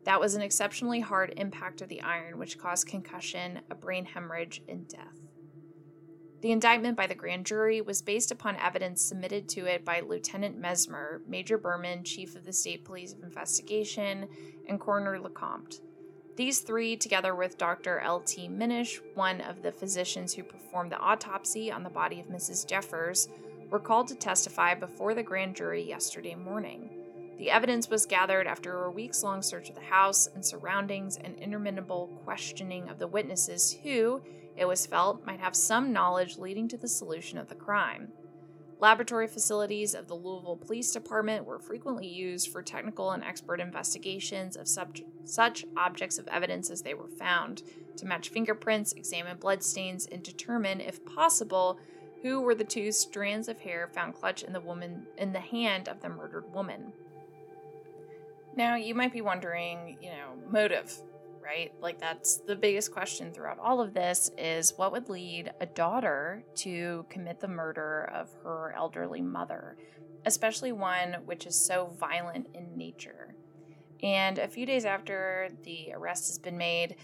That 0.05 0.21
was 0.21 0.37
an 0.37 0.43
exceptionally 0.43 1.01
hard 1.01 1.35
impact 1.37 1.83
of 1.83 1.89
the 1.89 2.03
iron, 2.03 2.39
which 2.39 2.59
caused 2.59 2.87
concussion, 2.87 3.63
a 3.69 3.75
brain 3.75 4.05
hemorrhage, 4.05 4.63
and 4.69 4.87
death. 4.87 5.28
The 6.41 6.53
indictment 6.53 6.97
by 6.97 7.09
the 7.09 7.17
grand 7.17 7.47
jury 7.47 7.81
was 7.81 8.01
based 8.01 8.31
upon 8.31 8.57
evidence 8.57 9.03
submitted 9.03 9.49
to 9.51 9.67
it 9.67 9.85
by 9.85 10.01
Lieutenant 10.01 10.57
Mesmer, 10.57 11.21
Major 11.27 11.59
Berman, 11.59 12.05
Chief 12.05 12.37
of 12.37 12.45
the 12.45 12.53
State 12.53 12.85
Police 12.85 13.13
of 13.13 13.25
Investigation, 13.25 14.29
and 14.69 14.79
Coroner 14.79 15.19
Lecompte. 15.19 15.81
These 16.37 16.61
three, 16.61 16.97
together 16.97 17.35
with 17.35 17.59
Dr. 17.59 17.99
L.T. 17.99 18.47
Minish, 18.47 19.01
one 19.15 19.41
of 19.41 19.63
the 19.63 19.73
physicians 19.73 20.33
who 20.33 20.45
performed 20.45 20.93
the 20.93 21.01
autopsy 21.01 21.73
on 21.73 21.83
the 21.83 21.91
body 21.91 22.21
of 22.21 22.29
Mrs. 22.29 22.65
Jeffers, 22.65 23.29
were 23.71 23.81
called 23.81 24.07
to 24.07 24.15
testify 24.15 24.75
before 24.75 25.15
the 25.15 25.23
grand 25.25 25.57
jury 25.57 25.83
yesterday 25.83 26.37
morning. 26.37 26.91
The 27.39 27.51
evidence 27.51 27.91
was 27.91 28.07
gathered 28.07 28.47
after 28.47 28.85
a 28.85 28.91
weeks 28.91 29.25
long 29.25 29.43
search 29.43 29.69
of 29.69 29.75
the 29.75 29.81
house 29.81 30.29
and 30.33 30.45
surroundings 30.45 31.17
and 31.17 31.37
interminable 31.39 32.09
questioning 32.25 32.89
of 32.89 33.01
the 33.01 33.09
witnesses 33.09 33.77
who, 33.83 34.23
it 34.59 34.67
was 34.67 34.87
felt, 34.87 35.25
might 35.25 35.41
have 35.41 35.55
some 35.55 35.93
knowledge 35.93 36.37
leading 36.37 36.69
to 36.69 36.77
the 36.77 36.89
solution 36.89 37.39
of 37.39 37.49
the 37.49 37.55
crime. 37.55 38.09
Laboratory 38.81 39.27
facilities 39.27 39.95
of 39.95 40.07
the 40.07 40.15
Louisville 40.15 40.57
Police 40.57 40.93
Department 40.93 41.45
were 41.45 41.59
frequently 41.59 42.07
used 42.07 42.51
for 42.51 42.63
technical 42.63 43.11
and 43.11 43.25
expert 43.25 43.61
investigations 43.61 44.57
of 44.57 44.69
sub- 44.69 44.99
such 45.25 45.65
objects 45.77 46.19
of 46.19 46.29
evidence 46.29 46.71
as 46.71 46.83
they 46.83 46.95
were 46.95 47.09
found, 47.09 47.63
to 47.97 48.07
match 48.07 48.29
fingerprints, 48.29 48.93
examine 48.93 49.37
bloodstains, 49.37 50.07
and 50.07 50.23
determine, 50.23 50.81
if 50.81 51.05
possible, 51.05 51.79
who 52.23 52.41
were 52.41 52.55
the 52.55 52.65
two 52.65 52.93
strands 52.93 53.49
of 53.49 53.61
hair 53.61 53.89
found 53.93 54.15
clutched 54.15 54.45
in 54.45 54.53
the 54.53 54.61
woman 54.61 55.07
in 55.17 55.33
the 55.33 55.41
hand 55.41 55.89
of 55.89 56.01
the 56.01 56.09
murdered 56.09 56.53
woman. 56.53 56.93
Now, 58.57 58.75
you 58.75 58.95
might 58.95 59.13
be 59.13 59.21
wondering, 59.21 59.99
you 60.01 60.11
know, 60.11 60.35
motive 60.51 61.01
right? 61.49 61.73
Like 61.81 61.99
that's 61.99 62.43
the 62.47 62.55
biggest 62.55 62.93
question 62.93 63.33
throughout 63.33 63.59
all 63.59 63.81
of 63.81 63.95
this 63.95 64.31
is 64.37 64.75
what 64.77 64.93
would 64.93 65.09
lead 65.09 65.51
a 65.61 65.67
daughter 65.67 66.45
to 66.57 67.07
commit 67.09 67.41
the 67.41 67.49
murder 67.49 68.11
of 68.15 68.29
her 68.45 68.75
elderly 68.77 69.23
mother, 69.23 69.79
especially 70.27 70.73
one 70.73 71.17
which 71.25 71.47
is 71.47 71.59
so 71.59 71.87
violent 71.99 72.49
in 72.55 72.77
nature. 72.77 73.35
And 74.03 74.39
a 74.39 74.47
few 74.47 74.67
days 74.67 74.85
after 74.85 75.49
the 75.65 75.93
arrest 75.95 76.27
has 76.27 76.39
been 76.39 76.59
made, 76.59 76.97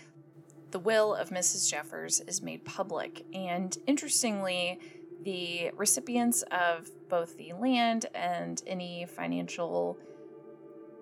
the 0.72 0.78
will 0.78 1.14
of 1.14 1.30
Mrs. 1.30 1.70
Jeffers 1.70 2.20
is 2.20 2.42
made 2.42 2.66
public. 2.66 3.24
And 3.32 3.74
interestingly, 3.86 4.78
the 5.22 5.70
recipients 5.74 6.42
of 6.50 6.90
both 7.08 7.38
the 7.38 7.54
land 7.54 8.06
and 8.14 8.62
any 8.66 9.06
financial 9.06 9.98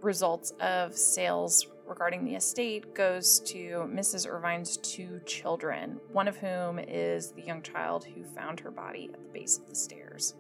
results 0.01 0.53
of 0.61 0.97
sales 0.97 1.67
regarding 1.87 2.25
the 2.25 2.35
estate 2.35 2.95
goes 2.95 3.41
to 3.41 3.89
Mrs. 3.93 4.27
Irvine's 4.27 4.77
two 4.79 5.21
children, 5.27 6.01
one 6.13 6.29
of 6.29 6.37
whom 6.37 6.79
is 6.79 7.33
the 7.33 7.43
young 7.43 7.63
child 7.63 8.05
who 8.05 8.25
found 8.25 8.61
her 8.61 8.71
body 8.71 9.11
at 9.13 9.21
the 9.21 9.29
base 9.29 9.59
of 9.59 9.69
the 9.69 9.75
stairs. 9.75 10.35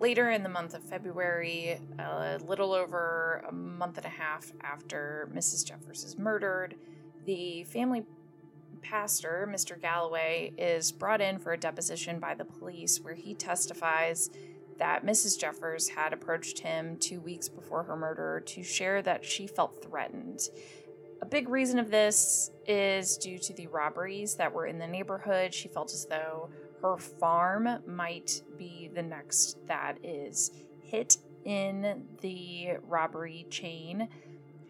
Later 0.00 0.30
in 0.30 0.44
the 0.44 0.48
month 0.48 0.74
of 0.74 0.82
February, 0.84 1.80
a 1.98 2.38
little 2.46 2.72
over 2.72 3.44
a 3.48 3.52
month 3.52 3.96
and 3.96 4.06
a 4.06 4.10
half 4.10 4.52
after 4.62 5.28
Mrs. 5.34 5.64
Jeffers 5.64 6.04
is 6.04 6.16
murdered, 6.16 6.76
the 7.24 7.64
family 7.64 8.04
pastor, 8.80 9.48
Mr. 9.52 9.80
Galloway, 9.80 10.52
is 10.56 10.92
brought 10.92 11.20
in 11.20 11.38
for 11.38 11.52
a 11.52 11.58
deposition 11.58 12.20
by 12.20 12.34
the 12.34 12.44
police 12.44 13.00
where 13.00 13.14
he 13.14 13.34
testifies 13.34 14.30
that 14.78 15.04
Mrs. 15.04 15.38
Jeffers 15.38 15.88
had 15.88 16.12
approached 16.12 16.60
him 16.60 16.96
two 16.96 17.20
weeks 17.20 17.48
before 17.48 17.82
her 17.82 17.96
murder 17.96 18.42
to 18.46 18.62
share 18.62 19.02
that 19.02 19.24
she 19.24 19.46
felt 19.46 19.82
threatened. 19.82 20.40
A 21.20 21.26
big 21.26 21.48
reason 21.48 21.78
of 21.78 21.90
this 21.90 22.50
is 22.66 23.16
due 23.16 23.38
to 23.38 23.52
the 23.52 23.66
robberies 23.66 24.36
that 24.36 24.52
were 24.52 24.66
in 24.66 24.78
the 24.78 24.86
neighborhood. 24.86 25.52
She 25.52 25.68
felt 25.68 25.92
as 25.92 26.06
though 26.06 26.50
her 26.80 26.96
farm 26.96 27.68
might 27.86 28.42
be 28.56 28.88
the 28.94 29.02
next 29.02 29.58
that 29.66 29.98
is 30.04 30.52
hit 30.80 31.16
in 31.44 32.04
the 32.20 32.76
robbery 32.82 33.46
chain. 33.50 34.08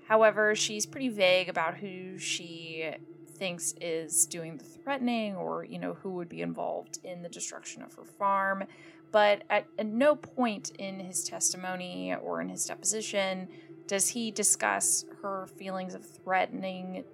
However, 0.07 0.55
she's 0.55 0.87
pretty 0.87 1.11
vague 1.11 1.51
about 1.51 1.77
who 1.77 2.18
she 2.18 2.92
thinks 3.38 3.75
is 3.81 4.27
doing 4.27 4.57
the 4.57 4.64
threatening 4.64 5.37
or, 5.37 5.64
you 5.64 5.79
know, 5.79 5.94
who 5.94 6.11
would 6.12 6.29
be 6.29 6.42
involved 6.42 6.99
in 7.05 7.23
the 7.23 7.29
destruction 7.29 7.83
of 7.83 7.94
her 7.94 8.05
farm. 8.05 8.64
But 9.11 9.42
at, 9.49 9.66
at 9.79 9.87
no 9.87 10.16
point 10.16 10.71
in 10.79 11.01
his 11.01 11.25
testimony 11.25 12.14
or 12.14 12.40
in 12.40 12.49
his 12.49 12.66
deposition 12.66 13.49
does 13.87 14.09
he 14.09 14.31
discuss 14.31 15.05
her 15.23 15.47
feelings 15.57 15.94
of 15.94 16.05
threatening 16.05 17.05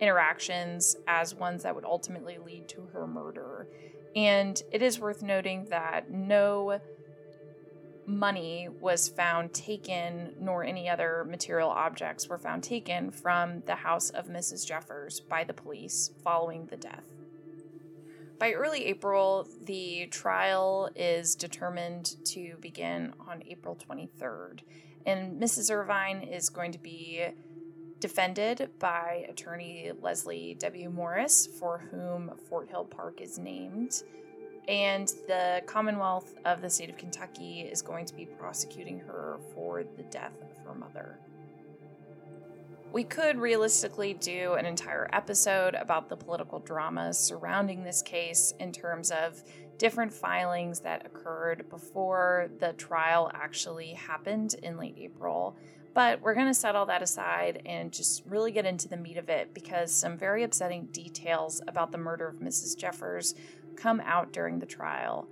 interactions 0.00 0.96
as 1.06 1.34
ones 1.34 1.64
that 1.64 1.74
would 1.74 1.84
ultimately 1.84 2.38
lead 2.38 2.68
to 2.68 2.88
her 2.92 3.06
murder. 3.06 3.66
And 4.14 4.60
it 4.70 4.80
is 4.80 5.00
worth 5.00 5.22
noting 5.22 5.66
that 5.66 6.10
no 6.10 6.80
money 8.06 8.68
was 8.80 9.08
found 9.08 9.52
taken, 9.52 10.34
nor 10.40 10.64
any 10.64 10.88
other 10.88 11.26
material 11.28 11.68
objects 11.68 12.28
were 12.28 12.38
found 12.38 12.62
taken 12.62 13.10
from 13.10 13.60
the 13.66 13.74
house 13.74 14.10
of 14.10 14.28
Mrs. 14.28 14.66
Jeffers 14.66 15.20
by 15.20 15.44
the 15.44 15.52
police 15.52 16.10
following 16.22 16.66
the 16.66 16.76
death. 16.76 17.04
By 18.38 18.52
early 18.52 18.86
April, 18.86 19.48
the 19.62 20.06
trial 20.06 20.90
is 20.94 21.34
determined 21.34 22.14
to 22.26 22.56
begin 22.60 23.12
on 23.28 23.42
April 23.48 23.76
23rd, 23.76 24.60
and 25.04 25.42
Mrs. 25.42 25.72
Irvine 25.72 26.22
is 26.22 26.48
going 26.48 26.70
to 26.70 26.78
be 26.78 27.24
defended 27.98 28.70
by 28.78 29.26
attorney 29.28 29.90
Leslie 30.00 30.56
W. 30.60 30.88
Morris, 30.88 31.48
for 31.58 31.78
whom 31.90 32.30
Fort 32.48 32.70
Hill 32.70 32.84
Park 32.84 33.20
is 33.20 33.40
named. 33.40 34.04
And 34.68 35.08
the 35.26 35.62
Commonwealth 35.66 36.34
of 36.44 36.60
the 36.60 36.70
state 36.70 36.90
of 36.90 36.96
Kentucky 36.96 37.62
is 37.62 37.82
going 37.82 38.06
to 38.06 38.14
be 38.14 38.26
prosecuting 38.26 39.00
her 39.00 39.38
for 39.52 39.82
the 39.82 40.04
death 40.04 40.34
of 40.42 40.64
her 40.64 40.74
mother. 40.74 41.18
We 42.90 43.04
could 43.04 43.38
realistically 43.38 44.14
do 44.14 44.54
an 44.54 44.64
entire 44.64 45.10
episode 45.12 45.74
about 45.74 46.08
the 46.08 46.16
political 46.16 46.58
drama 46.58 47.12
surrounding 47.12 47.84
this 47.84 48.00
case 48.00 48.54
in 48.58 48.72
terms 48.72 49.10
of 49.10 49.42
different 49.76 50.12
filings 50.12 50.80
that 50.80 51.04
occurred 51.04 51.68
before 51.68 52.48
the 52.60 52.72
trial 52.72 53.30
actually 53.34 53.92
happened 53.92 54.54
in 54.62 54.78
late 54.78 54.94
April. 54.96 55.54
But 55.92 56.22
we're 56.22 56.34
going 56.34 56.46
to 56.46 56.54
set 56.54 56.76
all 56.76 56.86
that 56.86 57.02
aside 57.02 57.60
and 57.66 57.92
just 57.92 58.22
really 58.24 58.52
get 58.52 58.64
into 58.64 58.88
the 58.88 58.96
meat 58.96 59.18
of 59.18 59.28
it 59.28 59.52
because 59.52 59.92
some 59.92 60.16
very 60.16 60.42
upsetting 60.42 60.86
details 60.86 61.60
about 61.68 61.92
the 61.92 61.98
murder 61.98 62.26
of 62.26 62.36
Mrs. 62.36 62.76
Jeffers 62.76 63.34
come 63.76 64.00
out 64.00 64.32
during 64.32 64.60
the 64.60 64.66
trial. 64.66 65.28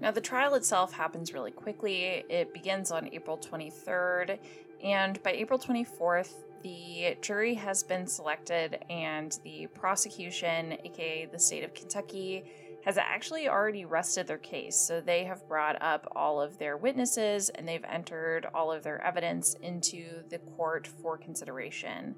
Now, 0.00 0.12
the 0.12 0.20
trial 0.20 0.54
itself 0.54 0.92
happens 0.92 1.32
really 1.32 1.52
quickly. 1.52 2.24
It 2.28 2.54
begins 2.54 2.90
on 2.90 3.08
April 3.12 3.36
23rd, 3.38 4.38
and 4.82 5.22
by 5.22 5.30
April 5.30 5.58
24th, 5.58 6.34
the 6.62 7.16
jury 7.20 7.54
has 7.54 7.82
been 7.82 8.06
selected, 8.06 8.84
and 8.88 9.38
the 9.44 9.66
prosecution, 9.74 10.76
aka 10.84 11.26
the 11.26 11.38
state 11.38 11.64
of 11.64 11.74
Kentucky, 11.74 12.44
has 12.84 12.98
actually 12.98 13.48
already 13.48 13.84
rested 13.84 14.26
their 14.26 14.38
case. 14.38 14.76
So 14.76 15.00
they 15.00 15.24
have 15.24 15.46
brought 15.48 15.80
up 15.80 16.10
all 16.16 16.40
of 16.40 16.58
their 16.58 16.76
witnesses 16.76 17.48
and 17.50 17.66
they've 17.66 17.84
entered 17.84 18.46
all 18.54 18.72
of 18.72 18.82
their 18.82 19.00
evidence 19.04 19.54
into 19.62 20.24
the 20.30 20.38
court 20.38 20.88
for 21.00 21.16
consideration. 21.16 22.16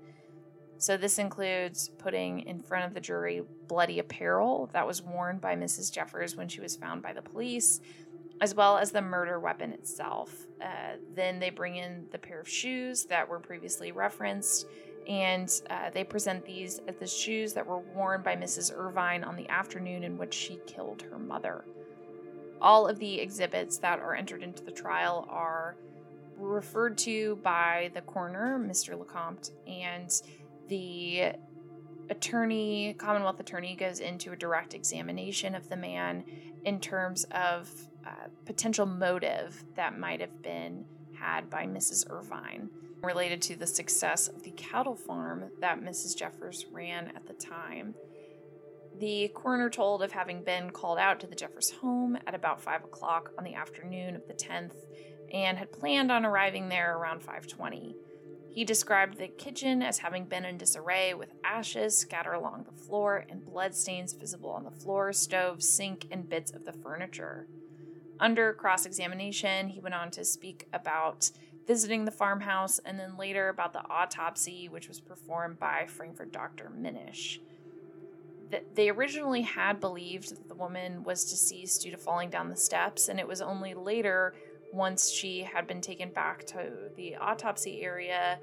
So 0.79 0.97
this 0.97 1.19
includes 1.19 1.91
putting 1.99 2.41
in 2.41 2.63
front 2.63 2.87
of 2.87 2.95
the 2.95 3.01
jury 3.01 3.43
bloody 3.69 3.99
apparel 3.99 4.71
that 4.73 4.87
was 4.87 5.03
worn 5.03 5.39
by 5.39 5.55
Mrs. 5.55 5.93
Jeffers 5.93 6.35
when 6.35 6.49
she 6.49 6.61
was 6.61 6.77
found 6.77 7.03
by 7.03 7.13
the 7.13 7.23
police, 7.23 7.81
as 8.41 8.55
well 8.55 8.79
as 8.79 8.91
the 8.91 9.03
murder 9.03 9.39
weapon 9.39 9.73
itself. 9.73 10.47
Uh, 10.61 10.97
then 11.15 11.39
they 11.39 11.51
bring 11.51 11.77
in 11.77 12.07
the 12.11 12.19
pair 12.19 12.41
of 12.41 12.49
shoes 12.49 13.05
that 13.05 13.29
were 13.29 13.39
previously 13.39 13.93
referenced 13.93 14.67
and 15.09 15.61
uh, 15.69 15.91
they 15.91 16.05
present 16.05 16.45
these 16.45 16.81
as 16.89 16.97
the 16.97 17.07
shoes 17.07 17.53
that 17.53 17.67
were 17.67 17.79
worn 17.79 18.23
by 18.23 18.37
Mrs. 18.37 18.73
Irvine 18.75 19.23
on 19.23 19.37
the 19.37 19.49
afternoon 19.49 20.03
in 20.03 20.17
which 20.17 20.33
she 20.33 20.59
killed 20.67 21.03
her 21.03 21.19
mother. 21.19 21.65
All 22.61 22.87
of 22.87 22.99
the 22.99 23.21
exhibits 23.21 23.79
that 23.79 23.99
are 23.99 24.15
entered 24.15 24.43
into 24.43 24.65
the 24.65 24.71
trial 24.71 25.27
are 25.29 25.77
referred 26.39 26.97
to 26.99 27.37
by 27.43 27.91
the 27.95 28.01
coroner, 28.01 28.59
Mr. 28.59 28.99
LeCompte, 28.99 29.51
and 29.67 30.11
the 30.69 31.33
attorney, 32.11 32.95
Commonwealth 32.99 33.41
attorney, 33.41 33.77
goes 33.77 34.01
into 34.01 34.33
a 34.33 34.37
direct 34.37 34.75
examination 34.75 35.55
of 35.55 35.69
the 35.69 35.77
man 35.77 36.25
in 36.65 36.81
terms 36.81 37.25
of 37.31 37.71
uh, 38.07 38.29
potential 38.45 38.87
motive 38.87 39.65
that 39.77 39.99
might 39.99 40.21
have 40.21 40.43
been 40.43 40.85
had 41.19 41.49
by 41.49 41.67
Mrs. 41.67 42.11
Irvine 42.11 42.69
related 43.03 43.43
to 43.43 43.57
the 43.57 43.67
success 43.67 44.29
of 44.29 44.43
the 44.43 44.51
cattle 44.53 44.97
farm 44.97 45.51
that 45.61 45.81
Mrs. 45.81 46.17
Jeffers 46.17 46.67
ran 46.73 47.13
at 47.15 47.27
the 47.27 47.35
time. 47.35 47.95
The 48.99 49.29
coroner 49.35 49.71
told 49.71 50.03
of 50.03 50.13
having 50.13 50.45
been 50.45 50.71
called 50.71 50.99
out 50.99 51.21
to 51.21 51.27
the 51.27 51.35
Jeffers 51.35 51.71
home 51.71 52.17
at 52.27 52.35
about 52.35 52.61
5 52.61 52.85
o'clock 52.85 53.31
on 53.37 53.45
the 53.45 53.55
afternoon 53.55 54.15
of 54.15 54.27
the 54.27 54.35
10th 54.35 54.77
and 55.33 55.59
had 55.59 55.73
planned 55.73 56.13
on 56.13 56.25
arriving 56.25 56.69
there 56.69 56.97
around 56.97 57.21
520. 57.21 57.97
He 58.55 58.65
described 58.65 59.19
the 59.19 59.27
kitchen 59.27 59.83
as 59.83 59.99
having 59.99 60.27
been 60.27 60.45
in 60.45 60.59
disarray 60.59 61.13
with 61.13 61.35
ashes 61.43 61.99
scattered 61.99 62.35
along 62.35 62.65
the 62.65 62.85
floor 62.85 63.25
and 63.29 63.45
bloodstains 63.45 64.13
visible 64.13 64.51
on 64.51 64.63
the 64.63 64.71
floor, 64.71 65.13
stove, 65.13 65.61
sink, 65.61 66.07
and 66.13 66.29
bits 66.29 66.53
of 66.53 66.65
the 66.65 66.73
furniture. 66.73 67.49
Under 68.21 68.53
cross 68.53 68.87
examination, 68.87 69.71
he 69.71 69.81
went 69.81 69.97
on 69.97 70.13
to 70.13 70.25
speak 70.25 70.69
about 70.73 71.33
visiting 71.67 72.05
the 72.05 72.13
farmhouse, 72.13 72.79
and 72.79 73.01
then 73.01 73.17
later 73.17 73.49
about 73.49 73.73
the 73.73 73.85
autopsy, 73.89 74.69
which 74.69 74.87
was 74.87 75.01
performed 75.01 75.59
by 75.59 75.87
Frankfort 75.87 76.31
doctor 76.31 76.71
Minish. 76.71 77.41
They 78.75 78.91
originally 78.91 79.43
had 79.43 79.81
believed 79.81 80.31
that 80.31 80.47
the 80.47 80.55
woman 80.55 81.03
was 81.03 81.25
deceased 81.25 81.83
due 81.83 81.91
to 81.91 81.97
falling 81.97 82.31
down 82.31 82.51
the 82.51 82.57
steps, 82.57 83.09
and 83.09 83.19
it 83.19 83.27
was 83.27 83.41
only 83.41 83.75
later, 83.75 84.35
once 84.75 85.11
she 85.11 85.43
had 85.43 85.67
been 85.67 85.81
taken 85.81 86.11
back 86.11 86.45
to 86.47 86.91
the 86.97 87.17
autopsy 87.17 87.83
area, 87.83 88.39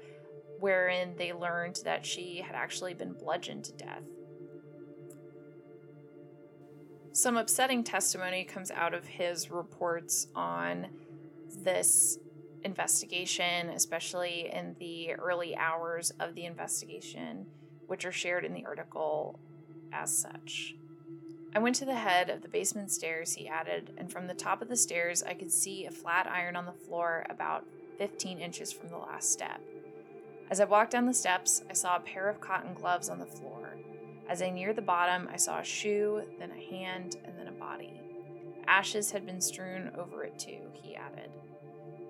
wherein 0.58 1.14
they 1.16 1.32
learned 1.32 1.80
that 1.84 2.06
she 2.06 2.38
had 2.38 2.54
actually 2.54 2.94
been 2.94 3.12
bludgeoned 3.12 3.64
to 3.64 3.72
death. 3.72 4.02
Some 7.12 7.36
upsetting 7.36 7.84
testimony 7.84 8.44
comes 8.44 8.70
out 8.70 8.94
of 8.94 9.06
his 9.06 9.50
reports 9.50 10.28
on 10.34 10.86
this 11.58 12.18
investigation, 12.64 13.68
especially 13.68 14.48
in 14.50 14.74
the 14.78 15.14
early 15.14 15.54
hours 15.54 16.10
of 16.18 16.34
the 16.34 16.46
investigation, 16.46 17.46
which 17.86 18.06
are 18.06 18.12
shared 18.12 18.46
in 18.46 18.54
the 18.54 18.64
article 18.64 19.38
as 19.92 20.16
such. 20.16 20.76
I 21.54 21.58
went 21.58 21.76
to 21.76 21.84
the 21.84 21.94
head 21.94 22.30
of 22.30 22.40
the 22.40 22.48
basement 22.48 22.90
stairs, 22.90 23.34
he 23.34 23.46
added, 23.46 23.92
and 23.98 24.10
from 24.10 24.26
the 24.26 24.32
top 24.32 24.62
of 24.62 24.68
the 24.68 24.76
stairs 24.76 25.22
I 25.22 25.34
could 25.34 25.52
see 25.52 25.84
a 25.84 25.90
flat 25.90 26.26
iron 26.26 26.56
on 26.56 26.64
the 26.64 26.72
floor 26.72 27.26
about 27.28 27.66
15 27.98 28.38
inches 28.38 28.72
from 28.72 28.88
the 28.88 28.96
last 28.96 29.30
step. 29.30 29.60
As 30.50 30.60
I 30.60 30.64
walked 30.64 30.92
down 30.92 31.04
the 31.04 31.12
steps, 31.12 31.62
I 31.68 31.74
saw 31.74 31.96
a 31.96 32.00
pair 32.00 32.30
of 32.30 32.40
cotton 32.40 32.72
gloves 32.72 33.10
on 33.10 33.18
the 33.18 33.26
floor. 33.26 33.76
As 34.30 34.40
I 34.40 34.48
neared 34.48 34.76
the 34.76 34.82
bottom, 34.82 35.28
I 35.30 35.36
saw 35.36 35.60
a 35.60 35.64
shoe, 35.64 36.22
then 36.38 36.50
a 36.52 36.70
hand, 36.70 37.16
and 37.24 37.38
then 37.38 37.48
a 37.48 37.52
body. 37.52 38.00
Ashes 38.66 39.10
had 39.10 39.26
been 39.26 39.40
strewn 39.42 39.90
over 39.98 40.24
it 40.24 40.38
too, 40.38 40.70
he 40.72 40.96
added. 40.96 41.30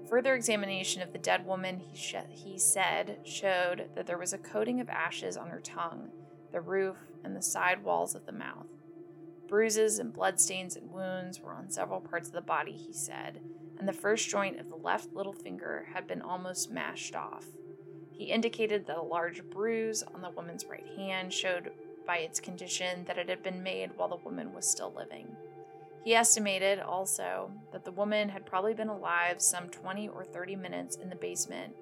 Further 0.09 0.35
examination 0.35 1.03
of 1.03 1.13
the 1.13 1.19
dead 1.19 1.45
woman, 1.45 1.79
he, 1.79 1.97
sh- 1.97 2.15
he 2.31 2.59
said, 2.59 3.19
showed 3.25 3.89
that 3.97 4.07
there 4.07 4.19
was 4.19 4.33
a 4.33 4.39
coating 4.39 4.79
of 4.81 4.89
ashes 4.89 5.37
on 5.37 5.49
her 5.49 5.61
tongue, 5.61 6.11
the 6.53 6.61
roof, 6.61 6.97
and 7.25 7.35
the 7.35 7.43
side 7.43 7.83
walls 7.83 8.15
of 8.15 8.25
the 8.27 8.33
mouth. 8.33 8.67
Bruises 9.53 9.99
and 9.99 10.15
bloodstains 10.15 10.77
and 10.77 10.91
wounds 10.91 11.39
were 11.39 11.53
on 11.53 11.69
several 11.69 12.01
parts 12.01 12.27
of 12.27 12.33
the 12.33 12.41
body, 12.41 12.73
he 12.73 12.91
said, 12.91 13.39
and 13.79 13.87
the 13.87 13.93
first 13.93 14.31
joint 14.31 14.59
of 14.59 14.71
the 14.71 14.77
left 14.77 15.13
little 15.13 15.35
finger 15.35 15.87
had 15.93 16.07
been 16.07 16.23
almost 16.23 16.71
mashed 16.71 17.15
off. 17.15 17.45
He 18.11 18.25
indicated 18.25 18.87
that 18.87 18.97
a 18.97 19.03
large 19.03 19.45
bruise 19.51 20.03
on 20.15 20.23
the 20.23 20.31
woman's 20.31 20.65
right 20.65 20.87
hand 20.97 21.35
showed 21.35 21.71
by 22.07 22.21
its 22.21 22.41
condition 22.41 23.05
that 23.05 23.19
it 23.19 23.29
had 23.29 23.43
been 23.43 23.63
made 23.63 23.91
while 23.95 24.09
the 24.09 24.17
woman 24.25 24.55
was 24.55 24.67
still 24.67 24.95
living. 24.97 25.37
He 26.03 26.15
estimated 26.15 26.79
also 26.81 27.51
that 27.73 27.85
the 27.85 27.93
woman 27.93 28.31
had 28.31 28.47
probably 28.47 28.73
been 28.73 28.89
alive 28.89 29.43
some 29.43 29.69
20 29.69 30.09
or 30.09 30.25
30 30.25 30.57
minutes 30.57 30.97
in 30.97 31.11
the 31.11 31.17
basement, 31.17 31.75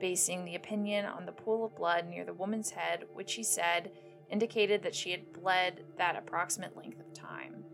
basing 0.00 0.44
the 0.44 0.56
opinion 0.56 1.04
on 1.04 1.24
the 1.24 1.30
pool 1.30 1.66
of 1.66 1.76
blood 1.76 2.08
near 2.08 2.24
the 2.24 2.34
woman's 2.34 2.70
head, 2.70 3.04
which 3.14 3.34
he 3.34 3.44
said 3.44 3.92
indicated 4.28 4.82
that 4.82 4.94
she 4.94 5.12
had 5.12 5.32
bled 5.32 5.84
that 5.98 6.16
approximate 6.16 6.76
length 6.76 7.01
time. 7.12 7.64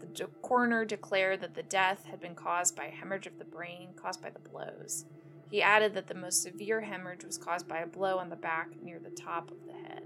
The 0.00 0.26
coroner 0.42 0.84
declared 0.84 1.40
that 1.40 1.54
the 1.54 1.62
death 1.62 2.06
had 2.06 2.20
been 2.20 2.34
caused 2.34 2.74
by 2.76 2.86
hemorrhage 2.86 3.26
of 3.26 3.38
the 3.38 3.44
brain 3.44 3.90
caused 3.94 4.20
by 4.20 4.30
the 4.30 4.48
blows. 4.48 5.04
He 5.50 5.62
added 5.62 5.94
that 5.94 6.06
the 6.06 6.14
most 6.14 6.42
severe 6.42 6.80
hemorrhage 6.80 7.24
was 7.24 7.38
caused 7.38 7.68
by 7.68 7.78
a 7.78 7.86
blow 7.86 8.18
on 8.18 8.30
the 8.30 8.36
back 8.36 8.70
near 8.82 8.98
the 8.98 9.10
top 9.10 9.50
of 9.50 9.66
the 9.66 9.72
head. 9.72 10.04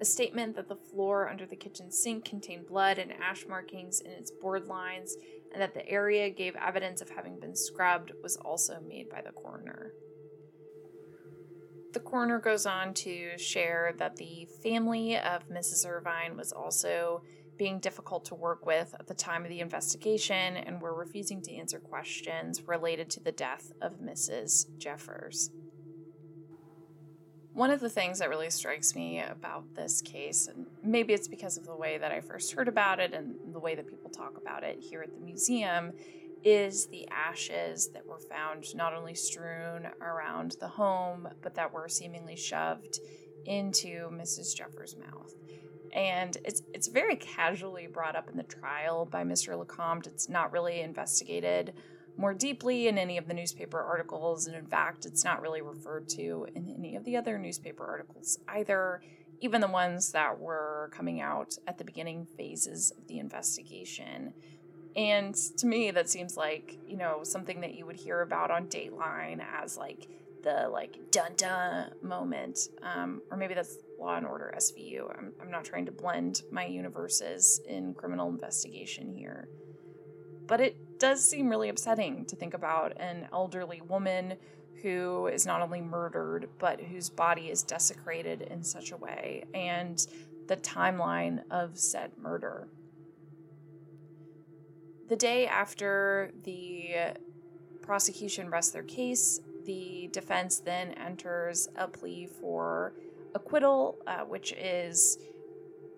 A 0.00 0.04
statement 0.04 0.56
that 0.56 0.68
the 0.68 0.76
floor 0.76 1.28
under 1.28 1.44
the 1.44 1.56
kitchen 1.56 1.92
sink 1.92 2.24
contained 2.24 2.66
blood 2.66 2.98
and 2.98 3.12
ash 3.12 3.46
markings 3.46 4.00
in 4.00 4.10
its 4.10 4.30
board 4.30 4.66
lines, 4.66 5.16
and 5.52 5.60
that 5.60 5.74
the 5.74 5.86
area 5.86 6.30
gave 6.30 6.56
evidence 6.56 7.02
of 7.02 7.10
having 7.10 7.38
been 7.38 7.54
scrubbed, 7.54 8.12
was 8.22 8.36
also 8.36 8.80
made 8.88 9.10
by 9.10 9.20
the 9.20 9.32
coroner. 9.32 9.92
The 11.92 12.00
coroner 12.00 12.38
goes 12.38 12.66
on 12.66 12.94
to 12.94 13.36
share 13.36 13.94
that 13.98 14.16
the 14.16 14.46
family 14.62 15.16
of 15.16 15.48
Mrs. 15.48 15.86
Irvine 15.88 16.36
was 16.36 16.52
also 16.52 17.22
being 17.58 17.80
difficult 17.80 18.24
to 18.26 18.34
work 18.34 18.64
with 18.64 18.94
at 18.98 19.06
the 19.06 19.14
time 19.14 19.42
of 19.42 19.50
the 19.50 19.60
investigation 19.60 20.56
and 20.56 20.80
were 20.80 20.94
refusing 20.94 21.42
to 21.42 21.54
answer 21.54 21.78
questions 21.78 22.66
related 22.66 23.10
to 23.10 23.20
the 23.20 23.32
death 23.32 23.72
of 23.82 24.00
Mrs. 24.00 24.66
Jeffers. 24.78 25.50
One 27.52 27.70
of 27.70 27.80
the 27.80 27.90
things 27.90 28.20
that 28.20 28.30
really 28.30 28.48
strikes 28.48 28.94
me 28.94 29.20
about 29.20 29.74
this 29.74 30.00
case, 30.00 30.46
and 30.46 30.66
maybe 30.84 31.12
it's 31.12 31.28
because 31.28 31.58
of 31.58 31.66
the 31.66 31.76
way 31.76 31.98
that 31.98 32.12
I 32.12 32.20
first 32.20 32.52
heard 32.52 32.68
about 32.68 33.00
it 33.00 33.12
and 33.12 33.34
the 33.52 33.58
way 33.58 33.74
that 33.74 33.88
people 33.88 34.08
talk 34.10 34.38
about 34.40 34.62
it 34.62 34.78
here 34.80 35.02
at 35.02 35.12
the 35.12 35.20
museum, 35.20 35.92
is 36.44 36.86
the 36.86 37.08
ashes 37.08 37.90
that 37.92 38.06
were 38.06 38.18
found 38.18 38.74
not 38.74 38.94
only 38.94 39.14
strewn 39.14 39.88
around 40.00 40.56
the 40.60 40.68
home, 40.68 41.28
but 41.42 41.54
that 41.54 41.72
were 41.72 41.88
seemingly 41.88 42.36
shoved 42.36 43.00
into 43.44 44.10
Mrs. 44.10 44.54
Jeffers' 44.54 44.96
mouth 44.96 45.34
and 45.92 46.36
it's 46.44 46.62
it's 46.72 46.88
very 46.88 47.16
casually 47.16 47.86
brought 47.86 48.16
up 48.16 48.28
in 48.28 48.36
the 48.36 48.42
trial 48.42 49.04
by 49.04 49.24
Mr. 49.24 49.58
Lecomte. 49.58 50.06
It's 50.06 50.28
not 50.28 50.52
really 50.52 50.80
investigated 50.80 51.74
more 52.16 52.34
deeply 52.34 52.86
in 52.86 52.98
any 52.98 53.16
of 53.16 53.26
the 53.26 53.34
newspaper 53.34 53.80
articles, 53.80 54.46
and 54.46 54.54
in 54.54 54.66
fact, 54.66 55.06
it's 55.06 55.24
not 55.24 55.40
really 55.40 55.62
referred 55.62 56.08
to 56.10 56.46
in 56.54 56.68
any 56.68 56.96
of 56.96 57.04
the 57.04 57.16
other 57.16 57.38
newspaper 57.38 57.84
articles 57.84 58.38
either, 58.48 59.00
even 59.40 59.60
the 59.60 59.68
ones 59.68 60.12
that 60.12 60.38
were 60.38 60.90
coming 60.92 61.20
out 61.20 61.54
at 61.66 61.78
the 61.78 61.84
beginning 61.84 62.26
phases 62.36 62.92
of 62.96 63.06
the 63.06 63.18
investigation. 63.18 64.34
And 64.96 65.34
to 65.58 65.66
me, 65.66 65.90
that 65.92 66.08
seems 66.08 66.36
like, 66.36 66.78
you 66.86 66.96
know, 66.96 67.20
something 67.22 67.60
that 67.60 67.74
you 67.74 67.86
would 67.86 67.96
hear 67.96 68.22
about 68.22 68.50
on 68.50 68.66
Dateline 68.66 69.40
as 69.62 69.76
like 69.76 70.08
the 70.42 70.68
like 70.70 71.10
dun 71.10 71.32
dun 71.36 71.92
moment. 72.02 72.68
Um, 72.82 73.22
or 73.30 73.36
maybe 73.36 73.54
that's 73.54 73.78
Law 73.98 74.16
and 74.16 74.26
Order 74.26 74.52
SVU. 74.56 75.16
I'm, 75.16 75.32
I'm 75.40 75.50
not 75.50 75.64
trying 75.64 75.86
to 75.86 75.92
blend 75.92 76.42
my 76.50 76.66
universes 76.66 77.60
in 77.68 77.94
criminal 77.94 78.28
investigation 78.28 79.14
here. 79.14 79.48
But 80.46 80.60
it 80.60 80.98
does 80.98 81.26
seem 81.26 81.48
really 81.48 81.68
upsetting 81.68 82.24
to 82.26 82.36
think 82.36 82.54
about 82.54 83.00
an 83.00 83.28
elderly 83.32 83.80
woman 83.82 84.34
who 84.82 85.26
is 85.28 85.46
not 85.46 85.60
only 85.60 85.80
murdered, 85.80 86.48
but 86.58 86.80
whose 86.80 87.08
body 87.08 87.50
is 87.50 87.62
desecrated 87.62 88.42
in 88.42 88.62
such 88.62 88.92
a 88.92 88.96
way, 88.96 89.44
and 89.54 90.06
the 90.46 90.56
timeline 90.56 91.42
of 91.50 91.78
said 91.78 92.10
murder. 92.18 92.68
The 95.10 95.16
day 95.16 95.48
after 95.48 96.30
the 96.44 97.16
prosecution 97.82 98.48
rests 98.48 98.70
their 98.70 98.84
case, 98.84 99.40
the 99.66 100.08
defense 100.12 100.60
then 100.60 100.92
enters 100.92 101.68
a 101.74 101.88
plea 101.88 102.28
for 102.28 102.94
acquittal, 103.34 103.98
uh, 104.06 104.20
which 104.20 104.52
is 104.52 105.18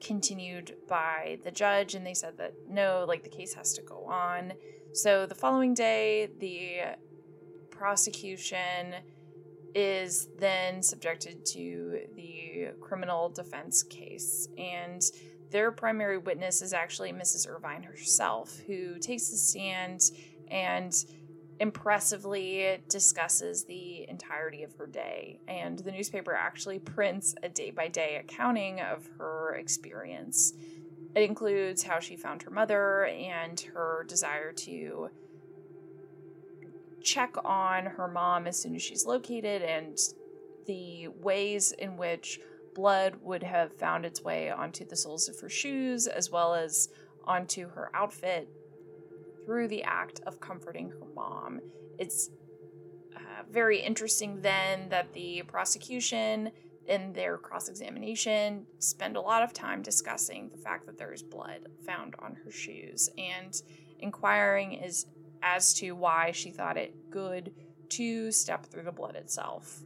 continued 0.00 0.76
by 0.88 1.38
the 1.44 1.50
judge, 1.50 1.94
and 1.94 2.06
they 2.06 2.14
said 2.14 2.38
that 2.38 2.54
no, 2.70 3.04
like 3.06 3.22
the 3.22 3.28
case 3.28 3.52
has 3.52 3.74
to 3.74 3.82
go 3.82 4.06
on. 4.06 4.54
So 4.94 5.26
the 5.26 5.34
following 5.34 5.74
day, 5.74 6.30
the 6.40 6.96
prosecution 7.70 8.94
is 9.74 10.28
then 10.38 10.82
subjected 10.82 11.44
to 11.46 12.00
the 12.16 12.68
criminal 12.80 13.28
defense 13.28 13.82
case, 13.82 14.48
and 14.56 15.02
their 15.52 15.70
primary 15.70 16.18
witness 16.18 16.62
is 16.62 16.72
actually 16.72 17.12
Mrs. 17.12 17.48
Irvine 17.48 17.82
herself, 17.82 18.58
who 18.66 18.98
takes 18.98 19.28
the 19.28 19.36
stand 19.36 20.10
and 20.48 21.04
impressively 21.60 22.78
discusses 22.88 23.64
the 23.64 24.08
entirety 24.08 24.64
of 24.64 24.74
her 24.74 24.86
day. 24.86 25.38
And 25.46 25.78
the 25.78 25.92
newspaper 25.92 26.34
actually 26.34 26.80
prints 26.80 27.34
a 27.42 27.48
day 27.48 27.70
by 27.70 27.88
day 27.88 28.16
accounting 28.16 28.80
of 28.80 29.08
her 29.18 29.54
experience. 29.54 30.54
It 31.14 31.22
includes 31.22 31.82
how 31.82 32.00
she 32.00 32.16
found 32.16 32.42
her 32.42 32.50
mother 32.50 33.04
and 33.06 33.60
her 33.74 34.04
desire 34.08 34.52
to 34.52 35.10
check 37.02 37.36
on 37.44 37.86
her 37.86 38.08
mom 38.08 38.46
as 38.46 38.56
soon 38.60 38.74
as 38.74 38.82
she's 38.82 39.04
located, 39.04 39.62
and 39.62 39.98
the 40.66 41.08
ways 41.08 41.72
in 41.72 41.96
which 41.96 42.40
blood 42.74 43.16
would 43.22 43.42
have 43.42 43.72
found 43.72 44.04
its 44.04 44.22
way 44.22 44.50
onto 44.50 44.84
the 44.84 44.96
soles 44.96 45.28
of 45.28 45.38
her 45.40 45.48
shoes 45.48 46.06
as 46.06 46.30
well 46.30 46.54
as 46.54 46.88
onto 47.24 47.68
her 47.68 47.90
outfit 47.94 48.48
through 49.44 49.68
the 49.68 49.82
act 49.82 50.20
of 50.26 50.40
comforting 50.40 50.90
her 50.90 51.06
mom. 51.14 51.60
It's 51.98 52.30
uh, 53.16 53.42
very 53.50 53.80
interesting 53.80 54.40
then 54.40 54.88
that 54.88 55.12
the 55.12 55.42
prosecution 55.46 56.50
in 56.86 57.12
their 57.12 57.38
cross 57.38 57.68
examination 57.68 58.66
spend 58.78 59.16
a 59.16 59.20
lot 59.20 59.42
of 59.42 59.52
time 59.52 59.82
discussing 59.82 60.48
the 60.50 60.58
fact 60.58 60.86
that 60.86 60.98
there 60.98 61.12
is 61.12 61.22
blood 61.22 61.68
found 61.86 62.14
on 62.18 62.36
her 62.44 62.50
shoes 62.50 63.08
and 63.16 63.62
inquiring 64.00 64.72
is 64.72 65.06
as 65.42 65.74
to 65.74 65.92
why 65.92 66.30
she 66.32 66.50
thought 66.50 66.76
it 66.76 67.10
good 67.10 67.52
to 67.88 68.32
step 68.32 68.66
through 68.66 68.84
the 68.84 68.92
blood 68.92 69.16
itself. 69.16 69.82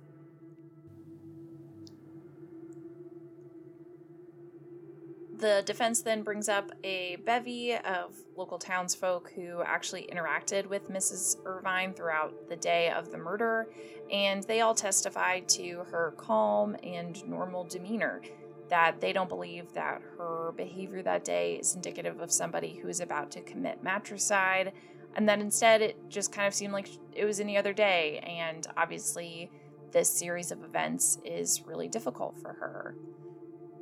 The 5.39 5.63
defense 5.67 6.01
then 6.01 6.23
brings 6.23 6.49
up 6.49 6.73
a 6.83 7.17
bevy 7.27 7.77
of 7.77 8.15
local 8.37 8.59
townsfolk 8.59 9.33
who 9.37 9.61
actually 9.63 10.09
interacted 10.11 10.67
with 10.67 10.91
Mrs. 10.91 11.37
Irvine 11.45 11.93
throughout 11.93 12.49
the 12.49 12.57
day 12.57 12.91
of 12.91 13.11
the 13.11 13.19
murder, 13.19 13.69
and 14.11 14.43
they 14.45 14.63
all 14.63 14.75
testified 14.75 15.47
to 15.51 15.85
her 15.91 16.15
calm 16.17 16.75
and 16.83 17.23
normal 17.29 17.65
demeanor. 17.65 18.23
That 18.71 19.03
they 19.03 19.13
don't 19.13 19.29
believe 19.29 19.75
that 19.75 20.01
her 20.17 20.55
behavior 20.57 21.03
that 21.03 21.25
day 21.25 21.57
is 21.57 21.75
indicative 21.75 22.21
of 22.21 22.33
somebody 22.33 22.79
who 22.81 22.89
is 22.89 23.01
about 23.01 23.31
to 23.33 23.43
commit 23.43 23.83
matricide, 23.83 24.73
and 25.17 25.29
that 25.29 25.41
instead 25.41 25.83
it 25.83 25.99
just 26.09 26.33
kind 26.33 26.47
of 26.47 26.55
seemed 26.55 26.73
like 26.73 26.89
it 27.13 27.27
was 27.27 27.41
any 27.41 27.59
other 27.59 27.75
day, 27.75 28.21
and 28.21 28.67
obviously, 28.79 29.51
this 29.93 30.09
series 30.09 30.51
of 30.51 30.65
events 30.65 31.19
is 31.27 31.63
really 31.67 31.89
difficult 31.89 32.39
for 32.39 32.55
her. 32.55 32.97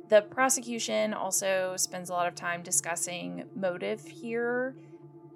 The 0.09 0.21
prosecution 0.21 1.13
also 1.13 1.75
spends 1.77 2.09
a 2.09 2.13
lot 2.13 2.27
of 2.27 2.35
time 2.35 2.61
discussing 2.61 3.45
motive 3.55 4.05
here, 4.05 4.75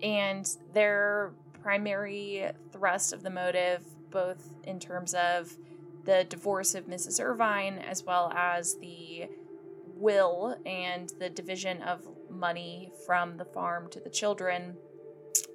and 0.03 0.47
their 0.73 1.31
primary 1.61 2.49
thrust 2.71 3.11
of 3.11 3.23
the 3.23 3.29
motive, 3.29 3.83
both 4.11 4.53
in 4.63 4.79
terms 4.79 5.13
of 5.13 5.57
the 6.05 6.23
divorce 6.29 6.75
of 6.75 6.85
Mrs. 6.85 7.21
Irvine 7.21 7.79
as 7.79 8.03
well 8.03 8.31
as 8.35 8.75
the 8.75 9.27
will 9.95 10.57
and 10.65 11.11
the 11.19 11.29
division 11.29 11.81
of 11.81 12.07
money 12.29 12.91
from 13.05 13.37
the 13.37 13.45
farm 13.45 13.89
to 13.89 13.99
the 13.99 14.09
children, 14.09 14.77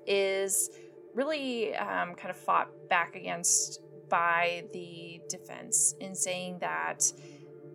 is 0.07 0.71
really 1.15 1.75
um, 1.77 2.15
kind 2.15 2.31
of 2.31 2.37
fought 2.37 2.69
back 2.89 3.17
against 3.17 3.81
by 4.09 4.65
the 4.73 5.21
defense 5.29 5.95
in 6.01 6.15
saying 6.15 6.59
that 6.59 7.11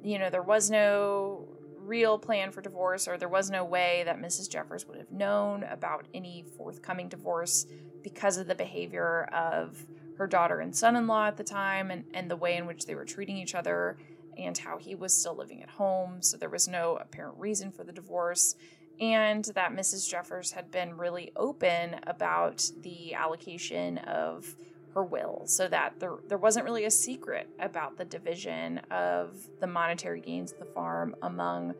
you 0.04 0.20
know, 0.20 0.30
there 0.30 0.42
was 0.42 0.70
no 0.70 1.48
real 1.78 2.20
plan 2.20 2.52
for 2.52 2.62
divorce, 2.62 3.08
or 3.08 3.18
there 3.18 3.30
was 3.30 3.50
no 3.50 3.66
way 3.66 4.04
that 4.06 4.20
Mrs. 4.20 4.50
Jeffers 4.50 4.86
would 4.88 4.98
have 4.98 5.12
known 5.12 5.64
about 5.64 6.08
any 6.14 6.46
forthcoming 6.56 7.10
divorce 7.10 7.66
because 8.04 8.38
of 8.38 8.48
the 8.48 8.56
behavior 8.56 9.24
of 9.34 9.86
her 10.18 10.28
daughter 10.28 10.60
and 10.60 10.76
son 10.76 10.96
in 10.96 11.08
law 11.08 11.28
at 11.28 11.38
the 11.38 11.44
time 11.44 11.92
and, 11.92 12.04
and 12.14 12.30
the 12.30 12.36
way 12.36 12.58
in 12.58 12.66
which 12.66 12.86
they 12.86 12.94
were 12.94 13.06
treating 13.06 13.38
each 13.38 13.56
other 13.56 13.98
and 14.38 14.58
how 14.58 14.78
he 14.78 14.96
was 14.96 15.14
still 15.14 15.36
living 15.36 15.64
at 15.64 15.70
home. 15.70 16.22
So 16.22 16.38
there 16.38 16.50
was 16.50 16.68
no 16.68 16.98
apparent 16.98 17.38
reason 17.38 17.72
for 17.72 17.84
the 17.84 17.92
divorce. 17.92 18.56
And 19.00 19.46
that 19.56 19.72
Mrs. 19.72 20.10
Jeffers 20.10 20.52
had 20.52 20.72
been 20.72 20.98
really 20.98 21.32
open 21.36 21.96
about 22.06 22.70
the 22.82 23.14
allocation 23.14 23.98
of 24.00 24.56
her 24.94 25.04
will 25.04 25.44
so 25.46 25.68
that 25.68 26.00
there, 26.00 26.18
there 26.28 26.38
wasn't 26.38 26.66
really 26.66 26.86
a 26.86 26.92
secret 26.92 27.48
about 27.60 27.98
the 27.98 28.06
division 28.06 28.80
of 28.92 29.48
the 29.60 29.68
monetary 29.68 30.22
gains 30.22 30.52
of 30.52 30.60
the 30.60 30.66
farm 30.66 31.16
among 31.22 31.74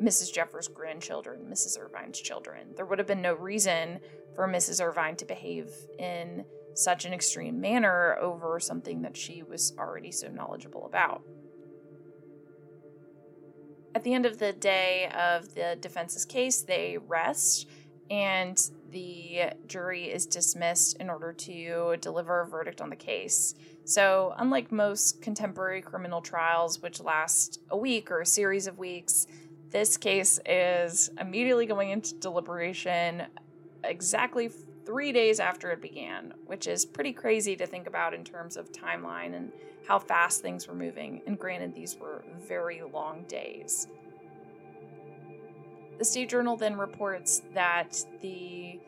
Mrs. 0.00 0.32
Jeffers' 0.32 0.68
grandchildren, 0.68 1.46
Mrs. 1.48 1.78
Irvine's 1.78 2.20
children. 2.20 2.68
There 2.76 2.86
would 2.86 2.98
have 2.98 3.06
been 3.06 3.22
no 3.22 3.34
reason 3.34 4.00
for 4.34 4.48
Mrs. 4.48 4.82
Irvine 4.82 5.16
to 5.16 5.24
behave 5.24 5.70
in 5.98 6.44
such 6.74 7.04
an 7.04 7.12
extreme 7.12 7.60
manner 7.60 8.16
over 8.20 8.58
something 8.58 9.02
that 9.02 9.16
she 9.16 9.42
was 9.42 9.74
already 9.78 10.10
so 10.10 10.28
knowledgeable 10.28 10.86
about. 10.86 11.22
At 13.94 14.04
the 14.04 14.14
end 14.14 14.24
of 14.24 14.38
the 14.38 14.52
day 14.52 15.10
of 15.14 15.54
the 15.54 15.76
defense's 15.78 16.24
case, 16.24 16.62
they 16.62 16.96
rest 16.96 17.68
and 18.10 18.58
the 18.92 19.50
jury 19.66 20.04
is 20.04 20.26
dismissed 20.26 20.96
in 20.98 21.10
order 21.10 21.32
to 21.32 21.96
deliver 22.00 22.42
a 22.42 22.46
verdict 22.46 22.80
on 22.80 22.90
the 22.90 22.96
case. 22.96 23.54
So, 23.84 24.34
unlike 24.38 24.70
most 24.70 25.20
contemporary 25.22 25.82
criminal 25.82 26.20
trials, 26.20 26.80
which 26.80 27.00
last 27.00 27.60
a 27.70 27.76
week 27.76 28.10
or 28.10 28.20
a 28.20 28.26
series 28.26 28.66
of 28.66 28.78
weeks, 28.78 29.26
this 29.70 29.96
case 29.96 30.38
is 30.46 31.10
immediately 31.18 31.66
going 31.66 31.90
into 31.90 32.14
deliberation 32.14 33.24
exactly 33.82 34.50
three 34.84 35.12
days 35.12 35.40
after 35.40 35.70
it 35.70 35.80
began, 35.80 36.34
which 36.46 36.66
is 36.66 36.84
pretty 36.84 37.12
crazy 37.12 37.56
to 37.56 37.66
think 37.66 37.86
about 37.86 38.14
in 38.14 38.22
terms 38.24 38.56
of 38.56 38.70
timeline 38.70 39.34
and 39.34 39.50
how 39.88 39.98
fast 39.98 40.42
things 40.42 40.68
were 40.68 40.74
moving. 40.74 41.22
And 41.26 41.38
granted, 41.38 41.74
these 41.74 41.96
were 41.96 42.22
very 42.46 42.82
long 42.82 43.24
days. 43.24 43.88
The 46.02 46.06
State 46.06 46.30
Journal 46.30 46.56
then 46.56 46.76
reports 46.76 47.42
that 47.54 48.04
the 48.22 48.80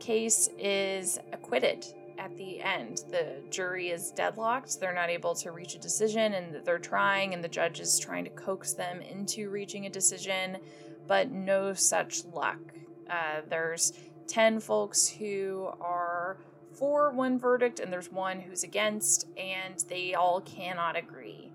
case 0.00 0.50
is 0.58 1.18
acquitted 1.32 1.86
at 2.18 2.36
the 2.36 2.60
end. 2.60 3.04
The 3.10 3.36
jury 3.48 3.88
is 3.88 4.10
deadlocked. 4.10 4.78
They're 4.78 4.92
not 4.92 5.08
able 5.08 5.34
to 5.36 5.50
reach 5.50 5.76
a 5.76 5.78
decision, 5.78 6.34
and 6.34 6.62
they're 6.66 6.78
trying, 6.78 7.32
and 7.32 7.42
the 7.42 7.48
judge 7.48 7.80
is 7.80 7.98
trying 7.98 8.24
to 8.24 8.30
coax 8.32 8.74
them 8.74 9.00
into 9.00 9.48
reaching 9.48 9.86
a 9.86 9.88
decision, 9.88 10.58
but 11.06 11.30
no 11.30 11.72
such 11.72 12.26
luck. 12.26 12.60
Uh, 13.08 13.40
there's 13.48 13.94
10 14.26 14.60
folks 14.60 15.08
who 15.08 15.70
are 15.80 16.36
for 16.74 17.12
one 17.12 17.38
verdict, 17.38 17.80
and 17.80 17.90
there's 17.90 18.12
one 18.12 18.40
who's 18.40 18.62
against, 18.62 19.26
and 19.38 19.86
they 19.88 20.12
all 20.12 20.42
cannot 20.42 20.98
agree. 20.98 21.50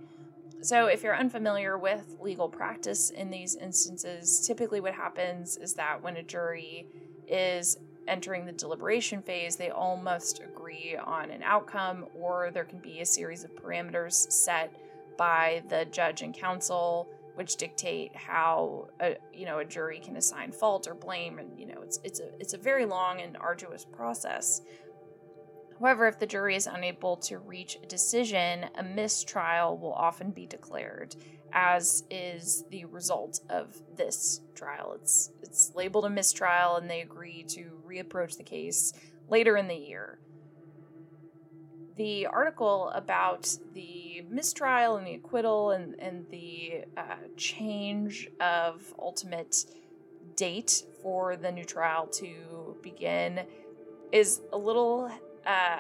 So, 0.64 0.86
if 0.86 1.04
you're 1.04 1.16
unfamiliar 1.16 1.78
with 1.78 2.16
legal 2.22 2.48
practice 2.48 3.10
in 3.10 3.30
these 3.30 3.58
instances, 3.58 4.48
typically 4.48 4.80
what 4.80 4.94
happens 4.94 5.58
is 5.58 5.74
that 5.74 6.02
when 6.02 6.16
a 6.16 6.24
jury 6.24 6.88
is 7.28 7.78
entering 8.08 8.46
the 8.46 8.54
deliberation 8.54 9.22
phase, 9.22 9.58
they 9.58 9.72
all 9.72 9.98
must 9.98 10.40
agree 10.40 10.96
on 10.96 11.32
an 11.32 11.44
outcome, 11.44 12.06
or 12.18 12.50
there 12.52 12.64
can 12.64 12.80
be 12.80 13.02
a 13.02 13.06
series 13.06 13.44
of 13.44 13.54
parameters 13.54 14.32
set 14.32 14.74
by 15.18 15.64
the 15.68 15.84
judge 15.92 16.22
and 16.22 16.34
counsel, 16.34 17.10
which 17.36 17.58
dictate 17.58 18.16
how 18.16 18.88
a 19.02 19.18
you 19.34 19.46
know 19.46 19.60
a 19.60 19.66
jury 19.66 20.00
can 20.00 20.16
assign 20.16 20.54
fault 20.54 20.88
or 20.88 20.94
blame, 20.94 21.40
and 21.40 21.60
you 21.60 21.66
know 21.66 21.82
it's 21.84 22.00
it's 22.06 22.22
a 22.22 22.30
it's 22.40 22.54
a 22.54 22.58
very 22.58 22.86
long 22.86 23.20
and 23.20 23.36
arduous 23.36 23.84
process. 23.84 24.62
However, 25.80 26.08
if 26.08 26.20
the 26.20 26.26
jury 26.26 26.56
is 26.56 26.68
unable 26.68 27.18
to 27.18 27.40
reach 27.40 27.78
a 27.82 27.86
decision, 27.86 28.66
a 28.76 28.84
mistrial 28.84 29.78
will 29.78 29.94
often 29.94 30.32
be 30.32 30.46
declared, 30.46 31.16
as 31.52 32.04
is 32.10 32.64
the 32.70 32.86
result 32.86 33.40
of 33.50 33.82
this 33.96 34.42
trial. 34.56 34.94
It's 34.96 35.32
it's 35.42 35.72
labeled 35.76 36.06
a 36.06 36.10
mistrial 36.10 36.78
and 36.78 36.90
they 36.90 37.02
agree 37.02 37.44
to 37.50 37.82
reapproach 37.88 38.38
the 38.38 38.44
case 38.44 38.94
later 39.30 39.58
in 39.58 39.68
the 39.68 39.76
year. 39.76 40.20
The 41.96 42.26
article 42.26 42.90
about 42.90 43.56
the 43.74 44.24
mistrial 44.28 44.98
and 44.98 45.06
the 45.06 45.16
acquittal 45.16 45.72
and, 45.72 45.96
and 46.00 46.26
the 46.32 46.86
uh, 46.98 47.18
change 47.38 48.30
of 48.40 48.94
ultimate 48.98 49.66
date 50.36 50.84
for 51.04 51.36
the 51.36 51.52
new 51.52 51.64
trial 51.64 52.08
to 52.08 52.78
begin 52.82 53.42
is 54.12 54.42
a 54.52 54.58
little 54.58 55.12
uh, 55.46 55.80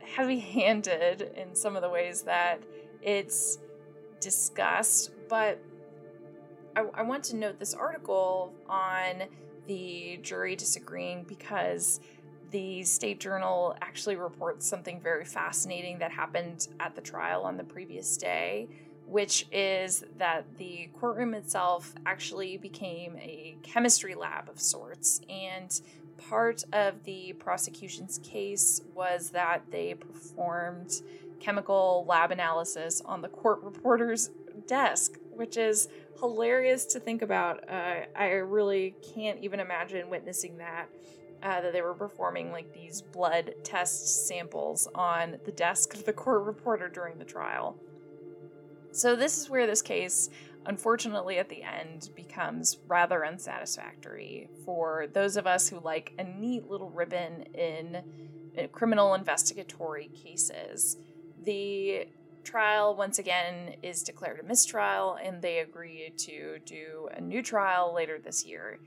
heavy 0.00 0.38
handed 0.38 1.32
in 1.36 1.54
some 1.54 1.76
of 1.76 1.82
the 1.82 1.88
ways 1.88 2.22
that 2.22 2.62
it's 3.02 3.58
discussed, 4.20 5.10
but 5.28 5.60
I, 6.76 6.84
I 6.94 7.02
want 7.02 7.24
to 7.24 7.36
note 7.36 7.58
this 7.58 7.74
article 7.74 8.52
on 8.68 9.24
the 9.66 10.18
jury 10.22 10.56
disagreeing 10.56 11.24
because 11.24 12.00
the 12.50 12.82
State 12.82 13.20
Journal 13.20 13.76
actually 13.82 14.16
reports 14.16 14.66
something 14.66 15.00
very 15.00 15.24
fascinating 15.24 15.98
that 15.98 16.10
happened 16.10 16.68
at 16.80 16.94
the 16.94 17.02
trial 17.02 17.42
on 17.42 17.56
the 17.56 17.64
previous 17.64 18.16
day, 18.16 18.68
which 19.06 19.46
is 19.52 20.04
that 20.16 20.44
the 20.56 20.88
courtroom 20.98 21.34
itself 21.34 21.94
actually 22.06 22.56
became 22.56 23.16
a 23.16 23.56
chemistry 23.62 24.14
lab 24.14 24.48
of 24.48 24.58
sorts. 24.58 25.20
And 25.28 25.78
part 26.18 26.64
of 26.72 27.04
the 27.04 27.32
prosecution's 27.34 28.18
case 28.18 28.82
was 28.94 29.30
that 29.30 29.62
they 29.70 29.94
performed 29.94 31.02
chemical 31.40 32.04
lab 32.08 32.30
analysis 32.30 33.00
on 33.04 33.22
the 33.22 33.28
court 33.28 33.62
reporter's 33.62 34.30
desk, 34.66 35.18
which 35.32 35.56
is 35.56 35.88
hilarious 36.20 36.84
to 36.86 37.00
think 37.00 37.22
about. 37.22 37.68
Uh, 37.68 38.00
I 38.16 38.26
really 38.26 38.94
can't 39.14 39.38
even 39.40 39.60
imagine 39.60 40.10
witnessing 40.10 40.58
that. 40.58 40.86
Uh, 41.40 41.60
that 41.60 41.72
they 41.72 41.82
were 41.82 41.94
performing 41.94 42.50
like 42.50 42.72
these 42.72 43.00
blood 43.00 43.54
test 43.62 44.26
samples 44.26 44.88
on 44.92 45.38
the 45.44 45.52
desk 45.52 45.94
of 45.94 46.04
the 46.04 46.12
court 46.12 46.42
reporter 46.42 46.88
during 46.88 47.16
the 47.16 47.24
trial. 47.24 47.76
So, 48.90 49.14
this 49.14 49.38
is 49.38 49.48
where 49.48 49.64
this 49.64 49.80
case, 49.80 50.30
unfortunately, 50.68 51.38
at 51.38 51.48
the 51.48 51.62
end 51.62 52.10
becomes 52.14 52.78
rather 52.86 53.24
unsatisfactory 53.24 54.48
for 54.64 55.06
those 55.12 55.36
of 55.36 55.46
us 55.46 55.68
who 55.68 55.80
like 55.80 56.12
a 56.18 56.24
neat 56.24 56.68
little 56.68 56.90
ribbon 56.90 57.42
in 57.54 57.96
uh, 58.56 58.66
criminal 58.68 59.14
investigatory 59.14 60.08
cases. 60.08 60.98
The 61.42 62.06
trial, 62.44 62.94
once 62.94 63.18
again, 63.18 63.76
is 63.82 64.02
declared 64.02 64.40
a 64.40 64.42
mistrial, 64.42 65.18
and 65.22 65.40
they 65.40 65.58
agree 65.58 66.12
to 66.18 66.58
do 66.66 67.08
a 67.14 67.20
new 67.20 67.42
trial 67.42 67.94
later 67.94 68.18
this 68.22 68.44
year. 68.44 68.78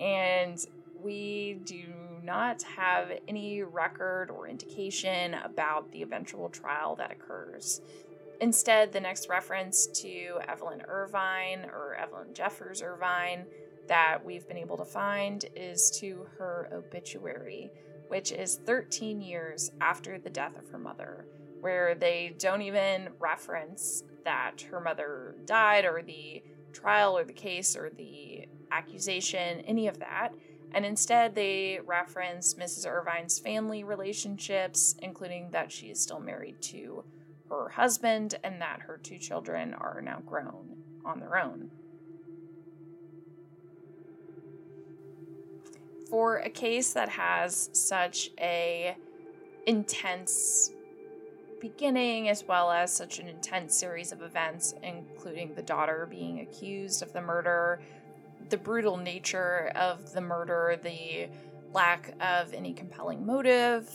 And 0.00 0.58
we 1.02 1.60
do 1.64 1.84
not 2.24 2.62
have 2.62 3.10
any 3.28 3.62
record 3.62 4.30
or 4.30 4.48
indication 4.48 5.34
about 5.34 5.92
the 5.92 6.02
eventual 6.02 6.48
trial 6.48 6.96
that 6.96 7.12
occurs. 7.12 7.82
Instead, 8.40 8.92
the 8.92 9.00
next 9.00 9.28
reference 9.28 9.86
to 9.86 10.38
Evelyn 10.46 10.82
Irvine 10.86 11.66
or 11.72 11.94
Evelyn 11.94 12.34
Jeffers 12.34 12.82
Irvine 12.82 13.46
that 13.88 14.18
we've 14.24 14.46
been 14.46 14.58
able 14.58 14.76
to 14.76 14.84
find 14.84 15.44
is 15.54 15.90
to 16.00 16.26
her 16.38 16.68
obituary, 16.72 17.70
which 18.08 18.32
is 18.32 18.56
13 18.66 19.20
years 19.20 19.70
after 19.80 20.18
the 20.18 20.30
death 20.30 20.58
of 20.58 20.68
her 20.68 20.78
mother 20.78 21.26
where 21.60 21.94
they 21.94 22.34
don't 22.38 22.62
even 22.62 23.08
reference 23.18 24.04
that 24.24 24.60
her 24.70 24.80
mother 24.80 25.34
died 25.46 25.84
or 25.84 26.02
the 26.02 26.42
trial 26.72 27.16
or 27.16 27.24
the 27.24 27.32
case 27.32 27.76
or 27.76 27.90
the 27.96 28.46
accusation, 28.70 29.60
any 29.60 29.88
of 29.88 29.98
that. 29.98 30.30
And 30.72 30.84
instead, 30.84 31.34
they 31.34 31.80
reference 31.84 32.54
Mrs. 32.54 32.86
Irvine's 32.86 33.38
family 33.38 33.84
relationships, 33.84 34.94
including 35.00 35.50
that 35.50 35.72
she 35.72 35.86
is 35.86 36.00
still 36.00 36.20
married 36.20 36.60
to 36.62 37.04
her 37.50 37.68
husband 37.68 38.36
and 38.44 38.60
that 38.60 38.80
her 38.80 38.98
two 39.02 39.18
children 39.18 39.74
are 39.74 40.00
now 40.02 40.20
grown 40.26 40.76
on 41.04 41.20
their 41.20 41.38
own. 41.38 41.70
For 46.10 46.36
a 46.38 46.50
case 46.50 46.92
that 46.92 47.08
has 47.08 47.70
such 47.72 48.30
a 48.38 48.96
intense 49.66 50.70
beginning, 51.60 52.28
as 52.28 52.44
well 52.46 52.70
as 52.70 52.92
such 52.92 53.18
an 53.18 53.28
intense 53.28 53.76
series 53.76 54.12
of 54.12 54.22
events, 54.22 54.74
including 54.82 55.54
the 55.54 55.62
daughter 55.62 56.06
being 56.08 56.40
accused 56.40 57.02
of 57.02 57.12
the 57.12 57.20
murder, 57.20 57.80
the 58.50 58.56
brutal 58.56 58.96
nature 58.96 59.72
of 59.74 60.12
the 60.12 60.20
murder, 60.20 60.78
the 60.82 61.28
lack 61.72 62.14
of 62.20 62.54
any 62.54 62.72
compelling 62.72 63.26
motive, 63.26 63.90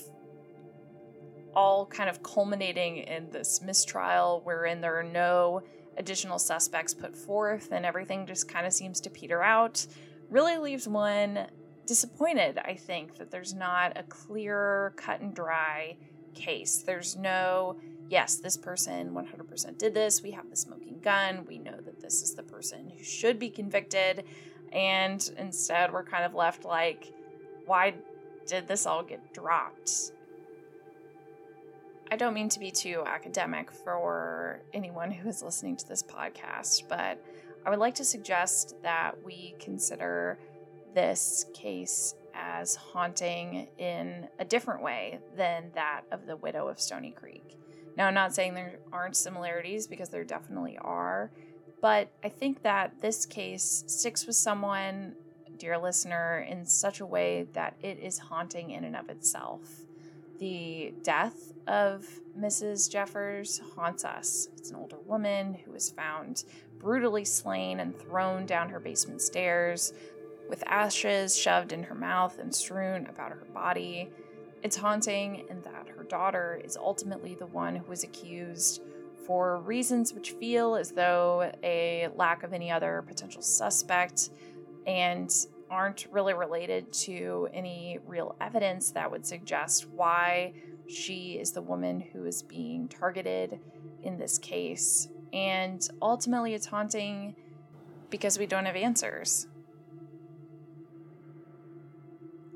all 1.55 1.85
kind 1.85 2.09
of 2.09 2.23
culminating 2.23 2.97
in 2.97 3.29
this 3.31 3.61
mistrial 3.61 4.41
wherein 4.43 4.81
there 4.81 4.97
are 4.97 5.03
no 5.03 5.61
additional 5.97 6.39
suspects 6.39 6.93
put 6.93 7.15
forth 7.15 7.69
and 7.71 7.85
everything 7.85 8.25
just 8.25 8.47
kind 8.47 8.65
of 8.65 8.73
seems 8.73 9.01
to 9.01 9.09
peter 9.09 9.43
out, 9.43 9.85
really 10.29 10.57
leaves 10.57 10.87
one 10.87 11.47
disappointed, 11.85 12.57
I 12.57 12.75
think, 12.75 13.17
that 13.17 13.31
there's 13.31 13.53
not 13.53 13.97
a 13.97 14.03
clear, 14.03 14.93
cut 14.95 15.19
and 15.19 15.33
dry 15.35 15.97
case. 16.33 16.83
There's 16.85 17.17
no, 17.17 17.75
yes, 18.09 18.37
this 18.37 18.55
person 18.55 19.11
100% 19.11 19.77
did 19.77 19.93
this. 19.93 20.23
We 20.23 20.31
have 20.31 20.49
the 20.49 20.55
smoking 20.55 20.99
gun. 21.01 21.45
We 21.45 21.57
know 21.57 21.77
that 21.81 22.01
this 22.01 22.21
is 22.21 22.33
the 22.33 22.43
person 22.43 22.91
who 22.95 23.03
should 23.03 23.39
be 23.39 23.49
convicted. 23.49 24.23
And 24.71 25.29
instead, 25.37 25.91
we're 25.91 26.05
kind 26.05 26.23
of 26.23 26.33
left 26.33 26.63
like, 26.63 27.11
why 27.65 27.95
did 28.47 28.67
this 28.67 28.85
all 28.85 29.03
get 29.03 29.33
dropped? 29.33 30.11
I 32.11 32.17
don't 32.17 32.33
mean 32.33 32.49
to 32.49 32.59
be 32.59 32.71
too 32.71 33.03
academic 33.05 33.71
for 33.71 34.59
anyone 34.73 35.11
who 35.11 35.29
is 35.29 35.41
listening 35.41 35.77
to 35.77 35.87
this 35.87 36.03
podcast, 36.03 36.89
but 36.89 37.23
I 37.65 37.69
would 37.69 37.79
like 37.79 37.95
to 37.95 38.03
suggest 38.03 38.75
that 38.83 39.15
we 39.23 39.55
consider 39.59 40.37
this 40.93 41.45
case 41.53 42.15
as 42.33 42.75
haunting 42.75 43.69
in 43.77 44.27
a 44.39 44.43
different 44.43 44.83
way 44.83 45.19
than 45.37 45.71
that 45.73 46.01
of 46.11 46.25
the 46.25 46.35
widow 46.35 46.67
of 46.67 46.81
Stony 46.81 47.11
Creek. 47.11 47.57
Now, 47.95 48.07
I'm 48.07 48.13
not 48.13 48.35
saying 48.35 48.55
there 48.55 48.79
aren't 48.91 49.15
similarities 49.15 49.87
because 49.87 50.09
there 50.09 50.25
definitely 50.25 50.77
are, 50.81 51.31
but 51.81 52.09
I 52.25 52.27
think 52.27 52.61
that 52.63 52.99
this 52.99 53.25
case 53.25 53.85
sticks 53.87 54.27
with 54.27 54.35
someone, 54.35 55.15
dear 55.55 55.77
listener, 55.77 56.41
in 56.41 56.65
such 56.65 56.99
a 56.99 57.05
way 57.05 57.47
that 57.53 57.77
it 57.81 57.99
is 57.99 58.19
haunting 58.19 58.71
in 58.71 58.83
and 58.83 58.97
of 58.97 59.07
itself. 59.07 59.61
The 60.41 60.95
death 61.03 61.53
of 61.67 62.07
Mrs. 62.35 62.89
Jeffers 62.89 63.61
haunts 63.75 64.03
us. 64.03 64.49
It's 64.57 64.71
an 64.71 64.75
older 64.75 64.97
woman 65.05 65.53
who 65.53 65.71
was 65.71 65.91
found 65.91 66.45
brutally 66.79 67.25
slain 67.25 67.79
and 67.79 67.95
thrown 67.95 68.47
down 68.47 68.69
her 68.69 68.79
basement 68.79 69.21
stairs 69.21 69.93
with 70.49 70.63
ashes 70.65 71.37
shoved 71.37 71.71
in 71.73 71.83
her 71.83 71.93
mouth 71.93 72.39
and 72.39 72.55
strewn 72.55 73.05
about 73.05 73.29
her 73.29 73.45
body. 73.53 74.09
It's 74.63 74.75
haunting 74.75 75.45
in 75.47 75.61
that 75.61 75.87
her 75.95 76.03
daughter 76.05 76.59
is 76.65 76.75
ultimately 76.75 77.35
the 77.35 77.45
one 77.45 77.75
who 77.75 77.85
was 77.85 78.03
accused 78.03 78.81
for 79.27 79.57
reasons 79.57 80.11
which 80.11 80.31
feel 80.31 80.75
as 80.75 80.89
though 80.89 81.51
a 81.61 82.09
lack 82.15 82.41
of 82.41 82.51
any 82.51 82.71
other 82.71 83.03
potential 83.07 83.43
suspect 83.43 84.31
and 84.87 85.45
aren't 85.71 86.05
really 86.11 86.33
related 86.33 86.91
to 86.91 87.47
any 87.53 87.97
real 88.05 88.35
evidence 88.41 88.91
that 88.91 89.09
would 89.09 89.25
suggest 89.25 89.87
why 89.89 90.53
she 90.87 91.39
is 91.39 91.53
the 91.53 91.61
woman 91.61 92.01
who 92.01 92.25
is 92.25 92.43
being 92.43 92.89
targeted 92.89 93.57
in 94.03 94.17
this 94.17 94.37
case. 94.37 95.07
And 95.31 95.87
ultimately, 96.01 96.53
it's 96.53 96.65
haunting 96.65 97.35
because 98.09 98.37
we 98.37 98.45
don't 98.45 98.65
have 98.65 98.75
answers. 98.75 99.47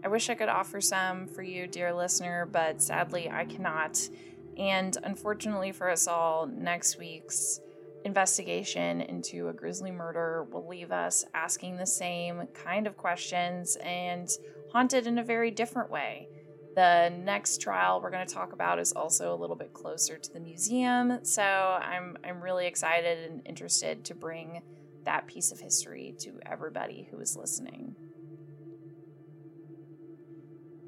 I 0.03 0.09
wish 0.09 0.30
I 0.30 0.36
could 0.36 0.49
offer 0.49 0.82
some 0.82 1.26
for 1.26 1.41
you, 1.41 1.66
dear 1.66 1.93
listener, 1.93 2.45
but 2.45 2.82
sadly 2.82 3.28
I 3.32 3.45
cannot. 3.45 4.07
And 4.55 4.95
unfortunately 5.03 5.72
for 5.72 5.89
us 5.89 6.07
all, 6.07 6.45
next 6.45 6.99
week's 6.99 7.59
investigation 8.06 9.01
into 9.01 9.49
a 9.49 9.53
grisly 9.53 9.91
murder 9.91 10.45
will 10.51 10.68
leave 10.68 10.91
us 10.91 11.26
asking 11.34 11.76
the 11.76 11.86
same 11.86 12.47
kind 12.53 12.86
of 12.86 12.95
questions 12.95 13.78
and 13.78 14.30
haunted 14.72 15.08
in 15.08 15.18
a 15.18 15.24
very 15.24 15.49
different 15.51 15.89
way. 15.89 16.30
The 16.76 17.10
next 17.10 17.62
trial 17.62 17.99
we're 18.01 18.12
going 18.12 18.28
to 18.28 18.34
talk 18.34 18.53
about 18.53 18.80
is 18.80 18.93
also 18.93 19.34
a 19.34 19.36
little 19.36 19.56
bit 19.56 19.74
closer 19.74 20.18
to 20.18 20.34
the 20.34 20.39
museum, 20.39 21.20
so 21.24 21.41
I'm 21.41 22.18
I'm 22.24 22.41
really 22.41 22.68
excited 22.68 23.32
and 23.32 23.41
interested 23.45 24.03
to 24.06 24.14
bring 24.14 24.62
that 25.06 25.26
piece 25.26 25.51
of 25.51 25.60
history 25.60 26.16
to 26.20 26.39
everybody 26.45 27.08
who 27.10 27.20
is 27.20 27.38
listening. 27.38 27.95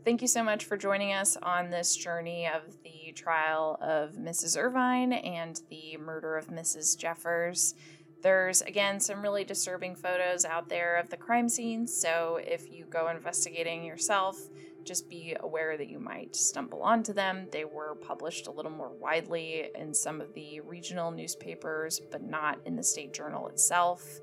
Thank 0.08 0.22
you 0.22 0.28
so 0.30 0.42
much 0.42 0.64
for 0.64 0.78
joining 0.78 1.12
us 1.12 1.36
on 1.36 1.70
this 1.70 1.94
journey 1.94 2.48
of 2.48 2.62
the 2.82 3.12
trial 3.12 3.78
of 3.82 4.14
Mrs. 4.14 4.58
Irvine 4.58 5.12
and 5.12 5.60
the 5.70 5.98
murder 5.98 6.38
of 6.38 6.48
Mrs. 6.48 6.98
Jeffers. 6.98 7.76
There's 8.22 8.62
again 8.62 9.02
some 9.02 9.22
really 9.22 9.44
disturbing 9.44 9.98
photos 9.98 10.46
out 10.46 10.70
there 10.70 10.96
of 10.96 11.10
the 11.10 11.18
crime 11.18 11.50
scene, 11.50 11.86
so 11.88 12.40
if 12.42 12.72
you 12.72 12.86
go 12.86 13.10
investigating 13.10 13.84
yourself, 13.84 14.40
just 14.86 15.10
be 15.10 15.36
aware 15.42 15.76
that 15.76 15.90
you 15.90 16.00
might 16.00 16.38
stumble 16.38 16.84
onto 16.84 17.12
them. 17.12 17.50
They 17.52 17.66
were 17.66 17.96
published 17.96 18.48
a 18.48 18.52
little 18.52 18.72
more 18.72 18.94
widely 18.98 19.72
in 19.76 19.94
some 19.94 20.22
of 20.22 20.34
the 20.34 20.62
regional 20.62 21.12
newspapers, 21.12 22.00
but 22.14 22.24
not 22.24 22.60
in 22.66 22.78
the 22.78 22.84
state 22.84 23.14
journal 23.14 23.50
itself. 23.50 24.22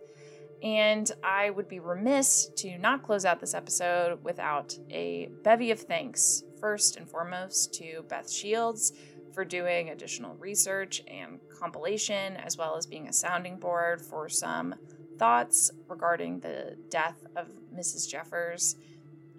And 0.64 1.12
I 1.22 1.50
would 1.50 1.68
be 1.68 1.78
remiss 1.78 2.48
to 2.56 2.78
not 2.78 3.02
close 3.02 3.26
out 3.26 3.38
this 3.38 3.52
episode 3.52 4.24
without 4.24 4.76
a 4.90 5.28
bevy 5.42 5.70
of 5.70 5.80
thanks. 5.80 6.42
First 6.58 6.96
and 6.96 7.06
foremost 7.06 7.74
to 7.74 8.02
Beth 8.08 8.30
Shields 8.30 8.94
for 9.34 9.44
doing 9.44 9.90
additional 9.90 10.34
research 10.36 11.02
and 11.06 11.38
compilation, 11.50 12.36
as 12.38 12.56
well 12.56 12.76
as 12.76 12.86
being 12.86 13.08
a 13.08 13.12
sounding 13.12 13.58
board 13.58 14.00
for 14.00 14.30
some 14.30 14.74
thoughts 15.18 15.70
regarding 15.86 16.40
the 16.40 16.76
death 16.88 17.22
of 17.36 17.48
Mrs. 17.76 18.08
Jeffers. 18.08 18.76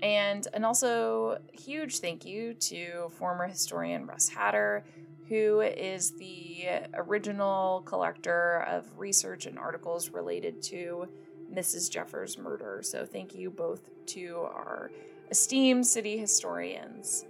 And 0.03 0.47
and 0.53 0.63
also 0.63 1.39
huge 1.53 1.99
thank 1.99 2.23
you 2.25 2.53
to 2.53 3.09
former 3.17 3.47
historian 3.47 4.05
Russ 4.05 4.29
Hatter, 4.29 4.83
who 5.29 5.61
is 5.61 6.11
the 6.11 6.67
original 6.93 7.81
collector 7.81 8.65
of 8.67 8.85
research 8.97 9.45
and 9.45 9.57
articles 9.57 10.09
related 10.09 10.61
to 10.63 11.07
Mrs. 11.53 11.89
Jeffers' 11.89 12.37
murder. 12.37 12.81
So, 12.83 13.05
thank 13.05 13.35
you 13.35 13.49
both 13.49 13.89
to 14.07 14.47
our 14.51 14.91
esteemed 15.31 15.85
city 15.85 16.17
historians. 16.17 17.25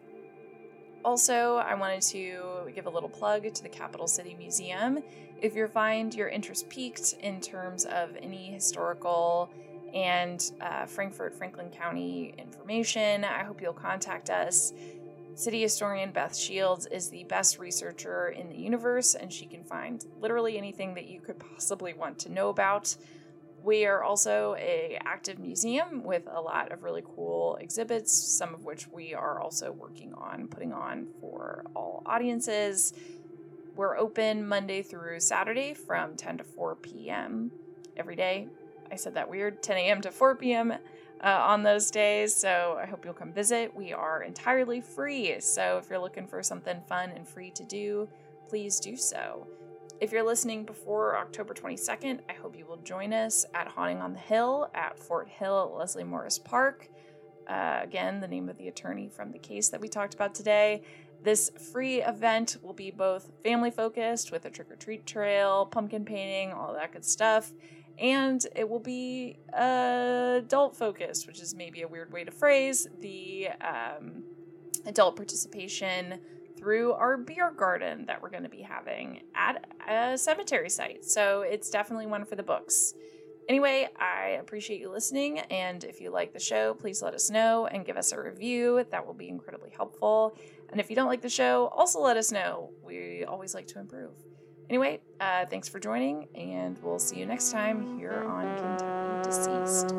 Also, 1.03 1.57
I 1.57 1.75
wanted 1.75 2.01
to 2.03 2.71
give 2.73 2.87
a 2.87 2.89
little 2.89 3.09
plug 3.09 3.53
to 3.53 3.63
the 3.63 3.69
Capital 3.69 4.07
City 4.07 4.35
Museum. 4.39 5.03
If 5.39 5.55
you 5.55 5.67
find 5.67 6.13
your 6.13 6.29
interest 6.29 6.67
piqued 6.67 7.13
in 7.19 7.39
terms 7.39 7.85
of 7.85 8.17
any 8.19 8.47
historical 8.47 9.51
and 9.93 10.51
uh, 10.61 10.87
Frankfort 10.87 11.35
Franklin 11.35 11.69
County 11.69 12.33
information, 12.37 13.23
I 13.23 13.43
hope 13.43 13.61
you'll 13.61 13.73
contact 13.73 14.31
us. 14.31 14.73
City 15.35 15.61
historian 15.61 16.11
Beth 16.11 16.33
Shields 16.33 16.85
is 16.85 17.09
the 17.09 17.25
best 17.25 17.59
researcher 17.59 18.29
in 18.29 18.47
the 18.47 18.55
universe, 18.55 19.15
and 19.15 19.31
she 19.31 19.45
can 19.45 19.65
find 19.65 20.05
literally 20.21 20.57
anything 20.57 20.93
that 20.93 21.07
you 21.07 21.19
could 21.19 21.37
possibly 21.37 21.91
want 21.93 22.17
to 22.19 22.31
know 22.31 22.47
about. 22.47 22.95
We 23.61 23.85
are 23.85 24.01
also 24.01 24.55
a 24.57 24.97
active 25.03 25.37
museum 25.37 26.03
with 26.03 26.23
a 26.31 26.39
lot 26.39 26.71
of 26.71 26.83
really 26.83 27.03
cool 27.03 27.57
exhibits, 27.57 28.13
some 28.13 28.53
of 28.53 28.63
which 28.63 28.87
we 28.87 29.13
are 29.13 29.41
also 29.41 29.73
working 29.73 30.13
on 30.13 30.47
putting 30.47 30.71
on 30.71 31.07
for 31.19 31.65
all 31.75 32.01
audiences. 32.05 32.93
We're 33.75 33.97
open 33.97 34.47
Monday 34.47 34.83
through 34.83 35.19
Saturday 35.19 35.73
from 35.73 36.15
10 36.15 36.37
to 36.37 36.43
4 36.45 36.75
p.m. 36.77 37.51
every 37.97 38.15
day. 38.15 38.47
I 38.89 38.95
said 38.95 39.15
that 39.15 39.29
weird 39.29 39.61
10 39.61 39.75
a.m. 39.75 40.01
to 40.01 40.11
4 40.11 40.35
p.m 40.35 40.75
uh, 41.23 41.27
on 41.27 41.63
those 41.63 41.91
days. 41.91 42.35
So 42.35 42.77
I 42.81 42.85
hope 42.85 43.05
you'll 43.05 43.13
come 43.13 43.31
visit. 43.31 43.75
We 43.75 43.93
are 43.93 44.23
entirely 44.23 44.81
free. 44.81 45.39
So 45.39 45.77
if 45.77 45.89
you're 45.89 45.99
looking 45.99 46.27
for 46.27 46.41
something 46.43 46.81
fun 46.87 47.11
and 47.11 47.27
free 47.27 47.51
to 47.51 47.63
do, 47.63 48.07
please 48.47 48.79
do 48.79 48.95
so. 48.95 49.47
If 50.01 50.11
you're 50.11 50.23
listening 50.23 50.65
before 50.65 51.17
October 51.17 51.53
22nd, 51.53 52.19
I 52.29 52.33
hope 52.33 52.57
you 52.57 52.65
will 52.65 52.77
join 52.77 53.13
us 53.13 53.45
at 53.53 53.67
Haunting 53.69 54.01
on 54.01 54.13
the 54.13 54.19
Hill 54.19 54.69
at 54.73 54.99
Fort 54.99 55.29
Hill 55.29 55.69
at 55.71 55.77
Leslie 55.77 56.03
Morris 56.03 56.37
Park. 56.37 56.89
Uh, 57.47 57.79
again, 57.81 58.19
the 58.19 58.27
name 58.27 58.49
of 58.49 58.57
the 58.57 58.67
attorney 58.67 59.07
from 59.07 59.31
the 59.31 59.39
case 59.39 59.69
that 59.69 59.79
we 59.79 59.87
talked 59.87 60.13
about 60.13 60.35
today. 60.35 60.81
This 61.23 61.49
free 61.71 62.01
event 62.01 62.57
will 62.61 62.73
be 62.73 62.91
both 62.91 63.31
family 63.43 63.71
focused 63.71 64.31
with 64.31 64.45
a 64.45 64.49
trick 64.49 64.69
or 64.69 64.75
treat 64.75 65.05
trail, 65.05 65.65
pumpkin 65.65 66.03
painting, 66.05 66.51
all 66.51 66.73
that 66.73 66.91
good 66.91 67.05
stuff, 67.05 67.53
and 67.99 68.45
it 68.55 68.67
will 68.67 68.79
be 68.79 69.37
uh, 69.53 70.35
adult 70.37 70.75
focused, 70.75 71.27
which 71.27 71.39
is 71.39 71.55
maybe 71.55 71.81
a 71.81 71.87
weird 71.87 72.11
way 72.11 72.23
to 72.23 72.31
phrase 72.31 72.87
the 72.99 73.49
um, 73.61 74.23
adult 74.85 75.15
participation 75.15 76.19
through 76.57 76.93
our 76.93 77.17
beer 77.17 77.51
garden 77.51 78.05
that 78.05 78.21
we're 78.21 78.29
going 78.29 78.43
to 78.43 78.49
be 78.49 78.61
having 78.61 79.21
at 79.35 79.65
a 79.87 80.17
cemetery 80.17 80.69
site. 80.69 81.05
So 81.05 81.41
it's 81.41 81.69
definitely 81.69 82.07
one 82.07 82.25
for 82.25 82.35
the 82.35 82.43
books. 82.43 82.93
Anyway, 83.47 83.87
I 83.99 84.37
appreciate 84.41 84.79
you 84.79 84.89
listening, 84.89 85.39
and 85.39 85.83
if 85.83 86.01
you 86.01 86.09
like 86.09 86.33
the 86.33 86.39
show, 86.39 86.73
please 86.73 87.03
let 87.03 87.13
us 87.13 87.29
know 87.29 87.67
and 87.67 87.85
give 87.85 87.95
us 87.95 88.11
a 88.11 88.19
review. 88.19 88.83
That 88.89 89.05
will 89.05 89.13
be 89.13 89.29
incredibly 89.29 89.69
helpful. 89.69 90.35
And 90.71 90.79
if 90.79 90.89
you 90.89 90.95
don't 90.95 91.07
like 91.07 91.21
the 91.21 91.29
show, 91.29 91.67
also 91.67 91.99
let 91.99 92.17
us 92.17 92.31
know. 92.31 92.71
We 92.83 93.23
always 93.23 93.53
like 93.53 93.67
to 93.67 93.79
improve. 93.79 94.13
Anyway, 94.69 94.99
uh, 95.19 95.45
thanks 95.45 95.69
for 95.69 95.79
joining, 95.79 96.27
and 96.35 96.77
we'll 96.81 96.99
see 96.99 97.19
you 97.19 97.25
next 97.25 97.51
time 97.51 97.99
here 97.99 98.23
on 98.23 98.57
Kentucky 98.57 99.29
Deceased. 99.29 99.93